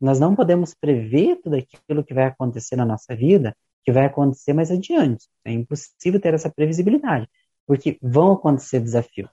Nós 0.00 0.18
não 0.18 0.34
podemos 0.34 0.74
prever 0.74 1.36
tudo 1.42 1.56
aquilo 1.56 2.04
que 2.04 2.14
vai 2.14 2.24
acontecer 2.24 2.74
na 2.74 2.84
nossa 2.84 3.14
vida, 3.14 3.54
que 3.84 3.92
vai 3.92 4.06
acontecer 4.06 4.52
mais 4.52 4.70
adiante. 4.70 5.26
É 5.44 5.52
impossível 5.52 6.20
ter 6.20 6.34
essa 6.34 6.50
previsibilidade, 6.50 7.28
porque 7.70 7.96
vão 8.02 8.32
acontecer 8.32 8.80
desafios. 8.80 9.30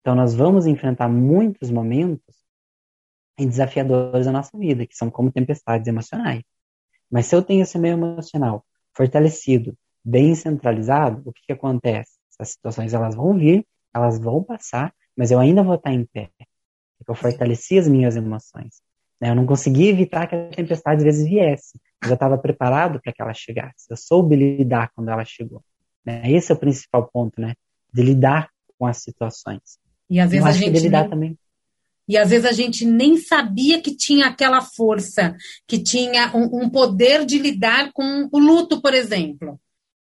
Então, 0.00 0.16
nós 0.16 0.34
vamos 0.34 0.66
enfrentar 0.66 1.08
muitos 1.08 1.70
momentos 1.70 2.34
desafiadores 3.38 4.26
da 4.26 4.32
nossa 4.32 4.50
vida, 4.58 4.84
que 4.84 4.96
são 4.96 5.08
como 5.08 5.30
tempestades 5.30 5.86
emocionais. 5.86 6.42
Mas 7.08 7.26
se 7.26 7.36
eu 7.36 7.40
tenho 7.40 7.62
esse 7.62 7.78
meio 7.78 7.92
emocional 7.92 8.66
fortalecido, 8.96 9.78
bem 10.04 10.34
centralizado, 10.34 11.22
o 11.24 11.32
que, 11.32 11.42
que 11.46 11.52
acontece? 11.52 12.10
As 12.36 12.50
situações 12.50 12.94
elas 12.94 13.14
vão 13.14 13.38
vir, 13.38 13.64
elas 13.94 14.18
vão 14.18 14.42
passar, 14.42 14.92
mas 15.16 15.30
eu 15.30 15.38
ainda 15.38 15.62
vou 15.62 15.76
estar 15.76 15.92
em 15.92 16.04
pé. 16.04 16.30
Porque 16.98 17.12
eu 17.12 17.14
fortaleci 17.14 17.78
as 17.78 17.86
minhas 17.86 18.16
emoções. 18.16 18.82
Né? 19.20 19.30
Eu 19.30 19.36
não 19.36 19.46
consegui 19.46 19.86
evitar 19.86 20.26
que 20.26 20.34
a 20.34 20.48
tempestade 20.48 20.98
às 20.98 21.04
vezes 21.04 21.28
viesse. 21.28 21.80
Eu 22.02 22.08
já 22.08 22.14
estava 22.14 22.36
preparado 22.36 23.00
para 23.00 23.12
que 23.12 23.22
ela 23.22 23.32
chegasse. 23.32 23.86
Eu 23.88 23.96
soube 23.96 24.34
lidar 24.34 24.90
quando 24.96 25.10
ela 25.10 25.24
chegou. 25.24 25.62
Né? 26.04 26.30
Esse 26.30 26.52
é 26.52 26.54
o 26.54 26.58
principal 26.58 27.08
ponto, 27.12 27.40
né? 27.40 27.54
De 27.92 28.02
lidar 28.02 28.48
com 28.78 28.86
as 28.86 28.98
situações. 28.98 29.78
E 30.10 30.20
às 30.20 30.30
vezes 30.30 30.46
a 30.46 30.52
gente 30.52 30.80
lidar 30.80 31.02
nem... 31.02 31.10
também 31.10 31.38
e 32.08 32.18
às 32.18 32.30
vezes 32.30 32.44
a 32.44 32.52
gente 32.52 32.84
nem 32.84 33.16
sabia 33.16 33.80
que 33.80 33.94
tinha 33.94 34.26
aquela 34.26 34.60
força, 34.60 35.36
que 35.66 35.78
tinha 35.78 36.30
um, 36.36 36.64
um 36.64 36.68
poder 36.68 37.24
de 37.24 37.38
lidar 37.38 37.92
com 37.92 38.28
o 38.30 38.38
luto, 38.38 38.80
por 38.80 38.92
exemplo. 38.92 39.58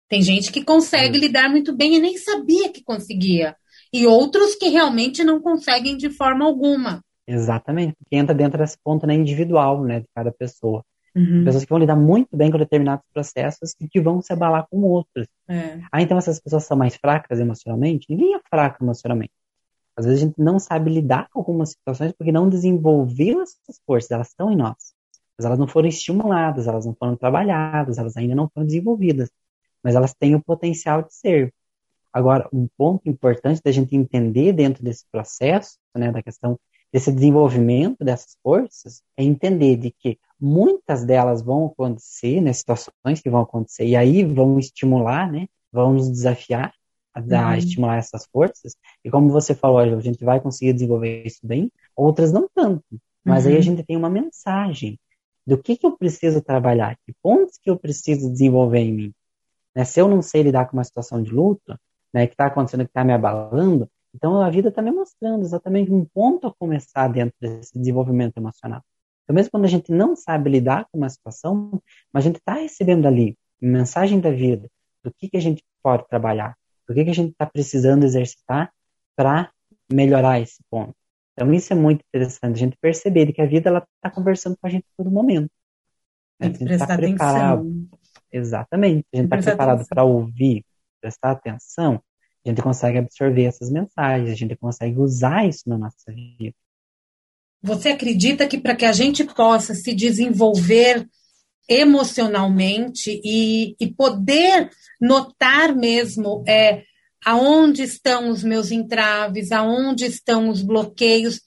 Tem 0.09 0.21
gente 0.21 0.53
que 0.53 0.65
consegue 0.65 1.19
lidar 1.19 1.49
muito 1.49 1.75
bem 1.75 1.95
e 1.95 2.01
nem 2.01 2.17
sabia 2.19 2.71
que 2.71 2.83
conseguia. 2.83 3.57
E 3.93 4.07
outros 4.07 4.55
que 4.55 4.69
realmente 4.69 5.23
não 5.23 5.41
conseguem 5.41 5.97
de 5.97 6.11
forma 6.11 6.45
alguma. 6.45 7.03
Exatamente, 7.27 7.95
porque 7.97 8.17
entra 8.17 8.35
dentro 8.35 8.59
desse 8.59 8.77
ponto 8.85 9.07
né, 9.07 9.15
individual 9.15 9.83
né, 9.83 10.01
de 10.01 10.07
cada 10.15 10.31
pessoa. 10.31 10.85
Uhum. 11.14 11.44
Pessoas 11.44 11.64
que 11.64 11.70
vão 11.70 11.79
lidar 11.79 11.96
muito 11.96 12.37
bem 12.37 12.50
com 12.50 12.59
determinados 12.59 13.05
processos 13.12 13.74
e 13.81 13.88
que 13.88 14.00
vão 14.00 14.20
se 14.20 14.33
abalar 14.33 14.66
com 14.68 14.83
outros. 14.83 15.29
É. 15.48 15.81
Ah, 15.92 16.03
então 16.03 16.18
essas 16.18 16.40
pessoas 16.40 16.64
são 16.64 16.77
mais 16.77 16.96
fracas 16.96 17.38
emocionalmente? 17.38 18.07
Ninguém 18.11 18.35
é 18.35 18.40
fraco 18.48 18.83
emocionalmente. 18.83 19.33
Às 19.96 20.07
vezes 20.07 20.22
a 20.22 20.27
gente 20.27 20.40
não 20.40 20.59
sabe 20.59 20.90
lidar 20.90 21.29
com 21.31 21.38
algumas 21.38 21.70
situações 21.70 22.12
porque 22.12 22.33
não 22.33 22.48
desenvolveu 22.48 23.42
essas 23.42 23.81
forças, 23.87 24.11
elas 24.11 24.29
estão 24.29 24.50
em 24.50 24.57
nós. 24.57 24.92
Mas 25.38 25.46
elas 25.46 25.59
não 25.59 25.68
foram 25.68 25.88
estimuladas, 25.88 26.66
elas 26.66 26.85
não 26.85 26.94
foram 26.94 27.16
trabalhadas, 27.16 27.96
elas 27.98 28.16
ainda 28.16 28.35
não 28.35 28.48
foram 28.48 28.66
desenvolvidas. 28.66 29.31
Mas 29.83 29.94
elas 29.94 30.14
têm 30.14 30.35
o 30.35 30.42
potencial 30.42 31.03
de 31.03 31.14
ser. 31.14 31.55
Agora, 32.12 32.48
um 32.53 32.68
ponto 32.77 33.09
importante 33.09 33.61
da 33.64 33.70
gente 33.72 33.96
entender 33.96 34.52
dentro 34.52 34.83
desse 34.83 35.04
processo, 35.10 35.79
né, 35.94 36.10
da 36.10 36.23
questão 36.23 36.58
desse 36.95 37.11
desenvolvimento 37.11 38.05
dessas 38.05 38.37
forças, 38.40 39.03
é 39.17 39.25
entender 39.25 39.77
de 39.77 39.90
que 39.90 40.17
muitas 40.40 41.05
delas 41.05 41.42
vão 41.42 41.67
acontecer, 41.67 42.40
né, 42.40 42.53
situações 42.53 43.21
que 43.21 43.29
vão 43.29 43.40
acontecer, 43.40 43.85
e 43.85 43.97
aí 43.97 44.25
vão 44.25 44.61
estimular, 44.61 45.29
né, 45.29 45.49
vão 45.73 45.95
nos 45.95 46.09
desafiar, 46.09 46.73
a, 47.13 47.21
dar, 47.21 47.51
uhum. 47.51 47.59
estimular 47.59 47.97
essas 47.97 48.25
forças. 48.27 48.77
E 49.05 49.11
como 49.11 49.29
você 49.29 49.57
falou, 49.57 49.79
a 49.79 50.01
gente 50.01 50.25
vai 50.25 50.40
conseguir 50.40 50.73
desenvolver 50.73 51.27
isso 51.27 51.40
bem, 51.42 51.69
outras 51.97 52.31
não 52.31 52.49
tanto. 52.55 52.85
Mas 53.25 53.42
uhum. 53.42 53.51
aí 53.51 53.55
a 53.55 53.59
uhum. 53.59 53.63
gente 53.65 53.83
tem 53.83 53.97
uma 53.97 54.09
mensagem 54.09 54.97
do 55.45 55.59
que, 55.59 55.77
que 55.77 55.85
eu 55.85 55.97
preciso 55.97 56.40
trabalhar, 56.40 56.97
que 57.05 57.13
pontos 57.21 57.59
que 57.61 57.69
eu 57.69 57.77
preciso 57.77 58.31
desenvolver 58.31 58.79
em 58.79 58.92
mim. 58.92 59.15
Né? 59.75 59.85
Se 59.85 60.01
eu 60.01 60.07
não 60.07 60.23
sei 60.23 60.45
lidar 60.45 60.67
com 60.67 60.77
uma 60.77 60.85
situação 60.85 61.21
de 61.21 61.33
luta, 61.33 61.77
né, 62.13 62.29
que 62.29 62.35
está 62.35 62.47
acontecendo, 62.47 62.85
que 62.85 62.90
está 62.90 63.05
me 63.05 63.13
abalando, 63.13 63.90
então 64.15 64.40
a 64.40 64.48
vida 64.48 64.69
está 64.69 64.81
me 64.81 64.92
mostrando 64.92 65.42
exatamente 65.42 65.90
um 65.90 66.04
ponto 66.04 66.46
a 66.46 66.54
começar 66.54 67.08
dentro 67.08 67.35
desse 67.40 67.77
desenvolvimento 67.77 68.37
emocional. 68.37 68.83
Então, 69.25 69.35
mesmo 69.35 69.50
quando 69.50 69.65
a 69.65 69.69
gente 69.69 69.90
não 69.90 70.15
sabe 70.15 70.50
lidar 70.50 70.87
com 70.90 70.98
uma 70.98 71.08
situação, 71.08 71.83
mas 72.12 72.25
a 72.25 72.29
gente 72.29 72.38
está 72.38 72.54
recebendo 72.54 73.06
ali 73.06 73.37
mensagem 73.60 74.21
da 74.21 74.31
vida, 74.31 74.69
do 75.02 75.12
que, 75.12 75.29
que 75.29 75.37
a 75.37 75.40
gente 75.40 75.65
pode 75.83 76.06
trabalhar, 76.08 76.54
do 76.87 76.94
que, 76.94 77.04
que 77.04 77.10
a 77.10 77.15
gente 77.15 77.33
está 77.33 77.46
precisando 77.46 78.04
exercitar 78.04 78.71
para 79.17 79.50
melhorar 79.90 80.40
esse 80.40 80.62
ponto. 80.71 80.94
Então, 81.33 81.52
isso 81.52 81.73
é 81.73 81.77
muito 81.77 82.04
interessante, 82.06 82.54
a 82.54 82.58
gente 82.58 82.77
perceber 82.81 83.33
que 83.33 83.42
a 83.42 83.46
vida 83.46 83.85
está 83.96 84.10
conversando 84.10 84.56
com 84.60 84.67
a 84.67 84.71
gente 84.71 84.85
a 84.85 85.02
todo 85.02 85.10
momento. 85.10 85.50
Né? 86.38 86.46
A 86.46 86.50
gente 86.52 86.73
está 86.73 86.96
preparado. 86.96 87.60
Atenção. 87.60 87.98
Exatamente. 88.31 89.06
A 89.12 89.17
gente 89.17 89.27
está 89.27 89.38
preparado 89.38 89.87
para 89.88 90.04
ouvir, 90.04 90.65
prestar 91.00 91.33
atenção, 91.33 92.00
a 92.45 92.49
gente 92.49 92.63
consegue 92.63 92.99
absorver 92.99 93.45
essas 93.45 93.71
mensagens, 93.71 94.31
a 94.31 94.35
gente 94.35 94.57
consegue 94.57 94.99
usar 94.99 95.49
isso 95.49 95.69
na 95.69 95.79
nossa 95.79 96.13
vida. 96.13 96.55
Você 97.63 97.88
acredita 97.88 98.47
que 98.47 98.59
para 98.59 98.77
que 98.77 98.85
a 98.85 98.92
gente 98.92 99.25
possa 99.25 99.75
se 99.75 99.95
desenvolver 99.95 101.09
emocionalmente 101.69 103.21
e, 103.25 103.75
e 103.81 103.90
poder 103.90 104.69
notar 105.01 105.75
mesmo 105.75 106.45
é, 106.47 106.83
aonde 107.25 107.83
estão 107.83 108.29
os 108.29 108.45
meus 108.45 108.71
entraves, 108.71 109.51
aonde 109.51 110.05
estão 110.05 110.51
os 110.51 110.61
bloqueios, 110.61 111.40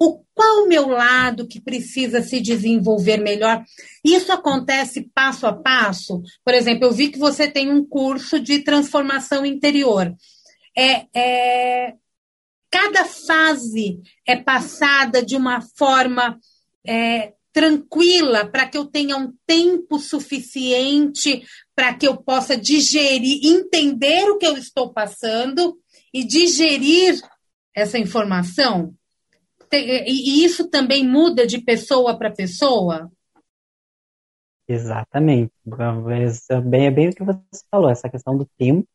o 0.00 0.24
qual 0.34 0.64
o 0.64 0.68
meu 0.68 0.88
lado 0.88 1.46
que 1.46 1.60
precisa 1.60 2.20
se 2.22 2.40
desenvolver 2.40 3.18
melhor. 3.18 3.62
Isso 4.04 4.32
acontece 4.32 5.08
passo 5.14 5.46
a 5.46 5.52
passo. 5.52 6.20
Por 6.44 6.54
exemplo, 6.54 6.86
eu 6.86 6.92
vi 6.92 7.08
que 7.08 7.18
você 7.18 7.46
tem 7.46 7.70
um 7.70 7.86
curso 7.86 8.40
de 8.40 8.60
transformação 8.60 9.46
interior. 9.46 10.12
É, 10.76 11.06
é 11.14 11.94
cada 12.70 13.04
fase 13.04 14.00
é 14.26 14.36
passada 14.36 15.22
de 15.22 15.36
uma 15.36 15.60
forma 15.76 16.38
é, 16.86 17.34
tranquila 17.52 18.46
para 18.46 18.66
que 18.66 18.78
eu 18.78 18.86
tenha 18.86 19.16
um 19.16 19.32
tempo 19.46 19.98
suficiente 19.98 21.44
para 21.76 21.94
que 21.94 22.08
eu 22.08 22.16
possa 22.16 22.56
digerir, 22.56 23.40
entender 23.44 24.24
o 24.30 24.38
que 24.38 24.46
eu 24.46 24.56
estou 24.56 24.92
passando 24.92 25.78
e 26.12 26.24
digerir 26.24 27.20
essa 27.74 27.98
informação? 27.98 28.94
E 29.70 30.44
isso 30.44 30.68
também 30.68 31.06
muda 31.06 31.46
de 31.46 31.58
pessoa 31.58 32.18
para 32.18 32.30
pessoa? 32.30 33.10
Exatamente. 34.68 35.52
É 36.48 36.60
bem, 36.60 36.86
é 36.86 36.90
bem 36.90 37.08
o 37.08 37.14
que 37.14 37.24
você 37.24 37.40
falou, 37.70 37.90
essa 37.90 38.08
questão 38.08 38.36
do 38.36 38.46
tempo, 38.58 38.86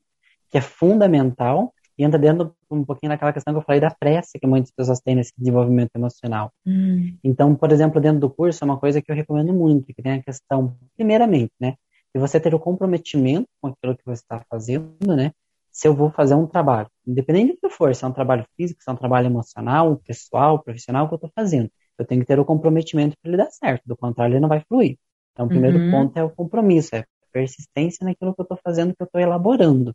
que 0.50 0.58
é 0.58 0.62
fundamental, 0.62 1.74
e 1.98 2.04
entra 2.04 2.20
dentro 2.20 2.56
um 2.70 2.86
pouquinho 2.86 3.12
daquela 3.12 3.34
questão 3.34 3.54
que 3.54 3.60
eu 3.60 3.64
falei 3.64 3.82
da 3.82 3.90
pressa 3.90 4.38
que 4.40 4.46
muitas 4.46 4.72
pessoas 4.72 5.00
têm 5.00 5.16
nesse 5.16 5.34
desenvolvimento 5.36 5.92
emocional. 5.96 6.52
Hum. 6.66 7.18
Então, 7.24 7.56
por 7.56 7.72
exemplo, 7.72 8.00
dentro 8.00 8.20
do 8.20 8.30
curso, 8.30 8.64
é 8.64 8.66
uma 8.66 8.78
coisa 8.80 9.02
que 9.02 9.12
eu 9.12 9.16
recomendo 9.16 9.54
muito, 9.54 9.88
que 9.88 10.02
tem 10.02 10.14
a 10.14 10.22
questão, 10.22 10.78
primeiramente, 10.96 11.52
né, 11.60 11.76
de 12.14 12.20
você 12.22 12.40
ter 12.40 12.54
o 12.54 12.60
comprometimento 12.60 13.48
com 13.60 13.70
aquilo 13.70 13.98
que 13.98 14.06
você 14.06 14.22
está 14.22 14.44
fazendo, 14.50 15.16
né? 15.16 15.32
Se 15.72 15.88
eu 15.88 15.94
vou 15.94 16.10
fazer 16.10 16.34
um 16.34 16.48
trabalho, 16.48 16.90
independente 17.06 17.54
do 17.54 17.60
que 17.60 17.70
for, 17.70 17.94
se 17.94 18.04
é 18.04 18.08
um 18.08 18.12
trabalho 18.12 18.46
físico, 18.56 18.82
se 18.82 18.90
é 18.90 18.94
um 18.94 18.96
trabalho 18.96 19.28
emocional, 19.28 19.98
pessoal, 19.98 20.60
profissional, 20.60 21.08
que 21.08 21.14
eu 21.14 21.18
estou 21.18 21.32
fazendo, 21.36 21.70
eu 22.00 22.06
tenho 22.06 22.22
que 22.22 22.28
ter 22.28 22.40
o 22.40 22.46
comprometimento 22.46 23.16
para 23.22 23.30
ele 23.30 23.38
dar 23.38 23.52
certo, 23.52 23.84
do 23.86 23.96
contrário, 23.96 24.34
ele 24.34 24.40
não 24.40 24.50
vai 24.50 24.62
fluir. 24.62 24.98
Então, 25.34 25.46
o 25.46 25.50
primeiro 25.50 25.78
uhum. 25.78 25.92
ponto 25.92 26.18
é 26.18 26.24
o 26.24 26.32
compromisso, 26.32 26.96
é 26.96 27.06
persistência 27.32 28.04
naquilo 28.04 28.34
que 28.34 28.42
eu 28.42 28.44
estou 28.44 28.58
fazendo, 28.64 28.96
que 28.96 29.02
eu 29.02 29.06
estou 29.06 29.22
elaborando. 29.22 29.94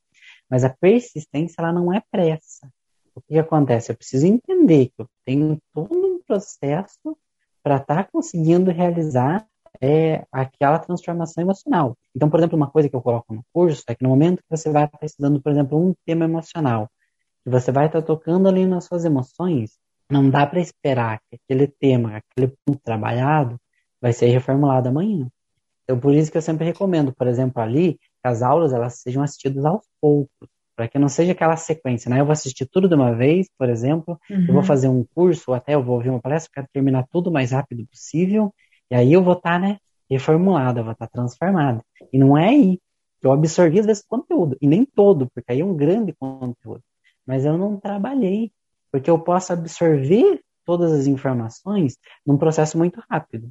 Mas 0.53 0.65
a 0.65 0.69
persistência, 0.69 1.55
ela 1.63 1.73
não 1.73 1.91
é 1.91 2.03
pressa. 2.11 2.71
O 3.15 3.23
que 3.23 3.39
acontece? 3.39 3.91
Eu 3.91 3.97
preciso 3.97 4.27
entender 4.27 4.89
que 4.89 5.01
eu 5.01 5.07
tenho 5.25 5.59
todo 5.73 5.97
um 5.97 6.21
processo 6.23 7.17
para 7.63 7.77
estar 7.79 8.05
tá 8.05 8.09
conseguindo 8.13 8.71
realizar 8.71 9.47
é 9.81 10.27
aquela 10.31 10.79
transformação 10.79 11.43
emocional. 11.43 11.97
Então, 12.15 12.29
por 12.29 12.39
exemplo, 12.39 12.59
uma 12.59 12.71
coisa 12.71 12.87
que 12.87 12.95
eu 12.95 13.01
coloco 13.01 13.33
no 13.33 13.43
curso 13.51 13.83
é 13.89 13.95
que 13.95 14.03
no 14.03 14.11
momento 14.11 14.43
que 14.43 14.51
você 14.51 14.71
vai 14.71 14.85
estar 14.85 15.03
estudando, 15.03 15.41
por 15.41 15.51
exemplo, 15.51 15.79
um 15.79 15.95
tema 16.05 16.27
emocional, 16.27 16.87
que 17.43 17.49
você 17.49 17.73
vai 17.73 17.87
estar 17.87 18.03
tocando 18.03 18.47
ali 18.47 18.67
nas 18.67 18.85
suas 18.85 19.07
emoções, 19.07 19.79
não 20.11 20.29
dá 20.29 20.47
para 20.47 20.61
esperar 20.61 21.19
que 21.31 21.39
aquele 21.43 21.67
tema, 21.67 22.19
aquele 22.19 22.55
ponto 22.63 22.79
trabalhado, 22.85 23.59
vai 23.99 24.13
ser 24.13 24.27
reformulado 24.27 24.91
amanhã. 24.91 25.27
Então, 25.85 25.99
por 25.99 26.13
isso 26.13 26.31
que 26.31 26.37
eu 26.37 26.43
sempre 26.43 26.67
recomendo, 26.67 27.11
por 27.15 27.27
exemplo, 27.27 27.63
ali, 27.63 27.99
as 28.25 28.43
aulas 28.43 28.73
elas 28.73 29.01
sejam 29.01 29.23
assistidas 29.23 29.65
aos 29.65 29.85
poucos, 30.01 30.49
para 30.77 30.89
que 30.89 30.99
não 30.99 31.09
seja 31.09 31.33
aquela 31.33 31.57
sequência, 31.57 32.09
né? 32.09 32.21
Eu 32.21 32.25
vou 32.25 32.33
assistir 32.33 32.67
tudo 32.67 32.89
de 32.89 32.95
uma 32.95 33.15
vez, 33.15 33.49
por 33.59 33.69
exemplo, 33.69 34.19
uhum. 34.31 34.41
eu 34.41 34.47
vou 34.47 34.57
uhum. 34.57 34.63
fazer 34.63 34.89
um 34.89 35.05
curso, 35.15 35.45
ou 35.49 35.55
até 35.55 35.75
eu 35.75 35.83
vou 35.83 35.97
ouvir 35.97 36.11
uma 36.11 36.21
palestra, 36.21 36.51
quero 36.55 36.67
terminar 36.73 37.07
tudo 37.11 37.31
o 37.31 37.33
mais 37.33 37.53
rápido 37.53 37.87
possível, 37.87 38.55
e 38.91 38.95
aí 38.95 39.13
eu 39.13 39.23
vou 39.23 39.35
estar, 39.35 39.53
tá, 39.53 39.59
né, 39.59 39.79
reformulada, 40.11 40.81
eu 40.81 40.85
vou 40.85 40.93
estar 40.93 41.07
tá 41.07 41.13
transformada. 41.13 41.83
E 42.13 42.19
não 42.19 42.37
é 42.37 42.49
aí 42.49 42.79
que 43.21 43.27
eu 43.27 43.33
absorvi 43.33 43.79
esse 43.79 44.07
conteúdo, 44.07 44.57
e 44.61 44.67
nem 44.67 44.85
todo, 44.85 45.29
porque 45.35 45.53
aí 45.53 45.61
é 45.61 45.65
um 45.65 45.77
grande 45.77 46.13
conteúdo. 46.15 46.83
Mas 47.27 47.45
eu 47.45 47.57
não 47.57 47.79
trabalhei, 47.79 48.51
porque 48.91 49.11
eu 49.11 49.19
posso 49.19 49.53
absorver 49.53 50.41
todas 50.65 50.93
as 50.93 51.07
informações 51.07 51.97
num 52.27 52.37
processo 52.37 52.79
muito 52.79 53.03
rápido. 53.11 53.51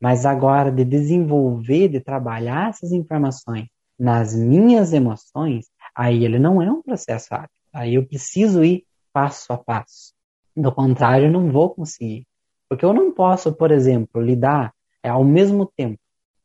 Mas 0.00 0.24
agora, 0.24 0.72
de 0.72 0.84
desenvolver, 0.84 1.88
de 1.88 2.00
trabalhar 2.00 2.70
essas 2.70 2.92
informações 2.92 3.68
nas 4.00 4.34
minhas 4.34 4.94
emoções, 4.94 5.66
aí 5.94 6.24
ele 6.24 6.38
não 6.38 6.62
é 6.62 6.72
um 6.72 6.80
processo 6.80 7.28
rápido. 7.30 7.50
Aí 7.70 7.94
eu 7.94 8.06
preciso 8.06 8.64
ir 8.64 8.86
passo 9.12 9.52
a 9.52 9.58
passo. 9.58 10.14
Do 10.56 10.72
contrário, 10.72 11.26
eu 11.26 11.30
não 11.30 11.52
vou 11.52 11.68
conseguir. 11.74 12.26
Porque 12.66 12.84
eu 12.84 12.94
não 12.94 13.12
posso, 13.12 13.52
por 13.52 13.70
exemplo, 13.70 14.22
lidar 14.22 14.72
é, 15.02 15.10
ao 15.10 15.22
mesmo 15.22 15.66
tempo 15.76 16.00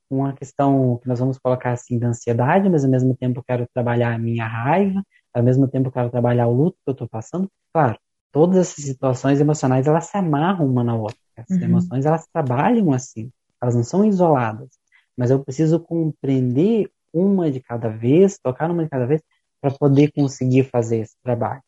uma 0.09 0.33
questão 0.33 0.99
que 1.01 1.07
nós 1.07 1.19
vamos 1.19 1.37
colocar 1.37 1.71
assim 1.71 1.97
da 1.97 2.09
ansiedade, 2.09 2.69
mas 2.69 2.83
ao 2.83 2.91
mesmo 2.91 3.15
tempo 3.15 3.43
quero 3.43 3.65
trabalhar 3.73 4.13
a 4.13 4.19
minha 4.19 4.45
raiva, 4.45 5.01
ao 5.33 5.41
mesmo 5.41 5.67
tempo 5.67 5.89
quero 5.89 6.09
trabalhar 6.09 6.47
o 6.47 6.53
luto 6.53 6.77
que 6.83 6.89
eu 6.89 6.91
estou 6.91 7.07
passando. 7.07 7.49
Claro, 7.73 7.97
todas 8.31 8.57
essas 8.57 8.83
situações 8.83 9.39
emocionais 9.39 9.87
elas 9.87 10.05
se 10.05 10.17
amarram 10.17 10.65
uma 10.67 10.83
na 10.83 10.95
outra. 10.95 11.17
Essas 11.35 11.57
uhum. 11.57 11.63
emoções 11.63 12.05
elas 12.05 12.27
trabalham 12.31 12.91
assim, 12.91 13.31
elas 13.61 13.75
não 13.75 13.83
são 13.83 14.05
isoladas. 14.05 14.69
Mas 15.17 15.31
eu 15.31 15.43
preciso 15.43 15.79
compreender 15.79 16.89
uma 17.15 17.49
de 17.49 17.59
cada 17.59 17.89
vez, 17.89 18.37
tocar 18.37 18.69
uma 18.69 18.83
de 18.83 18.89
cada 18.89 19.05
vez, 19.05 19.21
para 19.61 19.71
poder 19.71 20.11
conseguir 20.11 20.65
fazer 20.65 20.99
esse 20.99 21.15
trabalho. 21.23 21.63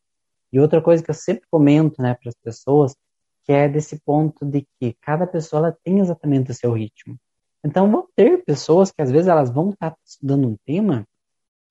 E 0.51 0.59
outra 0.59 0.81
coisa 0.81 1.03
que 1.03 1.09
eu 1.09 1.15
sempre 1.15 1.47
comento 1.49 2.01
né, 2.01 2.13
para 2.13 2.29
as 2.29 2.35
pessoas 2.35 2.95
que 3.43 3.53
é 3.53 3.69
desse 3.69 3.99
ponto 4.01 4.45
de 4.45 4.67
que 4.77 4.93
cada 5.01 5.25
pessoa 5.25 5.59
ela 5.59 5.77
tem 5.83 5.99
exatamente 5.99 6.51
o 6.51 6.53
seu 6.53 6.73
ritmo. 6.73 7.17
Então 7.63 7.89
vão 7.89 8.05
ter 8.13 8.43
pessoas 8.43 8.91
que 8.91 9.01
às 9.01 9.09
vezes 9.09 9.27
elas 9.27 9.49
vão 9.49 9.69
estar 9.69 9.95
estudando 10.05 10.49
um 10.49 10.57
tema, 10.65 11.07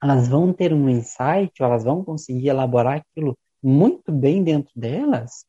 elas 0.03 0.27
vão 0.27 0.53
ter 0.53 0.73
um 0.73 0.89
insight, 0.89 1.53
ou 1.61 1.67
elas 1.67 1.85
vão 1.85 2.03
conseguir 2.03 2.49
elaborar 2.49 2.97
aquilo 2.97 3.37
muito 3.63 4.11
bem 4.11 4.43
dentro 4.43 4.73
delas 4.75 5.45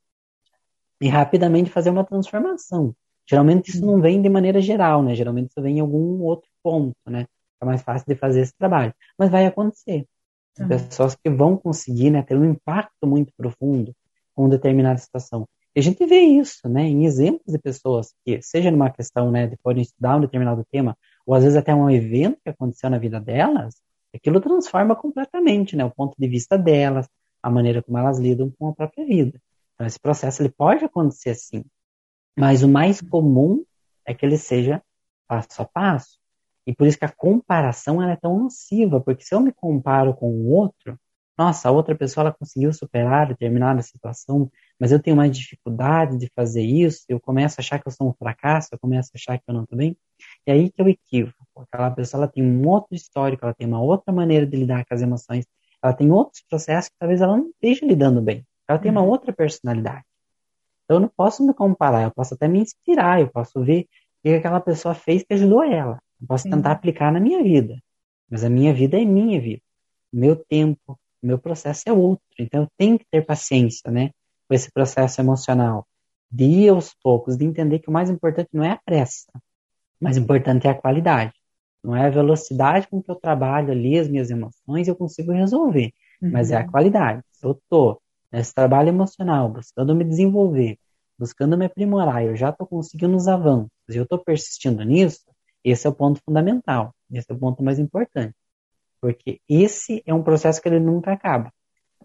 e 1.00 1.08
rapidamente 1.08 1.70
fazer 1.70 1.90
uma 1.90 2.04
transformação. 2.04 2.94
Geralmente 3.30 3.70
isso 3.70 3.86
não 3.86 4.02
vem 4.02 4.22
de 4.22 4.30
maneira 4.30 4.62
geral, 4.62 5.04
né? 5.04 5.16
Geralmente 5.16 5.50
isso 5.50 5.62
vem 5.62 5.78
em 5.78 5.82
algum 5.82 6.22
outro 6.22 6.50
ponto, 6.64 6.96
né? 7.06 7.26
É 7.62 7.66
mais 7.66 7.82
fácil 7.82 8.06
de 8.08 8.16
fazer 8.16 8.42
esse 8.42 8.56
trabalho. 8.56 8.94
Mas 9.18 9.30
vai 9.30 9.46
acontecer. 9.46 10.06
Tá. 10.56 10.68
Pessoas 10.68 11.16
que 11.16 11.30
vão 11.30 11.58
conseguir 11.58 12.10
né, 12.10 12.22
ter 12.24 12.38
um 12.38 12.46
impacto 12.46 13.06
muito 13.06 13.34
profundo 13.36 13.94
com 14.34 14.50
determinada 14.50 14.98
situação. 14.98 15.48
E 15.76 15.80
a 15.80 15.84
gente 15.84 16.04
vê 16.06 16.20
isso, 16.22 16.68
né, 16.68 16.84
em 16.84 17.06
exemplos 17.06 17.54
de 17.54 17.60
pessoas 17.60 18.14
que, 18.26 18.42
seja 18.42 18.72
numa 18.72 18.90
questão, 18.90 19.30
né, 19.30 19.46
de 19.46 19.56
poderem 19.58 19.84
estudar 19.84 20.18
um 20.18 20.22
determinado 20.22 20.66
tema, 20.72 20.98
ou 21.26 21.36
às 21.36 21.44
vezes 21.44 21.56
até 21.56 21.74
um 21.74 21.90
evento 21.90 22.40
que 22.44 22.50
aconteceu 22.50 22.90
na 22.90 22.98
vida 22.98 23.20
delas, 23.20 23.76
aquilo 24.14 24.42
transforma 24.42 24.96
completamente, 24.96 25.76
né, 25.76 25.86
o 25.86 25.92
ponto 25.92 26.16
de 26.18 26.28
vista 26.28 26.58
delas, 26.58 27.08
a 27.44 27.50
maneira 27.50 27.84
como 27.84 27.98
elas 27.98 28.18
lidam 28.18 28.52
com 28.58 28.70
a 28.70 28.74
própria 28.74 29.06
vida. 29.06 29.40
Então, 29.76 29.86
esse 29.86 30.00
processo 30.00 30.42
ele 30.42 30.50
pode 30.50 30.84
acontecer 30.84 31.36
sim, 31.36 31.64
mas 32.36 32.64
o 32.64 32.68
mais 32.68 33.00
comum 33.00 33.64
é 34.06 34.14
que 34.14 34.26
ele 34.26 34.38
seja 34.38 34.82
passo 35.28 35.62
a 35.62 35.66
passo. 35.66 36.17
E 36.68 36.76
por 36.76 36.86
isso 36.86 37.00
que 37.00 37.06
a 37.06 37.10
comparação 37.10 38.04
ela 38.04 38.12
é 38.12 38.18
tão 38.18 38.38
nociva, 38.38 39.00
porque 39.00 39.24
se 39.24 39.34
eu 39.34 39.40
me 39.40 39.54
comparo 39.54 40.14
com 40.14 40.30
o 40.30 40.50
outro, 40.50 41.00
nossa, 41.38 41.70
a 41.70 41.72
outra 41.72 41.96
pessoa 41.96 42.24
ela 42.24 42.34
conseguiu 42.34 42.74
superar 42.74 43.28
determinada 43.28 43.82
situação, 43.82 44.52
mas 44.78 44.92
eu 44.92 45.02
tenho 45.02 45.16
mais 45.16 45.32
dificuldade 45.38 46.18
de 46.18 46.30
fazer 46.36 46.64
isso, 46.64 47.06
eu 47.08 47.22
começo 47.22 47.56
a 47.58 47.62
achar 47.62 47.80
que 47.80 47.88
eu 47.88 47.92
sou 47.92 48.10
um 48.10 48.14
fracasso, 48.14 48.68
eu 48.74 48.80
começo 48.80 49.12
a 49.14 49.18
achar 49.18 49.38
que 49.38 49.46
eu 49.48 49.54
não 49.54 49.64
estou 49.64 49.78
bem, 49.78 49.96
e 50.46 50.52
aí 50.52 50.70
que 50.70 50.82
eu 50.82 50.90
equivoco. 50.90 51.38
Aquela 51.72 51.90
pessoa 51.92 52.24
ela 52.24 52.28
tem 52.28 52.44
um 52.44 52.68
outro 52.68 52.94
histórico, 52.96 53.46
ela 53.46 53.54
tem 53.54 53.66
uma 53.66 53.82
outra 53.82 54.14
maneira 54.14 54.46
de 54.46 54.58
lidar 54.58 54.84
com 54.86 54.94
as 54.94 55.02
emoções, 55.02 55.46
ela 55.82 55.94
tem 55.94 56.12
outros 56.12 56.44
processos 56.50 56.90
que 56.90 56.96
talvez 57.00 57.22
ela 57.22 57.38
não 57.38 57.50
esteja 57.50 57.86
lidando 57.86 58.22
bem, 58.22 58.46
ela 58.68 58.80
tem 58.80 58.92
uma 58.92 59.02
uhum. 59.02 59.10
outra 59.10 59.32
personalidade. 59.32 60.04
Então 60.84 60.98
eu 60.98 61.02
não 61.02 61.12
posso 61.16 61.46
me 61.46 61.54
comparar, 61.54 62.04
eu 62.04 62.12
posso 62.12 62.34
até 62.34 62.48
me 62.48 62.60
inspirar, 62.60 63.22
eu 63.22 63.30
posso 63.30 63.64
ver 63.64 63.84
o 63.84 63.88
que 64.24 64.30
aquela 64.34 64.60
pessoa 64.60 64.94
fez 64.94 65.24
que 65.24 65.34
ajudou 65.34 65.64
ela, 65.64 66.00
eu 66.22 66.28
posso 66.28 66.44
Sim. 66.44 66.52
tentar 66.52 66.72
aplicar 66.72 67.12
na 67.12 67.20
minha 67.20 67.44
vida, 67.44 67.82
mas 68.30 68.44
a 68.44 68.50
minha 68.50 68.74
vida 68.74 69.00
é 69.00 69.06
minha 69.06 69.40
vida, 69.40 69.62
meu 70.12 70.36
tempo, 70.36 71.00
meu 71.22 71.38
processo 71.38 71.84
é 71.88 71.94
outro. 71.94 72.24
Então 72.40 72.64
eu 72.64 72.68
tenho 72.78 72.98
que 72.98 73.06
ter 73.10 73.26
paciência, 73.26 73.92
né, 73.92 74.12
com 74.48 74.54
esse 74.54 74.72
processo 74.72 75.22
emocional. 75.22 75.88
De 76.30 76.44
ir 76.44 76.70
aos 76.70 76.94
poucos, 77.02 77.38
de 77.38 77.46
entender 77.46 77.80
que 77.80 77.90
o 77.90 77.92
mais 77.92 78.10
importante 78.10 78.50
não 78.52 78.64
é 78.64 78.72
a 78.72 78.82
pressa, 78.84 79.32
o 80.00 80.04
mais 80.04 80.18
importante 80.18 80.68
é 80.68 80.70
a 80.70 80.76
qualidade. 80.76 81.34
Não 81.84 81.96
é 81.96 82.06
a 82.06 82.10
velocidade 82.10 82.88
com 82.88 83.02
que 83.02 83.10
eu 83.10 83.16
trabalho 83.16 83.72
ali 83.72 83.98
as 83.98 84.10
minhas 84.10 84.30
emoções, 84.30 84.88
eu 84.88 84.96
consigo 84.96 85.32
resolver. 85.32 85.94
Uhum. 86.22 86.32
Mas 86.32 86.52
é 86.52 86.58
a 86.58 86.62
uhum. 86.62 86.72
qualidade. 86.72 87.24
Se 87.32 87.46
eu 87.46 87.52
estou 87.52 88.02
nesse 88.32 88.54
trabalho 88.54 88.90
emocional, 88.90 89.50
buscando 89.50 89.96
me 89.96 90.04
desenvolver, 90.04 90.78
buscando 91.18 91.58
me 91.58 91.66
aprimorar, 91.66 92.24
eu 92.24 92.36
já 92.36 92.50
estou 92.50 92.68
conseguindo 92.68 93.16
os 93.16 93.28
avanços, 93.28 93.72
e 93.90 93.96
eu 93.96 94.04
estou 94.04 94.20
persistindo 94.20 94.84
nisso, 94.84 95.22
esse 95.64 95.88
é 95.88 95.90
o 95.90 95.94
ponto 95.94 96.22
fundamental. 96.24 96.94
Esse 97.12 97.32
é 97.32 97.36
o 97.36 97.40
ponto 97.40 97.64
mais 97.64 97.80
importante. 97.80 98.36
Porque 99.02 99.40
esse 99.48 100.02
é 100.06 100.14
um 100.14 100.24
processo 100.24 100.62
que 100.62 100.68
ele 100.70 100.80
nunca 100.80 101.14
acaba. 101.14 101.52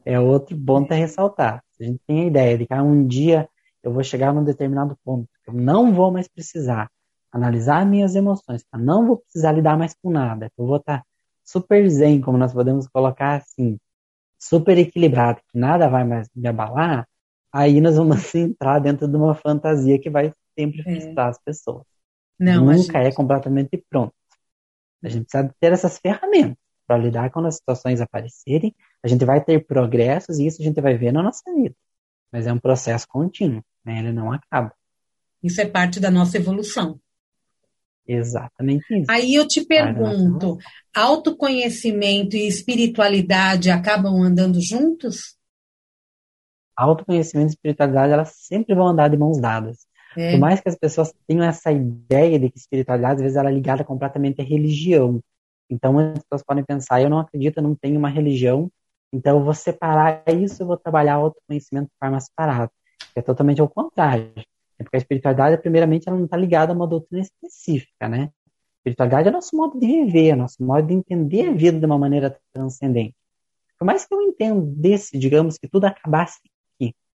É 0.05 0.19
outro 0.19 0.57
ponto 0.59 0.93
a 0.93 0.97
ressaltar. 0.97 1.63
Se 1.73 1.85
a 1.85 1.87
gente 1.87 2.01
tem 2.07 2.23
a 2.23 2.27
ideia 2.27 2.59
de 2.59 2.67
que 2.67 2.75
ah, 2.75 2.83
um 2.83 3.07
dia 3.07 3.49
eu 3.83 3.93
vou 3.93 4.03
chegar 4.03 4.33
num 4.33 4.45
determinado 4.45 4.97
ponto, 5.05 5.29
que 5.45 5.51
eu 5.51 5.55
não 5.55 5.93
vou 5.93 6.13
mais 6.13 6.29
precisar 6.29 6.91
analisar 7.33 7.87
minhas 7.87 8.15
emoções, 8.15 8.65
eu 8.73 8.79
não 8.79 9.07
vou 9.07 9.19
precisar 9.19 9.53
lidar 9.53 9.77
mais 9.77 9.95
com 9.95 10.11
nada, 10.11 10.51
eu 10.57 10.67
vou 10.67 10.77
estar 10.77 11.03
super 11.43 11.89
zen, 11.89 12.21
como 12.21 12.37
nós 12.37 12.53
podemos 12.53 12.87
colocar 12.89 13.37
assim, 13.37 13.79
super 14.39 14.77
equilibrado, 14.77 15.41
que 15.51 15.59
nada 15.59 15.89
vai 15.89 16.05
mais 16.05 16.29
me 16.35 16.47
abalar, 16.47 17.09
aí 17.51 17.81
nós 17.81 17.97
vamos 17.97 18.33
entrar 18.35 18.79
dentro 18.81 19.09
de 19.09 19.17
uma 19.17 19.35
fantasia 19.35 19.99
que 19.99 20.11
vai 20.11 20.33
sempre 20.57 20.81
é. 20.81 20.85
frustrar 20.85 21.27
é. 21.27 21.31
as 21.31 21.39
pessoas. 21.39 21.91
Não, 22.39 22.66
Nunca 22.66 22.76
gente... 22.76 22.97
é 22.97 23.12
completamente 23.12 23.83
pronto. 23.89 24.14
A 25.03 25.09
gente 25.09 25.26
precisa 25.26 25.55
ter 25.61 25.72
essas 25.72 25.99
ferramentas 25.99 26.57
para 26.87 26.99
lidar 26.99 27.30
quando 27.30 27.47
as 27.47 27.57
situações 27.57 28.01
aparecerem. 28.01 28.74
A 29.03 29.09
gente 29.09 29.24
vai 29.24 29.43
ter 29.43 29.64
progressos 29.66 30.39
e 30.39 30.47
isso 30.47 30.61
a 30.61 30.64
gente 30.64 30.80
vai 30.80 30.97
ver 30.97 31.12
na 31.12 31.22
nossa 31.22 31.43
vida. 31.55 31.74
Mas 32.30 32.47
é 32.47 32.53
um 32.53 32.59
processo 32.59 33.07
contínuo, 33.09 33.62
né? 33.85 33.99
ele 33.99 34.12
não 34.12 34.33
acaba. 34.33 34.72
Isso 35.43 35.61
é 35.61 35.66
parte 35.66 35.99
da 35.99 36.11
nossa 36.11 36.37
evolução. 36.37 37.01
Exatamente 38.07 38.85
isso. 38.95 39.11
Aí 39.11 39.35
eu 39.35 39.47
te 39.47 39.64
pergunto, 39.64 40.59
autoconhecimento 40.95 42.37
e 42.37 42.49
espiritualidade 42.49 43.70
acabam 43.70 44.22
andando 44.22 44.61
juntos? 44.61 45.37
Autoconhecimento 46.76 47.51
e 47.51 47.55
espiritualidade, 47.55 48.12
elas 48.12 48.33
sempre 48.37 48.74
vão 48.74 48.89
andar 48.89 49.09
de 49.09 49.16
mãos 49.16 49.41
dadas. 49.41 49.87
É. 50.17 50.33
Por 50.33 50.41
mais 50.41 50.61
que 50.61 50.69
as 50.69 50.77
pessoas 50.77 51.13
tenham 51.27 51.45
essa 51.45 51.71
ideia 51.71 52.39
de 52.39 52.51
que 52.51 52.59
espiritualidade, 52.59 53.17
às 53.17 53.21
vezes, 53.23 53.37
ela 53.37 53.51
é 53.51 53.53
ligada 53.53 53.85
completamente 53.85 54.41
à 54.41 54.45
religião. 54.45 55.21
Então, 55.71 55.99
as 55.99 56.23
pessoas 56.23 56.43
podem 56.43 56.65
pensar, 56.65 57.01
eu 57.01 57.09
não 57.09 57.19
acredito, 57.19 57.59
eu 57.59 57.63
não 57.63 57.75
tenho 57.75 57.99
uma 57.99 58.09
religião, 58.09 58.71
então 59.13 59.39
eu 59.39 59.45
vou 59.45 59.55
separar 59.55 60.23
isso, 60.29 60.63
eu 60.63 60.67
vou 60.67 60.77
trabalhar 60.77 61.15
autoconhecimento 61.15 61.87
de 61.87 61.99
forma 61.99 62.21
separada. 62.21 62.71
É 63.15 63.23
totalmente 63.23 63.61
ao 63.61 63.69
contrário. 63.69 64.33
É 64.79 64.83
porque 64.83 64.97
a 64.97 64.99
espiritualidade, 64.99 65.61
primeiramente, 65.61 66.09
ela 66.09 66.17
não 66.17 66.25
está 66.25 66.37
ligada 66.37 66.73
a 66.73 66.77
uma 66.77 66.87
doutrina 66.87 67.23
específica, 67.23 68.09
né? 68.09 68.31
A 68.33 68.79
espiritualidade 68.79 69.29
é 69.29 69.31
nosso 69.31 69.57
modo 69.57 69.79
de 69.79 69.87
viver, 69.87 70.29
é 70.29 70.37
nosso 70.37 70.63
modo 70.65 70.87
de 70.87 70.95
entender 70.95 71.49
a 71.49 71.53
vida 71.53 71.79
de 71.79 71.87
uma 71.87 71.99
maneira 71.99 72.37
transcendente. 72.53 73.15
Por 73.79 73.85
mais 73.85 74.05
que 74.05 74.15
eu 74.15 74.23
entendesse, 74.23 75.19
digamos, 75.19 75.59
que 75.59 75.69
tudo 75.69 75.85
acabasse 75.85 76.41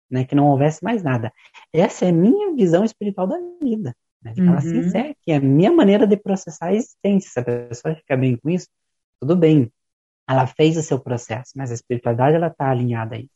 né? 0.09 0.25
Que 0.25 0.35
não 0.35 0.47
houvesse 0.47 0.83
mais 0.83 1.03
nada. 1.03 1.31
Essa 1.71 2.05
é 2.05 2.09
a 2.09 2.13
minha 2.13 2.53
visão 2.53 2.83
espiritual 2.83 3.27
da 3.27 3.37
vida. 3.61 3.95
Né? 4.21 4.33
De 4.33 4.45
falar 4.45 4.57
assim, 4.57 4.81
uhum. 4.81 5.13
que 5.21 5.31
é 5.31 5.35
a 5.35 5.41
minha 5.41 5.71
maneira 5.71 6.07
de 6.07 6.17
processar 6.17 6.67
a 6.67 6.73
existência. 6.73 7.29
Se 7.31 7.39
a 7.39 7.43
pessoa 7.43 7.95
fica 7.95 8.17
bem 8.17 8.35
com 8.37 8.49
isso, 8.49 8.67
tudo 9.19 9.35
bem. 9.35 9.71
Ela 10.27 10.45
fez 10.45 10.75
o 10.77 10.83
seu 10.83 10.99
processo, 10.99 11.51
mas 11.55 11.71
a 11.71 11.73
espiritualidade 11.73 12.35
ela 12.35 12.47
está 12.47 12.69
alinhada 12.69 13.15
a 13.15 13.19
isso. 13.19 13.29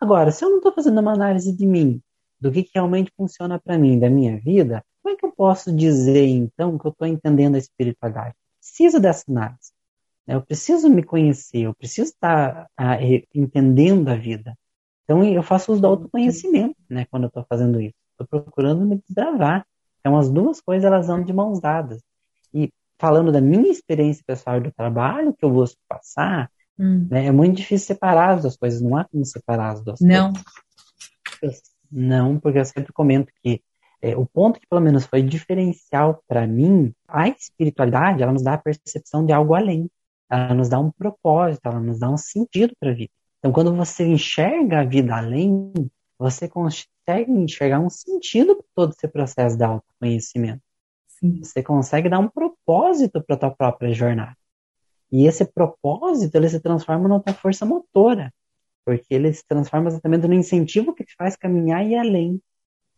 Agora, 0.00 0.32
se 0.32 0.44
eu 0.44 0.50
não 0.50 0.56
estou 0.56 0.72
fazendo 0.72 1.00
uma 1.00 1.12
análise 1.12 1.56
de 1.56 1.64
mim, 1.64 2.02
do 2.40 2.50
que, 2.50 2.64
que 2.64 2.72
realmente 2.74 3.12
funciona 3.16 3.60
para 3.60 3.78
mim, 3.78 4.00
da 4.00 4.10
minha 4.10 4.36
vida, 4.36 4.84
como 5.00 5.14
é 5.14 5.16
que 5.16 5.24
eu 5.24 5.30
posso 5.30 5.74
dizer, 5.74 6.26
então, 6.26 6.76
que 6.76 6.86
eu 6.86 6.90
estou 6.90 7.06
entendendo 7.06 7.54
a 7.54 7.58
espiritualidade? 7.58 8.34
Preciso 8.58 8.98
dessa 8.98 9.24
análise. 9.28 9.72
Né? 10.26 10.34
Eu 10.34 10.42
preciso 10.42 10.88
me 10.88 11.04
conhecer, 11.04 11.62
eu 11.62 11.74
preciso 11.74 12.10
estar 12.10 12.68
tá, 12.76 12.98
entendendo 13.32 14.08
a 14.08 14.16
vida. 14.16 14.58
Então, 15.12 15.22
eu 15.22 15.42
faço 15.42 15.72
uso 15.72 15.80
do 15.82 15.86
autoconhecimento 15.86 16.74
né, 16.88 17.04
quando 17.10 17.24
eu 17.24 17.28
estou 17.28 17.44
fazendo 17.46 17.78
isso. 17.78 17.94
Estou 18.12 18.40
procurando 18.40 18.86
me 18.86 18.98
desbravar. 19.06 19.66
Então, 20.00 20.16
as 20.16 20.30
duas 20.30 20.58
coisas, 20.58 20.86
elas 20.86 21.10
andam 21.10 21.24
de 21.24 21.32
mãos 21.34 21.60
dadas. 21.60 22.00
E 22.54 22.72
falando 22.98 23.30
da 23.30 23.40
minha 23.40 23.70
experiência 23.70 24.24
pessoal 24.26 24.58
do 24.58 24.72
trabalho 24.72 25.34
que 25.34 25.44
eu 25.44 25.52
vou 25.52 25.66
passar, 25.86 26.50
hum. 26.78 27.06
né, 27.10 27.26
é 27.26 27.30
muito 27.30 27.58
difícil 27.58 27.86
separar 27.86 28.36
as 28.36 28.40
duas 28.40 28.56
coisas. 28.56 28.80
Não 28.80 28.96
há 28.96 29.04
como 29.04 29.24
separar 29.26 29.72
as 29.72 29.84
duas 29.84 30.00
não. 30.00 30.32
coisas. 31.38 31.60
Não. 31.90 32.32
Não, 32.32 32.40
porque 32.40 32.58
eu 32.58 32.64
sempre 32.64 32.90
comento 32.90 33.30
que 33.42 33.62
é, 34.00 34.16
o 34.16 34.24
ponto 34.24 34.58
que 34.58 34.66
pelo 34.66 34.80
menos 34.80 35.04
foi 35.04 35.22
diferencial 35.22 36.24
para 36.26 36.46
mim, 36.46 36.94
a 37.06 37.28
espiritualidade, 37.28 38.22
ela 38.22 38.32
nos 38.32 38.42
dá 38.42 38.54
a 38.54 38.58
percepção 38.58 39.26
de 39.26 39.32
algo 39.32 39.54
além. 39.54 39.90
Ela 40.30 40.54
nos 40.54 40.70
dá 40.70 40.80
um 40.80 40.90
propósito, 40.90 41.60
ela 41.66 41.78
nos 41.78 41.98
dá 41.98 42.08
um 42.08 42.16
sentido 42.16 42.72
para 42.80 42.90
a 42.90 42.94
vida. 42.94 43.12
Então, 43.42 43.50
quando 43.52 43.74
você 43.74 44.06
enxerga 44.06 44.80
a 44.80 44.84
vida 44.84 45.16
além, 45.16 45.72
você 46.16 46.48
consegue 46.48 47.32
enxergar 47.32 47.80
um 47.80 47.90
sentido 47.90 48.54
para 48.54 48.64
todo 48.74 48.92
esse 48.92 49.08
processo 49.08 49.56
de 49.56 49.64
autoconhecimento. 49.64 50.62
Sim. 51.08 51.42
Você 51.42 51.60
consegue 51.62 52.08
dar 52.08 52.20
um 52.20 52.28
propósito 52.28 53.20
para 53.20 53.34
a 53.34 53.38
tua 53.38 53.50
própria 53.50 53.92
jornada. 53.92 54.36
E 55.10 55.26
esse 55.26 55.44
propósito, 55.44 56.36
ele 56.36 56.48
se 56.48 56.60
transforma 56.60 57.08
na 57.08 57.20
tua 57.20 57.34
força 57.34 57.66
motora 57.66 58.32
porque 58.84 59.14
ele 59.14 59.32
se 59.32 59.44
transforma 59.46 59.88
exatamente 59.88 60.26
no 60.26 60.34
incentivo 60.34 60.94
que 60.94 61.04
te 61.04 61.14
faz 61.16 61.36
caminhar 61.36 61.84
e 61.84 61.90
ir 61.90 61.96
além, 61.96 62.42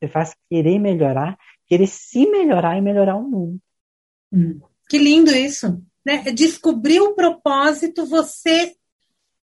te 0.01 0.09
faz 0.09 0.34
querer 0.49 0.78
melhorar, 0.78 1.38
querer 1.66 1.86
se 1.86 2.26
melhorar 2.26 2.76
e 2.76 2.80
melhorar 2.80 3.16
o 3.16 3.22
mundo. 3.22 3.61
Hum, 4.32 4.61
que 4.88 4.99
lindo 4.99 5.30
isso, 5.30 5.82
né? 6.05 6.22
Descobrir 6.32 7.01
o 7.01 7.14
propósito, 7.14 8.07
você 8.07 8.74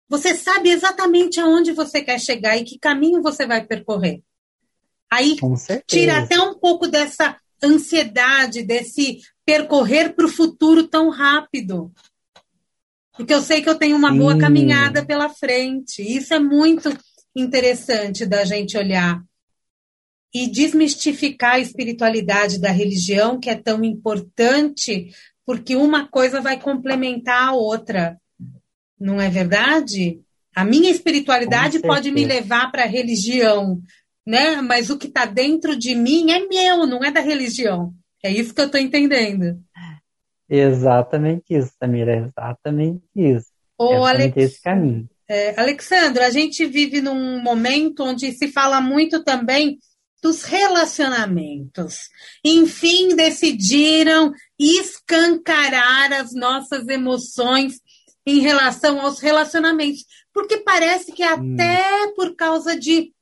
você 0.08 0.34
sabe 0.34 0.70
exatamente 0.70 1.38
aonde 1.40 1.72
você 1.72 2.02
quer 2.02 2.18
chegar 2.20 2.56
e 2.56 2.64
que 2.64 2.78
caminho 2.78 3.22
você 3.22 3.46
vai 3.46 3.64
percorrer. 3.64 4.22
Aí 5.10 5.36
tira 5.86 6.18
até 6.18 6.40
um 6.40 6.54
pouco 6.54 6.86
dessa 6.86 7.36
ansiedade, 7.62 8.62
desse 8.62 9.18
percorrer 9.44 10.14
para 10.14 10.26
o 10.26 10.30
futuro 10.30 10.86
tão 10.86 11.08
rápido 11.10 11.92
porque 13.18 13.34
eu 13.34 13.42
sei 13.42 13.60
que 13.60 13.68
eu 13.68 13.74
tenho 13.74 13.96
uma 13.96 14.14
boa 14.14 14.38
caminhada 14.38 15.04
pela 15.04 15.28
frente. 15.28 16.00
Isso 16.00 16.32
é 16.32 16.38
muito 16.38 16.96
interessante 17.34 18.24
da 18.24 18.44
gente 18.44 18.78
olhar 18.78 19.20
e 20.32 20.46
desmistificar 20.46 21.54
a 21.54 21.58
espiritualidade 21.58 22.60
da 22.60 22.70
religião, 22.70 23.40
que 23.40 23.50
é 23.50 23.56
tão 23.56 23.82
importante, 23.82 25.12
porque 25.44 25.74
uma 25.74 26.06
coisa 26.06 26.40
vai 26.40 26.60
complementar 26.60 27.48
a 27.48 27.52
outra. 27.52 28.16
Não 29.00 29.20
é 29.20 29.28
verdade? 29.28 30.20
A 30.54 30.64
minha 30.64 30.90
espiritualidade 30.90 31.78
pode 31.80 32.10
me 32.10 32.24
levar 32.24 32.70
para 32.70 32.82
a 32.82 32.86
religião, 32.86 33.80
né? 34.26 34.60
Mas 34.60 34.90
o 34.90 34.98
que 34.98 35.06
está 35.06 35.24
dentro 35.24 35.76
de 35.76 35.94
mim 35.94 36.32
é 36.32 36.46
meu, 36.46 36.86
não 36.86 37.04
é 37.04 37.10
da 37.10 37.20
religião. 37.20 37.94
É 38.22 38.30
isso 38.30 38.52
que 38.52 38.60
eu 38.60 38.66
estou 38.66 38.80
entendendo. 38.80 39.60
Exatamente 40.48 41.44
isso, 41.50 41.72
Samira, 41.78 42.16
exatamente 42.16 43.04
isso. 43.14 43.46
Ô, 43.78 44.04
Alex... 44.04 44.36
esse 44.36 44.62
caminho. 44.62 45.08
É, 45.28 45.60
Alexandra, 45.60 46.26
a 46.26 46.30
gente 46.30 46.64
vive 46.64 47.02
num 47.02 47.42
momento 47.42 48.02
onde 48.02 48.32
se 48.32 48.48
fala 48.48 48.80
muito 48.80 49.22
também 49.22 49.78
dos 50.22 50.42
relacionamentos. 50.42 52.08
Enfim, 52.44 53.14
decidiram 53.14 54.32
escancarar 54.58 56.12
as 56.14 56.34
nossas 56.34 56.88
emoções 56.88 57.80
em 58.28 58.40
relação 58.40 59.00
aos 59.00 59.20
relacionamentos, 59.20 60.04
porque 60.32 60.58
parece 60.58 61.12
que 61.12 61.24
hum. 61.24 61.54
até 61.54 62.06
hum. 62.06 62.14
por 62.14 62.36
causa 62.36 62.78
de 62.78 63.12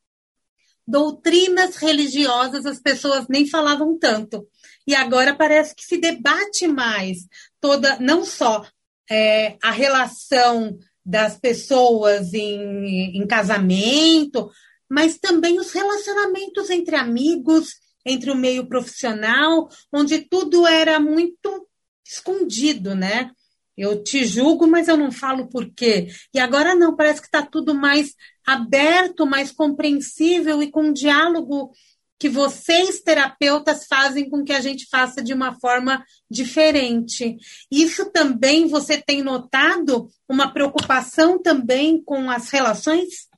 doutrinas 0.87 1.77
religiosas 1.77 2.67
as 2.67 2.81
pessoas 2.81 3.27
nem 3.29 3.47
falavam 3.47 3.99
tanto 3.99 4.47
e 4.87 4.95
agora 4.95 5.35
parece 5.35 5.75
que 5.75 5.85
se 5.85 5.99
debate 5.99 6.69
mais 6.69 7.27
toda, 7.61 7.99
não 7.99 8.25
só 8.25 8.65
é, 9.11 9.57
a 9.63 9.71
relação 9.71 10.79
das 11.05 11.39
pessoas 11.39 12.33
em, 12.33 13.17
em 13.17 13.27
casamento, 13.27 14.51
mas 14.89 15.19
também 15.19 15.59
os 15.59 15.73
relacionamentos 15.73 16.71
entre 16.71 16.97
amigos, 16.97 17.75
entre 18.05 18.31
o 18.31 18.37
meio 18.37 18.69
profissional, 18.69 19.69
onde 19.93 20.21
tudo 20.21 20.67
era 20.67 21.01
muito 21.01 21.67
escondido, 22.05 22.95
né? 22.95 23.31
Eu 23.77 24.03
te 24.03 24.25
julgo, 24.25 24.67
mas 24.67 24.89
eu 24.89 24.97
não 24.97 25.13
falo 25.13 25.49
por 25.49 25.69
quê. 25.71 26.09
E 26.33 26.41
agora 26.41 26.75
não, 26.75 26.97
parece 26.97 27.21
que 27.21 27.27
está 27.27 27.45
tudo 27.45 27.75
mais 27.75 28.15
aberto, 28.47 29.27
mais 29.27 29.53
compreensível 29.53 30.63
e 30.63 30.71
com 30.71 30.85
um 30.85 30.93
diálogo 30.93 31.73
que 32.19 32.29
vocês, 32.29 33.03
terapeutas, 33.03 33.87
fazem 33.87 34.31
com 34.31 34.43
que 34.43 34.53
a 34.53 34.61
gente 34.61 34.87
faça 34.89 35.23
de 35.23 35.35
uma 35.35 35.59
forma 35.61 36.03
diferente. 36.31 37.37
Isso 37.71 38.11
também 38.11 38.67
você 38.67 39.01
tem 39.01 39.23
notado 39.23 40.09
uma 40.29 40.51
preocupação 40.53 41.41
também 41.41 42.03
com 42.03 42.31
as 42.31 42.51
relações? 42.51 43.29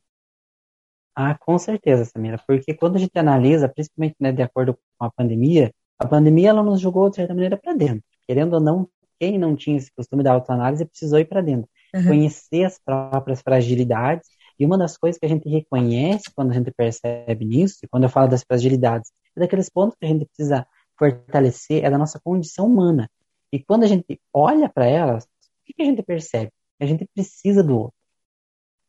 Ah, 1.14 1.36
com 1.36 1.58
certeza, 1.58 2.04
Samira, 2.04 2.40
porque 2.46 2.72
quando 2.72 2.94
a 2.94 3.00
gente 3.00 3.18
analisa, 3.18 3.68
principalmente 3.68 4.14
né, 4.20 4.30
de 4.30 4.42
acordo 4.42 4.78
com 4.96 5.04
a 5.04 5.10
pandemia, 5.10 5.74
a 5.98 6.06
pandemia 6.06 6.50
ela 6.50 6.62
nos 6.62 6.80
jogou 6.80 7.10
de 7.10 7.16
certa 7.16 7.34
maneira 7.34 7.56
para 7.56 7.74
dentro. 7.74 8.04
Querendo 8.24 8.54
ou 8.54 8.60
não, 8.60 8.88
quem 9.18 9.38
não 9.38 9.56
tinha 9.56 9.76
esse 9.76 9.92
costume 9.92 10.22
da 10.22 10.32
autoanálise 10.32 10.84
precisou 10.84 11.18
ir 11.18 11.26
para 11.26 11.40
dentro, 11.40 11.68
uhum. 11.94 12.06
conhecer 12.06 12.64
as 12.64 12.78
próprias 12.78 13.40
fragilidades. 13.40 14.28
E 14.58 14.66
uma 14.66 14.76
das 14.76 14.96
coisas 14.96 15.18
que 15.18 15.26
a 15.26 15.28
gente 15.28 15.48
reconhece 15.48 16.24
quando 16.34 16.50
a 16.50 16.54
gente 16.54 16.70
percebe 16.70 17.44
nisso, 17.44 17.78
e 17.82 17.88
quando 17.88 18.04
eu 18.04 18.08
falo 18.08 18.28
das 18.28 18.42
fragilidades, 18.42 19.10
é 19.36 19.40
daqueles 19.40 19.68
pontos 19.68 19.96
que 19.98 20.04
a 20.04 20.08
gente 20.08 20.26
precisa 20.26 20.66
fortalecer, 20.98 21.84
é 21.84 21.90
da 21.90 21.98
nossa 21.98 22.20
condição 22.20 22.66
humana. 22.66 23.08
E 23.52 23.62
quando 23.62 23.84
a 23.84 23.86
gente 23.86 24.20
olha 24.32 24.68
para 24.68 24.86
elas, 24.86 25.24
o 25.24 25.28
que, 25.64 25.82
a 25.82 25.84
gente 25.84 26.02
percebe? 26.02 26.50
A 26.80 26.86
gente 26.86 27.08
precisa 27.14 27.62
do 27.62 27.78
outro. 27.78 27.94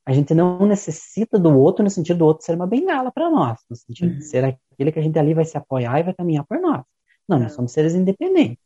A 0.06 0.12
gente 0.12 0.34
não 0.34 0.66
necessita 0.66 1.38
do 1.38 1.56
outro 1.58 1.84
no 1.84 1.90
sentido 1.90 2.18
do 2.18 2.26
outro 2.26 2.44
ser 2.44 2.56
uma 2.56 2.66
bengala 2.66 3.12
para 3.12 3.30
nós, 3.30 3.60
no 3.70 3.76
sentido 3.76 4.12
uhum. 4.12 4.18
de 4.18 4.26
ser 4.26 4.44
aquele 4.44 4.92
que 4.92 5.00
a 5.00 5.04
gente 5.04 5.20
ali 5.20 5.36
vai 5.36 5.46
se 5.46 5.56
apoiar 5.56 6.00
e 6.00 6.04
vai 6.04 6.14
caminhar 6.14 6.46
por 6.46 6.60
nós. 6.60 6.84
Não, 7.28 7.38
nós 7.38 7.54
somos 7.54 7.72
seres 7.72 7.94
independentes. 7.94 8.58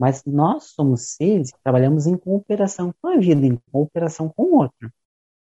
Mas 0.00 0.24
nós 0.24 0.72
somos 0.74 1.14
seres 1.14 1.52
que 1.52 1.62
trabalhamos 1.62 2.06
em 2.06 2.16
cooperação 2.16 2.94
com 3.02 3.08
a 3.08 3.18
vida, 3.18 3.44
em 3.46 3.58
cooperação 3.70 4.30
com 4.30 4.44
o 4.44 4.56
outro. 4.56 4.90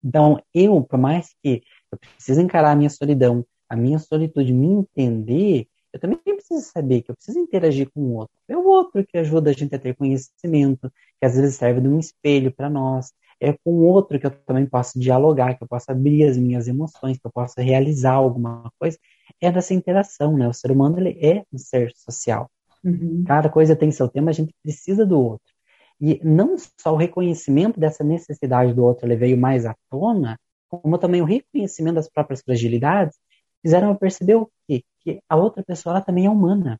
Então, 0.03 0.41
eu, 0.51 0.81
por 0.83 0.97
mais 0.97 1.35
que 1.43 1.61
eu 1.91 1.97
precise 1.99 2.41
encarar 2.41 2.71
a 2.71 2.75
minha 2.75 2.89
solidão, 2.89 3.45
a 3.69 3.75
minha 3.75 3.99
solitude, 3.99 4.51
me 4.51 4.65
entender, 4.67 5.67
eu 5.93 5.99
também 5.99 6.17
preciso 6.23 6.61
saber 6.61 7.03
que 7.03 7.11
eu 7.11 7.15
preciso 7.15 7.37
interagir 7.37 7.91
com 7.91 8.01
o 8.01 8.15
outro. 8.15 8.33
É 8.47 8.57
o 8.57 8.65
outro 8.65 9.05
que 9.05 9.15
ajuda 9.15 9.51
a 9.51 9.53
gente 9.53 9.75
a 9.75 9.79
ter 9.79 9.95
conhecimento, 9.95 10.91
que 11.19 11.25
às 11.25 11.35
vezes 11.35 11.55
serve 11.55 11.79
de 11.79 11.87
um 11.87 11.99
espelho 11.99 12.51
para 12.51 12.67
nós. 12.67 13.13
É 13.39 13.53
com 13.53 13.71
o 13.71 13.83
outro 13.83 14.19
que 14.19 14.25
eu 14.25 14.31
também 14.31 14.65
posso 14.65 14.99
dialogar, 14.99 15.55
que 15.55 15.63
eu 15.63 15.67
posso 15.67 15.91
abrir 15.91 16.23
as 16.23 16.35
minhas 16.35 16.67
emoções, 16.67 17.19
que 17.19 17.27
eu 17.27 17.31
posso 17.31 17.61
realizar 17.61 18.13
alguma 18.13 18.71
coisa. 18.79 18.97
É 19.39 19.51
dessa 19.51 19.75
interação, 19.75 20.35
né? 20.35 20.47
O 20.47 20.53
ser 20.53 20.71
humano 20.71 20.97
ele 20.99 21.19
é 21.23 21.43
um 21.53 21.59
ser 21.59 21.91
social. 21.95 22.49
Uhum. 22.83 23.23
Cada 23.25 23.49
coisa 23.49 23.75
tem 23.75 23.91
seu 23.91 24.07
tema, 24.07 24.31
a 24.31 24.33
gente 24.33 24.53
precisa 24.61 25.05
do 25.05 25.19
outro. 25.19 25.51
E 25.99 26.19
não 26.23 26.55
só 26.57 26.93
o 26.93 26.97
reconhecimento 26.97 27.79
dessa 27.79 28.03
necessidade 28.03 28.73
do 28.73 28.83
outro 28.83 29.07
veio 29.15 29.37
mais 29.37 29.65
à 29.65 29.75
tona, 29.89 30.37
como 30.67 30.97
também 30.97 31.21
o 31.21 31.25
reconhecimento 31.25 31.95
das 31.95 32.09
próprias 32.09 32.41
fragilidades, 32.41 33.15
fizeram 33.61 33.89
eu 33.89 33.95
perceber 33.95 34.35
o 34.35 34.49
quê? 34.67 34.83
Que 35.01 35.19
a 35.29 35.35
outra 35.35 35.63
pessoa 35.63 35.95
ela 35.95 36.01
também 36.01 36.25
é 36.25 36.29
humana. 36.29 36.79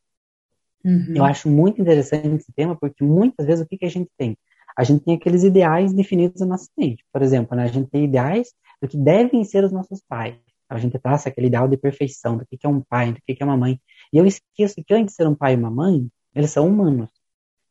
Uhum. 0.84 1.14
Eu 1.14 1.24
acho 1.24 1.48
muito 1.48 1.80
interessante 1.80 2.26
esse 2.26 2.52
tema, 2.52 2.76
porque 2.76 3.04
muitas 3.04 3.46
vezes 3.46 3.64
o 3.64 3.68
que, 3.68 3.78
que 3.78 3.84
a 3.84 3.90
gente 3.90 4.10
tem? 4.18 4.36
A 4.76 4.82
gente 4.82 5.04
tem 5.04 5.14
aqueles 5.14 5.44
ideais 5.44 5.92
definidos 5.92 6.40
na 6.40 6.46
nossa 6.46 6.68
mente. 6.76 7.04
Por 7.12 7.22
exemplo, 7.22 7.56
né, 7.56 7.64
a 7.64 7.68
gente 7.68 7.88
tem 7.90 8.04
ideais 8.04 8.52
do 8.80 8.88
que 8.88 8.96
devem 8.96 9.44
ser 9.44 9.62
os 9.62 9.70
nossos 9.70 10.02
pais. 10.08 10.34
A 10.68 10.78
gente 10.78 10.98
traça 10.98 11.28
aquele 11.28 11.48
ideal 11.48 11.68
de 11.68 11.76
perfeição, 11.76 12.38
do 12.38 12.46
que, 12.46 12.56
que 12.56 12.66
é 12.66 12.68
um 12.68 12.80
pai, 12.80 13.12
do 13.12 13.20
que, 13.24 13.34
que 13.34 13.42
é 13.42 13.46
uma 13.46 13.56
mãe. 13.56 13.78
E 14.12 14.18
eu 14.18 14.26
esqueço 14.26 14.82
que 14.84 14.94
antes 14.94 15.12
de 15.12 15.16
ser 15.16 15.26
um 15.26 15.34
pai 15.34 15.54
e 15.54 15.56
uma 15.56 15.70
mãe, 15.70 16.08
eles 16.34 16.50
são 16.50 16.68
humanos. 16.68 17.08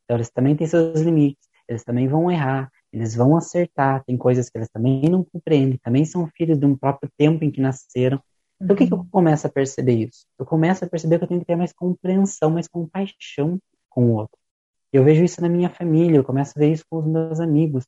Então, 0.03 0.17
eles 0.17 0.29
também 0.29 0.55
têm 0.55 0.67
seus 0.67 1.01
limites, 1.01 1.47
eles 1.67 1.83
também 1.83 2.07
vão 2.07 2.29
errar, 2.29 2.71
eles 2.91 3.15
vão 3.15 3.37
acertar, 3.37 4.03
tem 4.03 4.17
coisas 4.17 4.49
que 4.49 4.57
eles 4.57 4.69
também 4.69 5.03
não 5.09 5.23
compreendem, 5.23 5.77
também 5.77 6.03
são 6.03 6.27
filhos 6.35 6.59
de 6.59 6.65
um 6.65 6.75
próprio 6.75 7.09
tempo 7.17 7.43
em 7.43 7.51
que 7.51 7.61
nasceram. 7.61 8.21
Então, 8.59 8.75
o 8.75 8.77
que, 8.77 8.85
que 8.85 8.93
eu 8.93 8.97
uhum. 8.97 9.07
começo 9.09 9.47
a 9.47 9.49
perceber 9.49 10.07
isso? 10.07 10.25
Eu 10.37 10.45
começo 10.45 10.83
a 10.83 10.87
perceber 10.87 11.17
que 11.17 11.23
eu 11.23 11.27
tenho 11.27 11.39
que 11.39 11.45
ter 11.47 11.55
mais 11.55 11.73
compreensão, 11.73 12.51
mais 12.51 12.67
compaixão 12.67 13.59
com 13.89 14.05
o 14.05 14.15
outro. 14.15 14.37
Eu 14.91 15.03
vejo 15.03 15.23
isso 15.23 15.41
na 15.41 15.47
minha 15.47 15.69
família, 15.69 16.17
eu 16.17 16.23
começo 16.23 16.53
a 16.55 16.59
ver 16.59 16.73
isso 16.73 16.83
com 16.89 16.97
os 16.97 17.05
meus 17.05 17.39
amigos, 17.39 17.85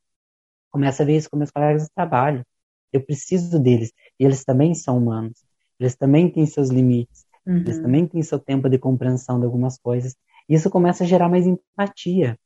começo 0.71 1.01
a 1.01 1.05
ver 1.05 1.17
isso 1.17 1.29
com 1.29 1.37
meus 1.37 1.51
colegas 1.51 1.83
de 1.83 1.89
trabalho. 1.93 2.45
Eu 2.91 3.03
preciso 3.03 3.59
deles. 3.59 3.91
E 4.19 4.23
eles 4.23 4.43
também 4.45 4.73
são 4.73 4.97
humanos. 4.97 5.43
Eles 5.79 5.95
também 5.95 6.29
têm 6.31 6.45
seus 6.45 6.69
limites. 6.69 7.22
Uhum. 7.45 7.57
Eles 7.57 7.79
também 7.79 8.07
têm 8.07 8.21
seu 8.21 8.39
tempo 8.39 8.69
de 8.69 8.77
compreensão 8.77 9.39
de 9.39 9.45
algumas 9.45 9.77
coisas. 9.77 10.15
E 10.47 10.55
isso 10.55 10.69
começa 10.69 11.03
a 11.03 11.07
gerar 11.07 11.29
mais 11.29 11.45
empatia, 11.45 12.37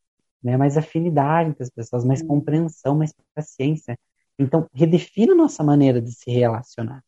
né? 0.43 0.57
mais 0.57 0.77
afinidade 0.77 1.49
entre 1.49 1.63
as 1.63 1.69
pessoas, 1.69 2.03
mais 2.03 2.21
uhum. 2.21 2.27
compreensão, 2.27 2.97
mais 2.97 3.13
paciência. 3.33 3.97
Então, 4.39 4.67
redefina 4.73 5.33
a 5.33 5.35
nossa 5.35 5.63
maneira 5.63 6.01
de 6.01 6.11
se 6.11 6.29
relacionar. 6.31 7.03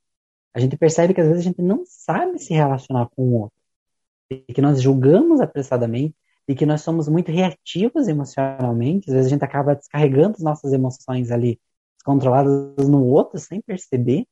A 0.54 0.60
gente 0.60 0.78
percebe 0.78 1.14
que 1.14 1.22
às 1.22 1.28
vezes 1.28 1.42
a 1.42 1.50
gente 1.50 1.62
não 1.62 1.84
sabe 1.86 2.40
se 2.40 2.54
relacionar 2.54 3.08
com 3.16 3.24
o 3.24 3.34
outro. 3.42 3.58
E 4.30 4.54
que 4.54 4.62
nós 4.62 4.82
julgamos 4.82 5.42
apressadamente, 5.42 6.16
e 6.48 6.56
que 6.56 6.66
nós 6.66 6.82
somos 6.82 7.08
muito 7.08 7.32
reativos 7.32 8.08
emocionalmente. 8.08 9.10
Às 9.10 9.14
vezes 9.16 9.28
a 9.28 9.30
gente 9.30 9.46
acaba 9.46 9.76
descarregando 9.76 10.36
as 10.38 10.44
nossas 10.44 10.74
emoções 10.74 11.30
ali, 11.32 11.60
descontroladas 11.98 12.90
no 12.90 13.04
outro, 13.06 13.40
sem 13.40 13.62
perceber, 13.62 14.26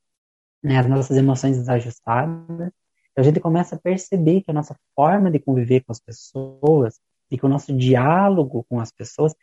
né? 0.63 0.79
as 0.79 0.87
nossas 0.87 1.15
emoções 1.15 1.57
desajustadas 1.57 2.71
a 3.19 3.23
gente 3.23 3.39
começa 3.39 3.75
a 3.75 3.79
perceber 3.79 4.41
que 4.41 4.51
a 4.51 4.53
nossa 4.53 4.75
forma 4.95 5.31
de 5.31 5.39
conviver 5.39 5.83
com 5.83 5.91
as 5.91 5.99
pessoas 5.99 6.99
e 7.31 7.37
que 7.37 7.45
o 7.45 7.49
nosso 7.49 7.75
diálogo 7.75 8.65
com 8.69 8.79
as 8.79 8.91
pessoas 8.91 9.33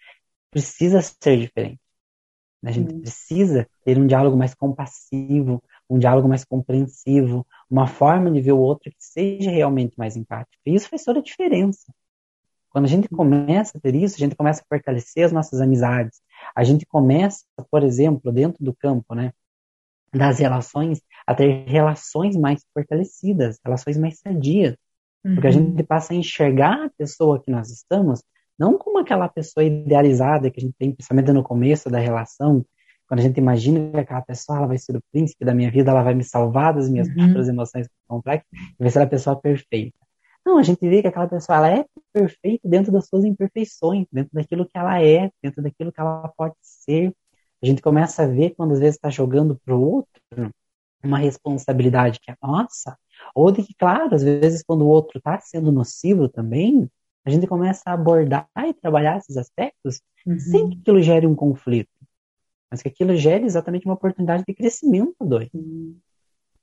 precisa 0.50 1.02
ser 1.02 1.38
diferente. 1.38 1.80
A 2.64 2.70
gente 2.70 2.94
precisa 2.94 3.68
ter 3.84 3.98
um 3.98 4.06
diálogo 4.06 4.36
mais 4.36 4.54
compassivo, 4.54 5.62
um 5.90 5.98
diálogo 5.98 6.28
mais 6.28 6.44
compreensivo, 6.44 7.46
uma 7.68 7.86
forma 7.86 8.30
de 8.30 8.40
ver 8.40 8.52
o 8.52 8.58
outro 8.58 8.90
que 8.90 9.04
seja 9.04 9.50
realmente 9.50 9.98
mais 9.98 10.16
empático. 10.16 10.62
E 10.64 10.74
isso 10.74 10.88
faz 10.88 11.04
toda 11.04 11.18
a 11.18 11.22
diferença. 11.22 11.92
Quando 12.70 12.86
a 12.86 12.88
gente 12.88 13.08
começa 13.08 13.76
a 13.76 13.80
ter 13.80 13.94
isso, 13.94 14.16
a 14.16 14.18
gente 14.18 14.34
começa 14.34 14.62
a 14.62 14.64
fortalecer 14.66 15.24
as 15.24 15.32
nossas 15.32 15.60
amizades. 15.60 16.22
A 16.56 16.64
gente 16.64 16.86
começa, 16.86 17.44
por 17.70 17.82
exemplo, 17.82 18.32
dentro 18.32 18.64
do 18.64 18.74
campo, 18.74 19.14
né, 19.14 19.32
das 20.18 20.38
relações, 20.38 21.00
a 21.26 21.34
ter 21.34 21.64
relações 21.66 22.36
mais 22.36 22.62
fortalecidas, 22.72 23.58
relações 23.64 23.96
mais 23.96 24.18
sadias. 24.18 24.76
Uhum. 25.24 25.34
Porque 25.34 25.46
a 25.46 25.50
uhum. 25.50 25.56
gente 25.56 25.82
passa 25.82 26.12
a 26.12 26.16
enxergar 26.16 26.86
a 26.86 26.90
pessoa 26.90 27.42
que 27.42 27.50
nós 27.50 27.70
estamos 27.70 28.20
não 28.58 28.78
como 28.78 28.98
aquela 28.98 29.28
pessoa 29.28 29.64
idealizada 29.64 30.50
que 30.50 30.60
a 30.60 30.62
gente 30.62 30.76
tem, 30.78 30.92
principalmente 30.92 31.32
no 31.32 31.42
começo 31.42 31.90
da 31.90 31.98
relação, 31.98 32.64
quando 33.06 33.20
a 33.20 33.22
gente 33.22 33.38
imagina 33.38 33.90
que 33.90 33.98
aquela 33.98 34.22
pessoa 34.22 34.58
ela 34.58 34.66
vai 34.66 34.78
ser 34.78 34.96
o 34.96 35.02
príncipe 35.12 35.44
da 35.44 35.54
minha 35.54 35.70
vida, 35.70 35.90
ela 35.90 36.02
vai 36.02 36.14
me 36.14 36.24
salvar 36.24 36.74
das 36.74 36.88
minhas 36.88 37.08
uhum. 37.08 37.14
próprias 37.14 37.48
emoções 37.48 37.88
complexas, 38.06 38.48
e 38.52 38.76
vai 38.78 38.90
ser 38.90 39.00
a 39.00 39.06
pessoa 39.06 39.36
perfeita. 39.36 39.98
Não, 40.44 40.58
a 40.58 40.62
gente 40.62 40.80
vê 40.86 41.00
que 41.00 41.08
aquela 41.08 41.26
pessoa 41.26 41.56
ela 41.56 41.70
é 41.70 41.84
perfeita 42.12 42.68
dentro 42.68 42.92
das 42.92 43.06
suas 43.06 43.24
imperfeições, 43.24 44.06
dentro 44.12 44.30
daquilo 44.32 44.66
que 44.66 44.76
ela 44.76 45.02
é, 45.02 45.30
dentro 45.42 45.62
daquilo 45.62 45.90
que 45.90 46.00
ela 46.00 46.28
pode 46.36 46.54
ser. 46.60 47.12
A 47.64 47.66
gente 47.66 47.80
começa 47.80 48.24
a 48.24 48.26
ver 48.26 48.50
quando 48.50 48.72
às 48.72 48.78
vezes 48.78 48.96
está 48.96 49.08
jogando 49.08 49.58
para 49.64 49.74
o 49.74 49.80
outro 49.80 50.20
uma 51.02 51.16
responsabilidade 51.16 52.20
que 52.20 52.30
é 52.30 52.36
nossa, 52.42 52.94
ou 53.34 53.50
de 53.50 53.62
que, 53.62 53.72
claro, 53.72 54.14
às 54.14 54.22
vezes 54.22 54.62
quando 54.62 54.82
o 54.82 54.88
outro 54.88 55.16
está 55.16 55.40
sendo 55.40 55.72
nocivo 55.72 56.28
também, 56.28 56.86
a 57.24 57.30
gente 57.30 57.46
começa 57.46 57.82
a 57.86 57.94
abordar 57.94 58.46
e 58.66 58.74
trabalhar 58.74 59.16
esses 59.16 59.38
aspectos 59.38 60.02
uhum. 60.26 60.38
sem 60.38 60.68
que 60.68 60.78
aquilo 60.78 61.00
gere 61.00 61.26
um 61.26 61.34
conflito, 61.34 61.88
mas 62.70 62.82
que 62.82 62.88
aquilo 62.88 63.16
gere 63.16 63.46
exatamente 63.46 63.86
uma 63.86 63.94
oportunidade 63.94 64.44
de 64.46 64.54
crescimento 64.54 65.16
dois. 65.22 65.48
Uhum. 65.54 65.96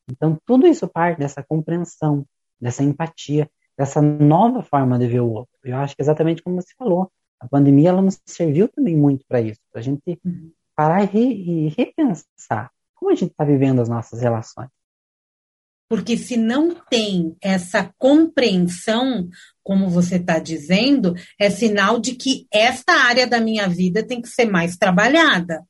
Então, 0.08 0.38
tudo 0.46 0.68
isso 0.68 0.88
parte 0.88 1.18
dessa 1.18 1.42
compreensão, 1.42 2.24
dessa 2.60 2.84
empatia, 2.84 3.50
dessa 3.76 4.04
nova 4.04 4.62
forma 4.62 5.00
de 5.00 5.08
ver 5.08 5.22
o 5.22 5.32
outro. 5.32 5.58
Eu 5.64 5.78
acho 5.78 5.96
que 5.96 6.02
exatamente 6.04 6.44
como 6.44 6.62
você 6.62 6.76
falou, 6.78 7.12
a 7.40 7.48
pandemia 7.48 7.90
ela 7.90 8.04
nos 8.04 8.22
serviu 8.24 8.68
também 8.68 8.96
muito 8.96 9.26
para 9.28 9.42
isso, 9.42 9.60
para 9.72 9.82
a 9.82 9.84
gente 9.84 10.20
uhum. 10.24 10.52
Parar 10.82 11.16
e, 11.16 11.20
e 11.20 11.70
repensar 11.70 12.72
como 12.96 13.12
a 13.12 13.16
gente 13.16 13.32
está 13.32 13.44
vivendo 13.44 13.82
as 13.82 13.90
nossas 13.90 14.20
relações. 14.20 14.70
Porque 15.88 16.18
se 16.18 16.38
não 16.38 16.74
tem 16.90 17.36
essa 17.42 17.94
compreensão, 17.98 19.30
como 19.62 19.90
você 19.90 20.16
está 20.16 20.40
dizendo, 20.40 21.14
é 21.40 21.50
sinal 21.50 22.00
de 22.00 22.16
que 22.16 22.48
esta 22.52 22.94
área 22.94 23.28
da 23.28 23.40
minha 23.40 23.68
vida 23.68 24.02
tem 24.02 24.22
que 24.22 24.30
ser 24.30 24.46
mais 24.46 24.78
trabalhada. 24.78 25.64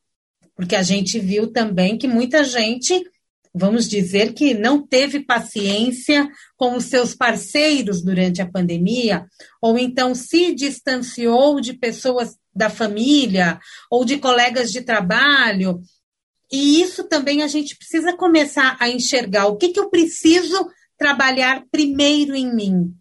Porque 0.55 0.75
a 0.75 0.83
gente 0.83 1.19
viu 1.19 1.51
também 1.51 1.97
que 1.97 2.07
muita 2.07 2.43
gente, 2.43 3.03
vamos 3.53 3.87
dizer, 3.87 4.33
que 4.33 4.53
não 4.53 4.85
teve 4.85 5.19
paciência 5.19 6.29
com 6.55 6.75
os 6.75 6.85
seus 6.85 7.13
parceiros 7.13 8.01
durante 8.01 8.41
a 8.41 8.49
pandemia, 8.49 9.25
ou 9.61 9.77
então 9.77 10.15
se 10.15 10.53
distanciou 10.53 11.59
de 11.59 11.73
pessoas 11.73 12.37
da 12.53 12.69
família 12.69 13.59
ou 13.89 14.05
de 14.05 14.17
colegas 14.17 14.71
de 14.71 14.81
trabalho 14.81 15.81
e 16.51 16.81
isso 16.81 17.05
também 17.05 17.41
a 17.41 17.47
gente 17.47 17.77
precisa 17.77 18.15
começar 18.15 18.75
a 18.79 18.89
enxergar 18.89 19.47
o 19.47 19.55
que, 19.55 19.69
que 19.69 19.79
eu 19.79 19.89
preciso 19.89 20.69
trabalhar 20.97 21.63
primeiro 21.71 22.35
em 22.35 22.53
mim. 22.53 22.93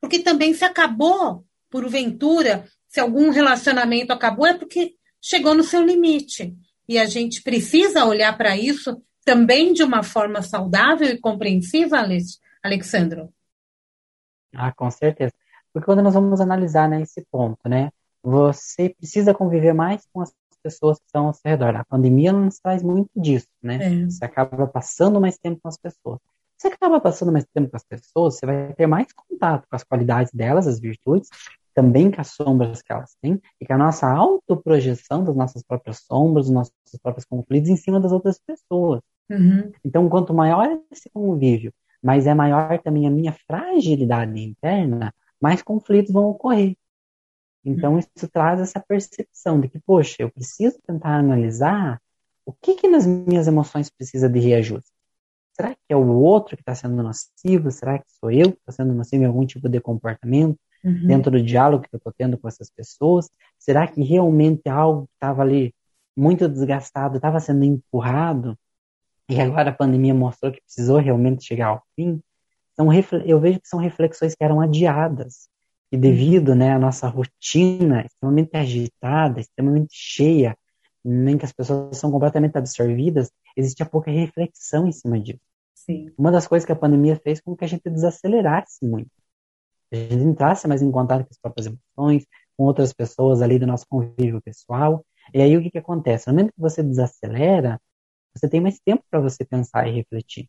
Porque 0.00 0.20
também 0.20 0.54
se 0.54 0.64
acabou, 0.64 1.44
porventura, 1.68 2.64
se 2.88 3.00
algum 3.00 3.30
relacionamento 3.30 4.12
acabou, 4.12 4.46
é 4.46 4.54
porque 4.54 4.94
chegou 5.20 5.54
no 5.54 5.64
seu 5.64 5.82
limite. 5.82 6.54
E 6.88 6.96
a 6.96 7.06
gente 7.06 7.42
precisa 7.42 8.04
olhar 8.04 8.36
para 8.38 8.56
isso 8.56 9.02
também 9.24 9.72
de 9.72 9.82
uma 9.82 10.02
forma 10.02 10.42
saudável 10.42 11.08
e 11.08 11.18
compreensiva, 11.18 11.98
Alexandro? 12.62 13.32
Ah, 14.54 14.72
com 14.72 14.90
certeza. 14.90 15.32
Porque 15.72 15.86
quando 15.86 16.02
nós 16.02 16.14
vamos 16.14 16.40
analisar 16.40 16.88
né, 16.88 17.02
esse 17.02 17.26
ponto, 17.30 17.68
né, 17.68 17.90
você 18.22 18.88
precisa 18.88 19.34
conviver 19.34 19.72
mais 19.72 20.06
com 20.12 20.20
as 20.20 20.32
pessoas 20.62 20.98
que 20.98 21.04
estão 21.06 21.26
ao 21.26 21.34
seu 21.34 21.50
redor. 21.50 21.76
A 21.76 21.84
pandemia 21.84 22.32
nos 22.32 22.58
traz 22.58 22.82
muito 22.82 23.10
disso, 23.14 23.48
né? 23.62 24.02
É. 24.02 24.04
Você 24.06 24.24
acaba 24.24 24.66
passando 24.66 25.20
mais 25.20 25.36
tempo 25.36 25.60
com 25.62 25.68
as 25.68 25.76
pessoas. 25.76 26.18
Você 26.56 26.68
acaba 26.68 27.00
passando 27.00 27.30
mais 27.30 27.44
tempo 27.52 27.70
com 27.70 27.76
as 27.76 27.84
pessoas, 27.84 28.36
você 28.36 28.46
vai 28.46 28.72
ter 28.72 28.86
mais 28.86 29.08
contato 29.12 29.66
com 29.68 29.76
as 29.76 29.84
qualidades 29.84 30.32
delas, 30.32 30.66
as 30.66 30.80
virtudes, 30.80 31.28
também 31.74 32.10
com 32.10 32.20
as 32.20 32.28
sombras 32.28 32.80
que 32.80 32.92
elas 32.92 33.14
têm, 33.20 33.42
e 33.60 33.66
com 33.66 33.74
a 33.74 33.78
nossa 33.78 34.08
autoprojeção 34.08 35.22
das 35.24 35.36
nossas 35.36 35.62
próprias 35.62 35.98
sombras, 35.98 36.46
dos 36.46 36.54
nossos 36.54 36.72
próprios 37.02 37.26
conflitos 37.26 37.68
em 37.68 37.76
cima 37.76 38.00
das 38.00 38.12
outras 38.12 38.38
pessoas. 38.38 39.02
Uhum. 39.30 39.72
Então, 39.84 40.08
quanto 40.08 40.34
maior 40.34 40.80
esse 40.90 41.08
convívio, 41.10 41.72
mas 42.02 42.26
é 42.26 42.34
maior 42.34 42.78
também 42.82 43.06
a 43.06 43.10
minha 43.10 43.32
fragilidade 43.32 44.38
interna, 44.40 45.14
mais 45.40 45.62
conflitos 45.62 46.12
vão 46.12 46.30
ocorrer. 46.30 46.76
Então, 47.64 47.94
uhum. 47.94 47.98
isso 47.98 48.28
traz 48.28 48.60
essa 48.60 48.78
percepção 48.78 49.58
de 49.58 49.68
que, 49.68 49.78
poxa, 49.80 50.16
eu 50.18 50.30
preciso 50.30 50.78
tentar 50.86 51.16
analisar 51.16 52.00
o 52.44 52.52
que, 52.52 52.74
que 52.74 52.88
nas 52.88 53.06
minhas 53.06 53.46
emoções 53.46 53.88
precisa 53.90 54.28
de 54.28 54.38
reajuste. 54.38 54.90
Será 55.54 55.74
que 55.74 55.80
é 55.88 55.96
o 55.96 56.06
outro 56.06 56.56
que 56.56 56.62
está 56.62 56.74
sendo 56.74 57.02
nocivo? 57.02 57.70
Será 57.70 57.98
que 57.98 58.10
sou 58.20 58.30
eu 58.30 58.52
que 58.52 58.58
estou 58.58 58.74
sendo 58.74 58.92
nocivo 58.92 59.22
em 59.22 59.26
algum 59.26 59.46
tipo 59.46 59.68
de 59.68 59.80
comportamento 59.80 60.58
uhum. 60.84 61.06
dentro 61.06 61.30
do 61.30 61.42
diálogo 61.42 61.84
que 61.84 61.94
eu 61.94 61.98
estou 61.98 62.12
tendo 62.12 62.36
com 62.36 62.48
essas 62.48 62.68
pessoas? 62.68 63.30
Será 63.58 63.86
que 63.86 64.02
realmente 64.02 64.68
algo 64.68 65.06
que 65.06 65.14
estava 65.14 65.42
ali 65.42 65.72
muito 66.16 66.48
desgastado 66.48 67.16
estava 67.16 67.40
sendo 67.40 67.64
empurrado 67.64 68.58
e 69.28 69.40
agora 69.40 69.70
a 69.70 69.74
pandemia 69.74 70.14
mostrou 70.14 70.52
que 70.52 70.60
precisou 70.62 70.98
realmente 70.98 71.44
chegar 71.44 71.68
ao 71.68 71.82
fim? 71.96 72.20
Então, 72.72 72.88
eu 73.24 73.40
vejo 73.40 73.60
que 73.60 73.68
são 73.68 73.78
reflexões 73.78 74.34
que 74.34 74.44
eram 74.44 74.60
adiadas 74.60 75.48
e 75.92 75.96
devido 75.96 76.54
né, 76.54 76.72
à 76.72 76.78
nossa 76.78 77.06
rotina 77.08 78.04
extremamente 78.04 78.56
agitada, 78.56 79.40
extremamente 79.40 79.92
cheia, 79.92 80.56
em 81.04 81.38
que 81.38 81.44
as 81.44 81.52
pessoas 81.52 81.96
são 81.96 82.10
completamente 82.10 82.56
absorvidas, 82.58 83.30
existia 83.56 83.86
pouca 83.86 84.10
reflexão 84.10 84.88
em 84.88 84.92
cima 84.92 85.20
disso. 85.20 85.40
Sim. 85.74 86.10
Uma 86.18 86.32
das 86.32 86.46
coisas 86.46 86.64
que 86.64 86.72
a 86.72 86.76
pandemia 86.76 87.16
fez 87.16 87.40
com 87.40 87.54
que 87.54 87.64
a 87.64 87.68
gente 87.68 87.88
desacelerasse 87.88 88.84
muito. 88.84 89.10
A 89.92 89.96
gente 89.96 90.24
entrasse 90.24 90.66
mais 90.66 90.82
em 90.82 90.90
contato 90.90 91.24
com 91.24 91.30
as 91.30 91.38
próprias 91.38 91.66
emoções, 91.66 92.26
com 92.56 92.64
outras 92.64 92.92
pessoas 92.92 93.42
ali 93.42 93.58
do 93.58 93.66
nosso 93.66 93.86
convívio 93.88 94.40
pessoal. 94.42 95.04
E 95.32 95.40
aí 95.40 95.56
o 95.56 95.62
que, 95.62 95.70
que 95.70 95.78
acontece? 95.78 96.26
No 96.26 96.32
momento 96.32 96.52
que 96.52 96.60
você 96.60 96.82
desacelera, 96.82 97.80
você 98.34 98.48
tem 98.48 98.60
mais 98.60 98.78
tempo 98.80 99.04
para 99.10 99.20
você 99.20 99.44
pensar 99.44 99.86
e 99.88 99.92
refletir. 99.92 100.48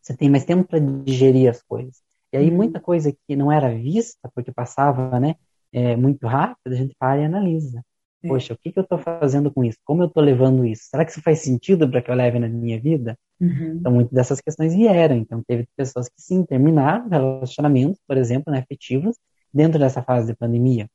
Você 0.00 0.16
tem 0.16 0.30
mais 0.30 0.44
tempo 0.44 0.64
para 0.64 0.78
digerir 0.78 1.50
as 1.50 1.62
coisas. 1.62 2.02
E 2.32 2.36
aí 2.36 2.50
muita 2.50 2.80
coisa 2.80 3.12
que 3.26 3.36
não 3.36 3.52
era 3.52 3.74
vista, 3.74 4.30
porque 4.34 4.50
passava 4.50 5.20
né, 5.20 5.36
é, 5.72 5.96
muito 5.96 6.26
rápido, 6.26 6.72
a 6.72 6.76
gente 6.76 6.94
para 6.98 7.20
e 7.20 7.24
analisa. 7.24 7.84
Poxa, 8.28 8.54
o 8.54 8.56
que, 8.56 8.70
que 8.70 8.78
eu 8.78 8.84
estou 8.84 8.98
fazendo 8.98 9.50
com 9.50 9.64
isso? 9.64 9.78
Como 9.84 10.02
eu 10.02 10.06
estou 10.06 10.22
levando 10.22 10.64
isso? 10.64 10.84
Será 10.84 11.04
que 11.04 11.10
isso 11.10 11.20
faz 11.22 11.40
sentido 11.40 11.90
para 11.90 12.00
que 12.00 12.10
eu 12.10 12.14
leve 12.14 12.38
na 12.38 12.48
minha 12.48 12.80
vida? 12.80 13.18
Uhum. 13.40 13.78
Então, 13.80 13.92
muitas 13.92 14.12
dessas 14.12 14.40
questões 14.40 14.74
vieram. 14.74 15.16
Então, 15.16 15.42
teve 15.42 15.66
pessoas 15.76 16.08
que 16.08 16.22
sim 16.22 16.44
terminaram 16.44 17.08
relacionamentos, 17.08 18.00
por 18.06 18.16
exemplo, 18.16 18.52
né, 18.52 18.60
afetivos, 18.60 19.16
dentro 19.52 19.78
dessa 19.78 20.02
fase 20.02 20.28
de 20.28 20.36
pandemia, 20.36 20.88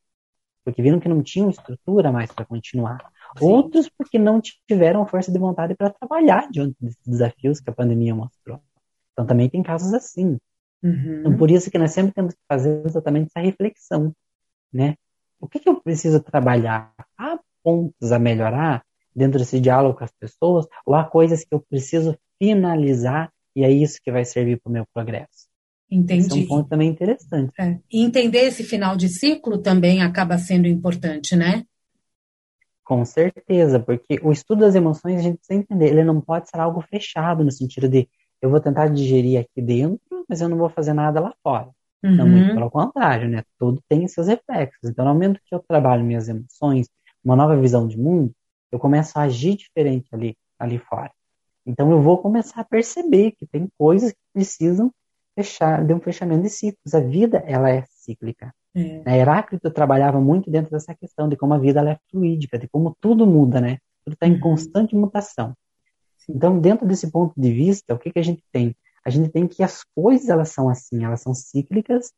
porque 0.63 0.81
viram 0.81 0.99
que 0.99 1.07
não 1.07 1.21
tinham 1.21 1.49
estrutura 1.49 2.11
mais 2.11 2.31
para 2.31 2.45
continuar. 2.45 2.97
Outros 3.45 3.89
porque 3.89 4.17
não 4.17 4.41
tiveram 4.67 5.05
força 5.05 5.31
de 5.31 5.39
vontade 5.39 5.75
para 5.75 5.89
trabalhar 5.89 6.49
diante 6.49 6.75
desses 6.79 7.01
desafios 7.05 7.59
que 7.59 7.69
a 7.69 7.73
pandemia 7.73 8.15
mostrou. 8.15 8.61
Então, 9.13 9.25
também 9.25 9.49
tem 9.49 9.63
casos 9.63 9.93
assim. 9.93 10.37
Uhum. 10.83 11.19
Então, 11.19 11.37
por 11.37 11.49
isso 11.49 11.71
que 11.71 11.77
nós 11.77 11.91
sempre 11.91 12.13
temos 12.13 12.33
que 12.33 12.41
fazer 12.47 12.85
exatamente 12.85 13.27
essa 13.27 13.39
reflexão, 13.39 14.13
né? 14.71 14.95
o 15.39 15.47
que, 15.47 15.59
que 15.59 15.69
eu 15.69 15.81
preciso 15.81 16.19
trabalhar? 16.19 16.93
Há 17.17 17.39
pontos 17.63 18.11
a 18.11 18.19
melhorar 18.19 18.83
dentro 19.15 19.39
desse 19.39 19.59
diálogo 19.59 19.97
com 19.97 20.03
as 20.03 20.11
pessoas, 20.11 20.67
ou 20.85 20.95
há 20.95 21.03
coisas 21.03 21.43
que 21.43 21.53
eu 21.53 21.59
preciso 21.59 22.17
finalizar 22.37 23.31
e 23.55 23.63
é 23.63 23.71
isso 23.71 23.99
que 24.03 24.11
vai 24.11 24.23
servir 24.23 24.59
para 24.61 24.69
o 24.69 24.73
meu 24.73 24.85
progresso? 24.93 25.47
Entendi. 25.89 26.27
Esse 26.27 26.39
é 26.39 26.43
um 26.43 26.47
ponto 26.47 26.69
também 26.69 26.89
interessante. 26.89 27.51
É. 27.59 27.79
E 27.91 28.03
entender 28.03 28.41
esse 28.41 28.63
final 28.63 28.95
de 28.95 29.09
ciclo 29.09 29.57
também 29.57 30.03
acaba 30.03 30.37
sendo 30.37 30.67
importante, 30.67 31.35
né? 31.35 31.63
Com 32.87 33.03
certeza, 33.03 33.81
porque 33.81 34.17
o 34.23 34.31
estudo 34.31 34.61
das 34.61 34.73
emoções 34.73 35.19
a 35.19 35.21
gente 35.21 35.39
precisa 35.39 35.59
entender, 35.59 35.87
ele 35.87 36.05
não 36.05 36.21
pode 36.21 36.49
ser 36.49 36.57
algo 36.57 36.79
fechado 36.79 37.43
no 37.43 37.51
sentido 37.51 37.89
de 37.89 38.07
eu 38.41 38.49
vou 38.49 38.61
tentar 38.61 38.87
digerir 38.87 39.41
aqui 39.41 39.61
dentro, 39.61 40.23
mas 40.29 40.39
eu 40.39 40.47
não 40.47 40.57
vou 40.57 40.69
fazer 40.69 40.93
nada 40.93 41.19
lá 41.19 41.33
fora. 41.43 41.67
Uhum. 42.01 42.15
Não, 42.15 42.25
muito 42.25 42.53
pelo 42.53 42.71
contrário, 42.71 43.27
né? 43.27 43.43
Tudo 43.59 43.83
tem 43.89 44.07
seus 44.07 44.27
reflexos. 44.27 44.89
Então, 44.89 45.03
no 45.03 45.13
momento 45.13 45.41
que 45.45 45.53
eu 45.53 45.59
trabalho 45.59 46.05
minhas 46.05 46.29
emoções, 46.29 46.87
uma 47.21 47.35
nova 47.35 47.57
visão 47.57 47.85
de 47.85 47.97
mundo, 47.97 48.31
eu 48.71 48.79
começo 48.79 49.19
a 49.19 49.23
agir 49.23 49.57
diferente 49.57 50.07
ali, 50.13 50.37
ali 50.57 50.77
fora. 50.79 51.11
Então, 51.65 51.91
eu 51.91 52.01
vou 52.01 52.17
começar 52.19 52.61
a 52.61 52.63
perceber 52.63 53.31
que 53.31 53.45
tem 53.45 53.67
coisas 53.77 54.13
que 54.13 54.19
precisam 54.33 54.89
fechar, 55.35 55.85
de 55.85 55.93
um 55.93 55.99
fechamento 55.99 56.43
de 56.43 56.49
ciclos. 56.49 56.93
A 56.93 57.01
vida, 57.01 57.43
ela 57.45 57.69
é 57.69 57.83
cíclica. 58.07 58.53
É. 58.75 59.01
Né? 59.03 59.19
Heráclito 59.19 59.69
trabalhava 59.71 60.19
muito 60.19 60.49
dentro 60.49 60.71
dessa 60.71 60.95
questão 60.95 61.27
de 61.27 61.35
como 61.35 61.53
a 61.53 61.57
vida 61.57 61.81
é 61.89 61.97
fluídica, 62.09 62.57
de 62.57 62.67
como 62.67 62.95
tudo 63.01 63.25
muda, 63.27 63.59
né? 63.59 63.77
Tudo 64.03 64.13
está 64.13 64.27
em 64.27 64.33
uhum. 64.33 64.39
constante 64.39 64.95
mutação. 64.95 65.53
Então, 66.29 66.59
dentro 66.59 66.85
desse 66.85 67.09
ponto 67.11 67.33
de 67.39 67.51
vista, 67.53 67.93
o 67.93 67.99
que, 67.99 68.11
que 68.11 68.19
a 68.19 68.23
gente 68.23 68.43
tem? 68.51 68.75
a 69.07 69.09
gente 69.09 69.29
tem 69.29 69.47
que 69.47 69.63
as 69.63 69.85
coisas 69.95 70.27
elas 70.27 70.49
são 70.49 70.67
assim, 70.67 71.05
elas 71.05 71.21
são 71.21 71.33
cíclicas, 71.33 72.11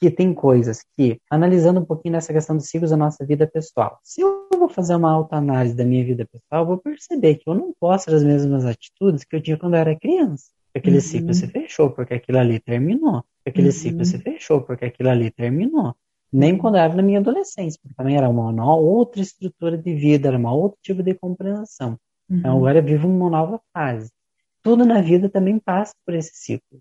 que 0.00 0.10
tem 0.10 0.34
coisas 0.34 0.84
que, 0.96 1.20
analisando 1.30 1.78
um 1.78 1.84
pouquinho 1.84 2.14
nessa 2.14 2.32
questão 2.32 2.56
dos 2.56 2.66
ciclos 2.66 2.90
da 2.90 2.96
nossa 2.96 3.24
vida 3.24 3.46
pessoal, 3.46 4.00
se 4.02 4.22
eu 4.22 4.48
vou 4.50 4.68
fazer 4.68 4.96
uma 4.96 5.12
autoanálise 5.12 5.76
da 5.76 5.84
minha 5.84 6.04
vida 6.04 6.26
pessoal, 6.26 6.62
eu 6.62 6.66
vou 6.66 6.78
perceber 6.78 7.36
que 7.36 7.48
eu 7.48 7.54
não 7.54 7.72
posso 7.78 8.06
ter 8.06 8.16
as 8.16 8.24
mesmas 8.24 8.64
atitudes 8.64 9.22
que 9.22 9.36
eu 9.36 9.40
tinha 9.40 9.56
quando 9.56 9.74
eu 9.74 9.80
era 9.80 9.96
criança. 9.96 10.46
Aquele 10.74 10.96
uhum. 10.96 11.02
ciclo 11.02 11.34
se 11.34 11.46
fechou 11.46 11.90
porque 11.90 12.14
aquilo 12.14 12.38
ali 12.38 12.58
terminou. 12.58 13.24
Aquele 13.46 13.68
uhum. 13.68 13.72
ciclo 13.72 14.04
se 14.04 14.18
fechou 14.18 14.62
porque 14.62 14.86
aquilo 14.86 15.10
ali 15.10 15.30
terminou. 15.30 15.94
Nem 16.32 16.56
quando 16.56 16.76
eu 16.76 16.80
era 16.80 16.94
na 16.94 17.02
minha 17.02 17.18
adolescência, 17.18 17.78
porque 17.82 17.94
também 17.94 18.16
era 18.16 18.28
uma 18.28 18.74
outra 18.74 19.20
estrutura 19.20 19.76
de 19.76 19.94
vida, 19.94 20.28
era 20.28 20.38
uma 20.38 20.52
outro 20.52 20.78
tipo 20.80 21.02
de 21.02 21.14
compreensão. 21.14 21.98
Então, 22.24 22.30
uhum. 22.30 22.38
Então 22.38 22.56
agora 22.56 22.78
eu 22.78 22.84
vivo 22.84 23.06
uma 23.06 23.28
nova 23.28 23.60
fase 23.72 24.10
tudo 24.62 24.84
na 24.84 25.00
vida 25.00 25.28
também 25.28 25.58
passa 25.58 25.92
por 26.06 26.14
esse 26.14 26.32
ciclo. 26.34 26.80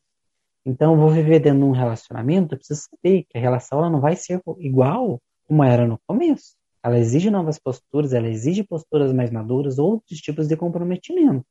Então, 0.64 0.94
eu 0.94 1.00
vou 1.00 1.10
viver 1.10 1.40
dentro 1.40 1.60
de 1.60 1.66
um 1.66 1.72
relacionamento, 1.72 2.54
eu 2.54 2.58
preciso 2.60 2.82
saber 2.82 3.26
que 3.28 3.38
a 3.38 3.42
relação 3.42 3.80
ela 3.80 3.90
não 3.90 4.00
vai 4.00 4.16
ser 4.16 4.40
igual 4.60 5.20
como 5.48 5.64
era 5.64 5.88
no 5.88 6.00
começo. 6.06 6.56
Ela 6.84 7.00
exige 7.00 7.32
novas 7.32 7.58
posturas, 7.60 8.14
ela 8.14 8.28
exige 8.28 8.64
posturas 8.64 9.12
mais 9.12 9.32
maduras, 9.32 9.80
outros 9.80 10.20
tipos 10.20 10.48
de 10.48 10.56
comprometimento. 10.56 11.46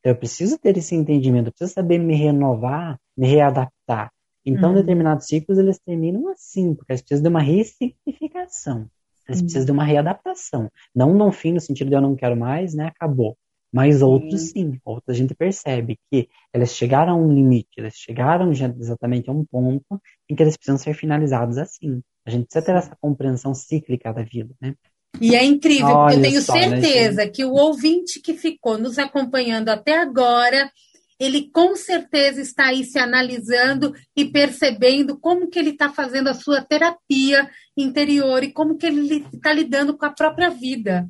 Então, 0.00 0.12
eu 0.12 0.16
preciso 0.16 0.58
ter 0.58 0.76
esse 0.76 0.94
entendimento, 0.94 1.48
eu 1.48 1.52
preciso 1.52 1.74
saber 1.74 1.98
me 1.98 2.14
renovar, 2.14 2.98
me 3.16 3.26
readaptar. 3.26 4.10
Então, 4.44 4.70
uhum. 4.70 4.76
determinados 4.76 5.26
ciclos, 5.26 5.58
eles 5.58 5.78
terminam 5.78 6.28
assim, 6.28 6.74
porque 6.74 6.92
eles 6.92 7.02
precisam 7.02 7.22
de 7.22 7.28
uma 7.28 7.42
ressignificação. 7.42 8.88
Eles 9.28 9.40
uhum. 9.40 9.44
precisam 9.44 9.66
de 9.66 9.72
uma 9.72 9.84
readaptação. 9.84 10.70
Não 10.94 11.12
no 11.14 11.30
fim, 11.30 11.52
no 11.52 11.60
sentido 11.60 11.88
de 11.88 11.94
eu 11.94 12.00
não 12.00 12.16
quero 12.16 12.36
mais, 12.36 12.74
né? 12.74 12.86
Acabou. 12.86 13.36
Mas 13.72 14.02
outros 14.02 14.50
sim, 14.50 14.80
outros 14.84 15.14
a 15.14 15.18
gente 15.18 15.32
percebe 15.32 15.96
que 16.10 16.28
elas 16.52 16.74
chegaram 16.74 17.12
a 17.12 17.16
um 17.16 17.32
limite, 17.32 17.78
elas 17.78 17.94
chegaram 17.94 18.50
exatamente 18.50 19.30
a 19.30 19.32
um 19.32 19.44
ponto 19.44 20.02
em 20.28 20.34
que 20.34 20.42
eles 20.42 20.56
precisam 20.56 20.76
ser 20.76 20.92
finalizados 20.94 21.56
assim. 21.56 22.02
A 22.26 22.30
gente 22.30 22.46
precisa 22.46 22.64
ter 22.64 22.74
essa 22.74 22.96
compreensão 23.00 23.54
cíclica 23.54 24.12
da 24.12 24.22
vida, 24.22 24.52
né? 24.60 24.74
E 25.18 25.34
é 25.34 25.44
incrível, 25.44 25.88
Olha 25.88 26.14
eu 26.14 26.22
tenho 26.22 26.42
só, 26.42 26.54
né, 26.54 26.80
certeza 26.80 27.24
né, 27.24 27.28
que 27.28 27.44
o 27.44 27.52
ouvinte 27.52 28.20
que 28.20 28.34
ficou 28.34 28.78
nos 28.78 28.98
acompanhando 28.98 29.68
até 29.68 29.98
agora, 29.98 30.70
ele 31.18 31.50
com 31.50 31.76
certeza 31.76 32.40
está 32.40 32.66
aí 32.66 32.84
se 32.84 32.98
analisando 32.98 33.92
e 34.16 34.24
percebendo 34.24 35.18
como 35.18 35.48
que 35.48 35.58
ele 35.58 35.70
está 35.70 35.90
fazendo 35.90 36.28
a 36.28 36.34
sua 36.34 36.62
terapia 36.62 37.50
interior 37.76 38.42
e 38.42 38.52
como 38.52 38.76
que 38.76 38.86
ele 38.86 39.26
está 39.32 39.52
lidando 39.52 39.96
com 39.96 40.06
a 40.06 40.10
própria 40.10 40.48
vida. 40.48 41.08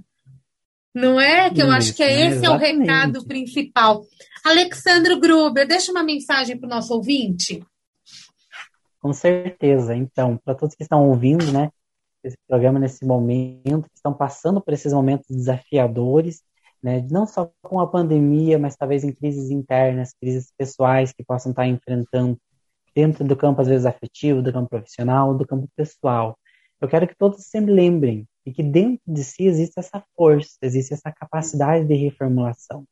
Não 0.92 1.20
é? 1.20 1.48
Que 1.50 1.62
eu 1.62 1.66
Isso, 1.66 1.76
acho 1.76 1.94
que 1.94 2.02
é 2.02 2.26
esse 2.26 2.44
é 2.44 2.50
o 2.50 2.56
recado 2.56 3.24
principal. 3.24 4.04
Alexandro 4.44 5.20
Gruber, 5.20 5.66
deixa 5.66 5.92
uma 5.92 6.02
mensagem 6.02 6.58
para 6.58 6.66
o 6.66 6.70
nosso 6.70 6.92
ouvinte. 6.94 7.64
Com 9.00 9.12
certeza. 9.12 9.94
Então, 9.94 10.36
para 10.44 10.54
todos 10.54 10.74
que 10.74 10.82
estão 10.82 11.08
ouvindo, 11.08 11.52
né, 11.52 11.70
esse 12.24 12.36
programa 12.48 12.78
nesse 12.78 13.04
momento, 13.04 13.88
que 13.88 13.96
estão 13.96 14.12
passando 14.12 14.60
por 14.60 14.72
esses 14.74 14.92
momentos 14.92 15.26
desafiadores, 15.28 16.42
né, 16.82 17.06
não 17.10 17.26
só 17.26 17.50
com 17.62 17.80
a 17.80 17.86
pandemia, 17.86 18.58
mas 18.58 18.76
talvez 18.76 19.04
em 19.04 19.12
crises 19.12 19.50
internas, 19.50 20.14
crises 20.20 20.52
pessoais 20.56 21.12
que 21.12 21.24
possam 21.24 21.50
estar 21.50 21.66
enfrentando 21.66 22.38
dentro 22.94 23.24
do 23.24 23.36
campo 23.36 23.60
às 23.60 23.68
vezes 23.68 23.86
afetivo, 23.86 24.42
do 24.42 24.52
campo 24.52 24.70
profissional, 24.70 25.34
do 25.34 25.46
campo 25.46 25.68
pessoal. 25.76 26.38
Eu 26.80 26.88
quero 26.88 27.06
que 27.06 27.14
todos 27.16 27.44
sempre 27.46 27.72
lembrem 27.72 28.26
e 28.44 28.52
que 28.52 28.62
dentro 28.62 29.02
de 29.06 29.22
si 29.22 29.44
existe 29.44 29.78
essa 29.78 30.02
força, 30.16 30.56
existe 30.62 30.94
essa 30.94 31.12
capacidade 31.12 31.86
de 31.86 31.94
reformulação. 31.94 32.84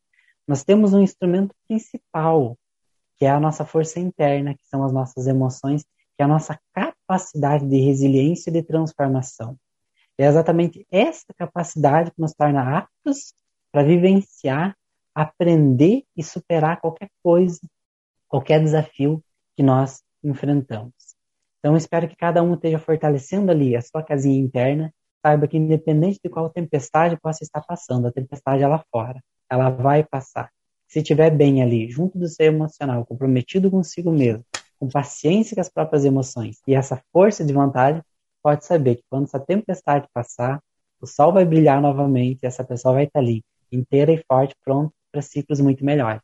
Nós 0.46 0.62
temos 0.62 0.92
um 0.92 1.02
instrumento 1.02 1.54
principal, 1.66 2.56
que 3.18 3.24
é 3.24 3.30
a 3.30 3.40
nossa 3.40 3.64
força 3.64 3.98
interna, 3.98 4.54
que 4.54 4.66
são 4.66 4.84
as 4.84 4.92
nossas 4.92 5.26
emoções, 5.26 5.84
que 6.18 6.22
é 6.22 6.24
a 6.24 6.28
nossa 6.28 6.58
capacidade 6.74 7.64
de 7.64 7.78
resiliência 7.78 8.50
e 8.50 8.52
de 8.52 8.60
transformação. 8.64 9.56
É 10.18 10.26
exatamente 10.26 10.84
essa 10.90 11.32
capacidade 11.36 12.10
que 12.10 12.20
nos 12.20 12.32
torna 12.32 12.76
aptos 12.76 13.32
para 13.70 13.84
vivenciar, 13.84 14.76
aprender 15.14 16.02
e 16.16 16.24
superar 16.24 16.80
qualquer 16.80 17.08
coisa, 17.22 17.60
qualquer 18.26 18.60
desafio 18.60 19.22
que 19.56 19.62
nós 19.62 20.02
enfrentamos. 20.24 20.92
Então, 21.60 21.76
espero 21.76 22.08
que 22.08 22.16
cada 22.16 22.42
um 22.42 22.54
esteja 22.54 22.80
fortalecendo 22.80 23.52
ali 23.52 23.76
a 23.76 23.80
sua 23.80 24.02
casinha 24.02 24.40
interna, 24.40 24.92
saiba 25.24 25.46
que 25.46 25.56
independente 25.56 26.18
de 26.22 26.28
qual 26.28 26.50
tempestade 26.50 27.16
possa 27.16 27.44
estar 27.44 27.60
passando, 27.62 28.08
a 28.08 28.12
tempestade 28.12 28.64
é 28.64 28.66
lá 28.66 28.82
fora, 28.90 29.22
ela 29.48 29.70
vai 29.70 30.02
passar. 30.02 30.50
Se 30.88 30.98
estiver 30.98 31.30
bem 31.30 31.62
ali, 31.62 31.88
junto 31.88 32.18
do 32.18 32.26
seu 32.26 32.46
emocional, 32.46 33.06
comprometido 33.06 33.70
consigo 33.70 34.10
mesmo, 34.10 34.44
com 34.78 34.88
paciência 34.88 35.54
com 35.54 35.60
as 35.60 35.68
próprias 35.68 36.04
emoções 36.04 36.58
e 36.66 36.74
essa 36.74 37.02
força 37.12 37.44
de 37.44 37.52
vontade, 37.52 38.02
pode 38.42 38.64
saber 38.64 38.96
que 38.96 39.04
quando 39.10 39.24
essa 39.24 39.40
tempestade 39.40 40.06
passar, 40.12 40.60
o 41.00 41.06
sol 41.06 41.32
vai 41.32 41.44
brilhar 41.44 41.80
novamente 41.80 42.40
e 42.42 42.46
essa 42.46 42.64
pessoa 42.64 42.94
vai 42.94 43.04
estar 43.04 43.20
ali, 43.20 43.42
inteira 43.70 44.12
e 44.12 44.22
forte, 44.26 44.54
pronta 44.64 44.92
para 45.10 45.22
ciclos 45.22 45.60
muito 45.60 45.84
melhores. 45.84 46.20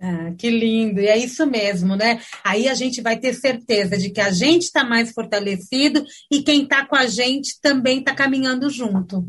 Ah, 0.00 0.32
que 0.38 0.48
lindo, 0.48 1.00
e 1.00 1.08
é 1.08 1.16
isso 1.16 1.44
mesmo, 1.44 1.96
né? 1.96 2.20
Aí 2.44 2.68
a 2.68 2.74
gente 2.74 3.00
vai 3.00 3.18
ter 3.18 3.34
certeza 3.34 3.98
de 3.98 4.10
que 4.10 4.20
a 4.20 4.30
gente 4.30 4.62
está 4.62 4.84
mais 4.84 5.10
fortalecido 5.10 6.04
e 6.30 6.42
quem 6.42 6.62
está 6.62 6.86
com 6.86 6.94
a 6.94 7.06
gente 7.06 7.60
também 7.60 7.98
está 7.98 8.14
caminhando 8.14 8.70
junto. 8.70 9.28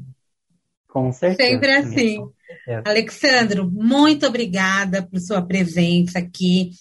Com 0.87 1.11
certeza. 1.11 1.49
Sempre 1.49 1.71
assim. 1.71 2.19
Alexandro, 2.85 3.69
muito 3.71 4.27
obrigada 4.27 5.01
por 5.01 5.19
sua 5.19 5.41
presença 5.41 6.19
aqui. 6.19 6.71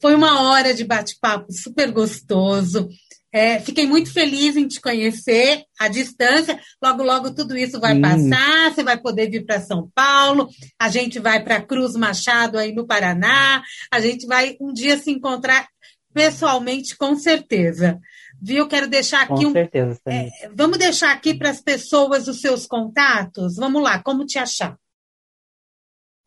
Foi 0.00 0.14
uma 0.14 0.42
hora 0.42 0.72
de 0.72 0.84
bate-papo 0.84 1.52
super 1.52 1.90
gostoso. 1.90 2.88
É, 3.32 3.60
fiquei 3.60 3.86
muito 3.86 4.12
feliz 4.12 4.56
em 4.56 4.66
te 4.66 4.80
conhecer 4.80 5.62
à 5.78 5.88
distância. 5.88 6.58
Logo, 6.82 7.02
logo 7.02 7.34
tudo 7.34 7.56
isso 7.56 7.78
vai 7.78 7.94
hum. 7.96 8.00
passar. 8.00 8.72
Você 8.72 8.82
vai 8.82 8.98
poder 8.98 9.30
vir 9.30 9.44
para 9.44 9.60
São 9.60 9.88
Paulo. 9.94 10.48
A 10.78 10.88
gente 10.88 11.18
vai 11.20 11.42
para 11.42 11.62
Cruz 11.62 11.94
Machado 11.94 12.58
aí 12.58 12.72
no 12.72 12.86
Paraná. 12.86 13.62
A 13.92 14.00
gente 14.00 14.26
vai 14.26 14.56
um 14.60 14.72
dia 14.72 14.98
se 14.98 15.10
encontrar 15.10 15.68
pessoalmente, 16.12 16.96
com 16.96 17.14
certeza. 17.14 18.00
Viu? 18.42 18.66
Quero 18.66 18.88
deixar 18.88 19.22
aqui 19.22 19.44
com 19.44 19.50
um. 19.50 19.52
Certeza, 19.52 20.00
é, 20.08 20.30
vamos 20.54 20.78
deixar 20.78 21.12
aqui 21.12 21.34
para 21.34 21.50
as 21.50 21.60
pessoas 21.60 22.26
os 22.26 22.40
seus 22.40 22.66
contatos. 22.66 23.56
Vamos 23.56 23.82
lá, 23.82 24.02
como 24.02 24.26
te 24.26 24.38
achar? 24.38 24.76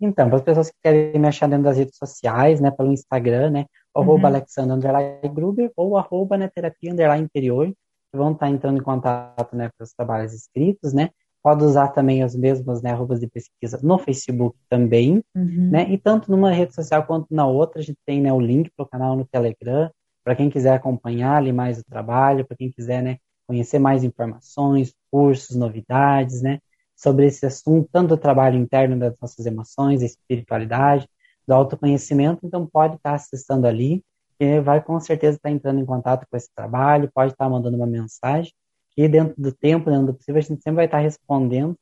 Então, 0.02 0.28
para 0.28 0.38
as 0.38 0.44
pessoas 0.44 0.70
que 0.70 0.78
querem 0.84 1.20
me 1.20 1.28
achar 1.28 1.48
dentro 1.48 1.64
das 1.64 1.78
redes 1.78 1.98
sociais, 1.98 2.60
né, 2.60 2.72
pelo 2.72 2.92
Instagram, 2.92 3.52
né, 3.52 3.66
arroba 3.96 4.28
uhum. 4.28 4.36
Alexandre 4.36 4.76
underline 4.76 5.30
Gruber 5.34 5.72
ou 5.76 5.98
arroba 5.98 6.38
né, 6.38 6.50
terapia 6.54 6.92
underline 6.92 7.24
interior, 7.24 7.68
que 7.68 8.18
vão 8.18 8.32
estar 8.34 8.50
entrando 8.50 8.80
em 8.80 8.84
contato 8.84 9.56
né, 9.56 9.70
com 9.78 9.84
os 9.84 9.94
trabalhos 9.94 10.34
escritos, 10.34 10.94
né? 10.94 11.10
Pode 11.42 11.64
usar 11.64 11.90
também 11.90 12.24
as 12.24 12.36
mesmas 12.36 12.82
né, 12.82 12.92
arrobas 12.92 13.20
de 13.20 13.28
pesquisa 13.28 13.78
no 13.84 13.98
Facebook 13.98 14.56
também, 14.70 15.22
uhum. 15.36 15.70
né? 15.72 15.90
E 15.90 15.98
tanto 15.98 16.32
numa 16.32 16.52
rede 16.52 16.74
social 16.74 17.06
quanto 17.06 17.28
na 17.32 17.46
outra, 17.46 17.82
a 17.82 17.84
gente 17.84 17.98
tem 18.06 18.22
né, 18.22 18.32
o 18.32 18.40
link 18.40 18.72
para 18.76 18.86
o 18.86 18.88
canal 18.88 19.16
no 19.16 19.26
Telegram, 19.26 19.92
para 20.24 20.36
quem 20.36 20.50
quiser 20.50 20.74
acompanhar 20.74 21.36
ali 21.36 21.52
mais 21.52 21.80
o 21.80 21.84
trabalho, 21.84 22.46
para 22.46 22.56
quem 22.56 22.72
quiser 22.72 23.04
né, 23.04 23.18
conhecer 23.46 23.78
mais 23.78 24.04
informações, 24.04 24.94
cursos, 25.12 25.56
novidades, 25.56 26.42
né? 26.42 26.60
Sobre 27.04 27.26
esse 27.26 27.46
assunto, 27.46 27.90
tanto 27.92 28.10
do 28.10 28.18
trabalho 28.18 28.58
interno 28.58 28.98
das 28.98 29.14
nossas 29.20 29.46
emoções, 29.46 30.02
a 30.02 30.06
espiritualidade, 30.06 31.06
do 31.46 31.54
autoconhecimento, 31.54 32.46
então 32.46 32.66
pode 32.66 32.96
estar 32.96 33.16
acessando 33.16 33.68
ali, 33.68 34.02
e 34.40 34.62
vai 34.62 34.82
com 34.82 34.98
certeza 35.02 35.36
estar 35.36 35.50
entrando 35.50 35.82
em 35.82 35.86
contato 35.86 36.26
com 36.32 36.38
esse 36.38 36.50
trabalho, 36.56 37.12
pode 37.14 37.34
estar 37.34 37.50
mandando 37.50 37.76
uma 37.76 37.86
mensagem, 37.86 38.54
e 38.96 39.06
dentro 39.10 39.36
do 39.38 39.52
tempo, 39.52 39.92
dentro 39.92 40.08
do 40.08 40.14
possível, 40.14 40.40
a 40.40 40.42
gente 40.42 40.64
sempre 40.64 40.78
vai 40.78 40.86
estar 40.86 41.00
respondendo 41.00 41.76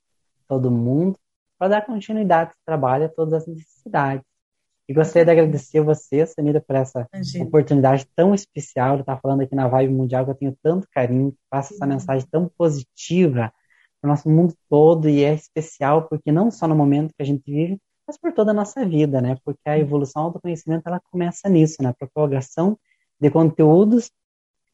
todo 0.48 0.72
mundo 0.72 1.20
para 1.60 1.68
dar 1.68 1.86
continuidade 1.86 2.50
a 2.50 2.54
esse 2.54 2.66
trabalho 2.66 3.06
a 3.06 3.10
todas 3.10 3.44
as 3.44 3.48
necessidades. 3.48 4.26
E 4.90 4.94
gostaria 4.94 5.26
de 5.26 5.32
agradecer 5.32 5.80
a 5.80 5.84
você, 5.84 6.26
Samira, 6.26 6.60
por 6.60 6.76
essa 6.76 7.08
Imagina. 7.14 7.46
oportunidade 7.46 8.08
tão 8.16 8.34
especial 8.34 8.96
de 8.96 9.04
estar 9.04 9.20
falando 9.22 9.42
aqui 9.42 9.54
na 9.54 9.68
Vibe 9.68 9.94
Mundial, 9.94 10.26
que 10.26 10.32
eu 10.32 10.36
tenho 10.36 10.58
tanto 10.64 10.88
carinho, 10.92 11.32
que 11.32 11.38
passa 11.48 11.76
essa 11.76 11.86
mensagem 11.86 12.28
tão 12.32 12.50
positiva 12.58 13.54
para 14.02 14.08
o 14.08 14.12
nosso 14.12 14.30
mundo 14.30 14.54
todo 14.68 15.08
e 15.08 15.24
é 15.24 15.34
especial 15.34 16.08
porque 16.08 16.32
não 16.32 16.50
só 16.50 16.68
no 16.68 16.76
momento 16.76 17.14
que 17.16 17.22
a 17.22 17.26
gente 17.26 17.44
vive, 17.46 17.78
mas 18.08 18.18
por 18.18 18.34
toda 18.34 18.52
a 18.52 18.54
nossa 18.54 18.86
vida, 18.86 19.22
né? 19.22 19.38
Porque 19.46 19.62
a 19.70 19.78
evolução 19.78 20.32
do 20.32 20.42
conhecimento 20.42 20.88
ela 20.88 21.00
começa 21.12 21.48
nisso, 21.48 21.82
na 21.82 21.94
propagação 21.94 22.78
de 23.20 23.30
conteúdos 23.30 24.10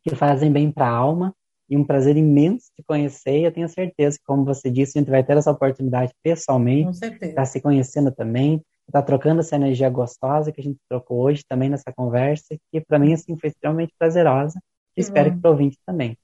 que 0.02 0.16
fazem 0.16 0.52
bem 0.52 0.72
para 0.72 0.88
a 0.88 0.96
alma 0.96 1.36
e 1.70 1.78
um 1.78 1.84
prazer 1.84 2.16
imenso 2.16 2.72
de 2.78 2.84
conhecer. 2.84 3.40
E 3.40 3.44
eu 3.44 3.52
tenho 3.52 3.68
certeza 3.68 4.18
que, 4.18 4.24
como 4.26 4.46
você 4.46 4.72
disse, 4.72 4.98
a 4.98 5.02
gente 5.02 5.12
vai 5.12 5.24
ter 5.24 5.36
essa 5.36 5.52
oportunidade 5.52 6.14
pessoalmente, 6.24 6.98
para 7.34 7.46
se 7.46 7.60
conhecendo 7.60 8.12
também, 8.12 8.64
tá 8.92 9.02
trocando 9.02 9.42
essa 9.42 9.56
energia 9.56 9.90
gostosa 9.90 10.52
que 10.52 10.62
a 10.62 10.64
gente 10.64 10.80
trocou 10.90 11.20
hoje 11.20 11.44
também 11.48 11.70
nessa 11.70 11.92
conversa, 11.92 12.58
que 12.72 12.80
para 12.80 12.98
mim 12.98 13.14
assim 13.14 13.38
foi 13.38 13.50
extremamente 13.50 13.94
prazerosa. 14.00 14.60
E 14.96 15.02
espero 15.02 15.32
que 15.32 15.42
para 15.42 15.50
o 15.50 15.52
ouvinte 15.52 15.78
também. 15.86 16.18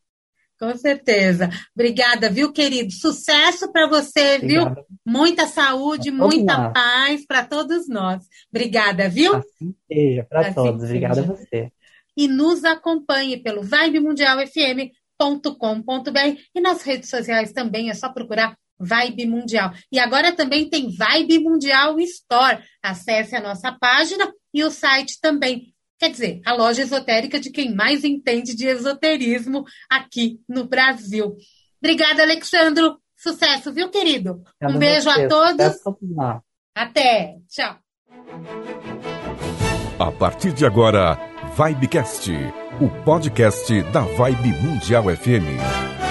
Com 0.63 0.77
certeza. 0.77 1.49
Obrigada, 1.75 2.29
viu, 2.29 2.53
querido? 2.53 2.93
Sucesso 2.93 3.69
para 3.71 3.87
você, 3.87 4.37
Obrigada. 4.37 4.75
viu? 4.75 4.85
Muita 5.05 5.45
saúde, 5.45 6.09
muita 6.09 6.57
nós. 6.57 6.73
paz 6.73 7.25
para 7.25 7.45
todos 7.45 7.89
nós. 7.89 8.23
Obrigada, 8.49 9.09
viu? 9.09 9.35
Assim 9.35 9.75
seja, 9.91 10.23
para 10.23 10.39
assim 10.39 10.53
todos. 10.53 10.81
Seja. 10.81 10.85
Obrigada 10.85 11.19
a 11.19 11.25
você. 11.25 11.69
E 12.15 12.29
nos 12.29 12.63
acompanhe 12.63 13.35
pelo 13.37 13.61
vibemundialfm.com.br 13.61 16.39
e 16.55 16.61
nas 16.61 16.81
redes 16.83 17.09
sociais 17.09 17.51
também, 17.51 17.89
é 17.89 17.93
só 17.93 18.07
procurar 18.09 18.57
Vibe 18.79 19.25
Mundial. 19.25 19.73
E 19.91 19.99
agora 19.99 20.31
também 20.31 20.69
tem 20.69 20.95
Vibe 20.95 21.39
Mundial 21.39 21.99
Store. 21.99 22.63
Acesse 22.81 23.35
a 23.35 23.41
nossa 23.41 23.69
página 23.71 24.31
e 24.53 24.63
o 24.63 24.71
site 24.71 25.19
também 25.19 25.72
Quer 26.03 26.09
dizer, 26.09 26.41
a 26.45 26.53
loja 26.53 26.81
esotérica 26.81 27.39
de 27.39 27.49
quem 27.49 27.73
mais 27.73 28.03
entende 28.03 28.53
de 28.53 28.67
esoterismo 28.67 29.63
aqui 29.89 30.37
no 30.49 30.65
Brasil. 30.65 31.37
Obrigada, 31.81 32.23
Alexandro. 32.23 32.97
Sucesso, 33.15 33.71
viu, 33.71 33.89
querido? 33.89 34.43
um 34.61 34.77
beijo 34.77 35.09
a 35.09 35.29
todos. 35.29 35.79
Até. 36.75 37.37
Tchau. 37.47 37.77
A 39.97 40.11
partir 40.11 40.51
de 40.51 40.65
agora, 40.65 41.17
Vibecast, 41.55 42.29
o 42.81 42.89
podcast 43.05 43.81
da 43.83 44.01
Vibe 44.01 44.61
Mundial 44.61 45.05
FM. 45.05 46.02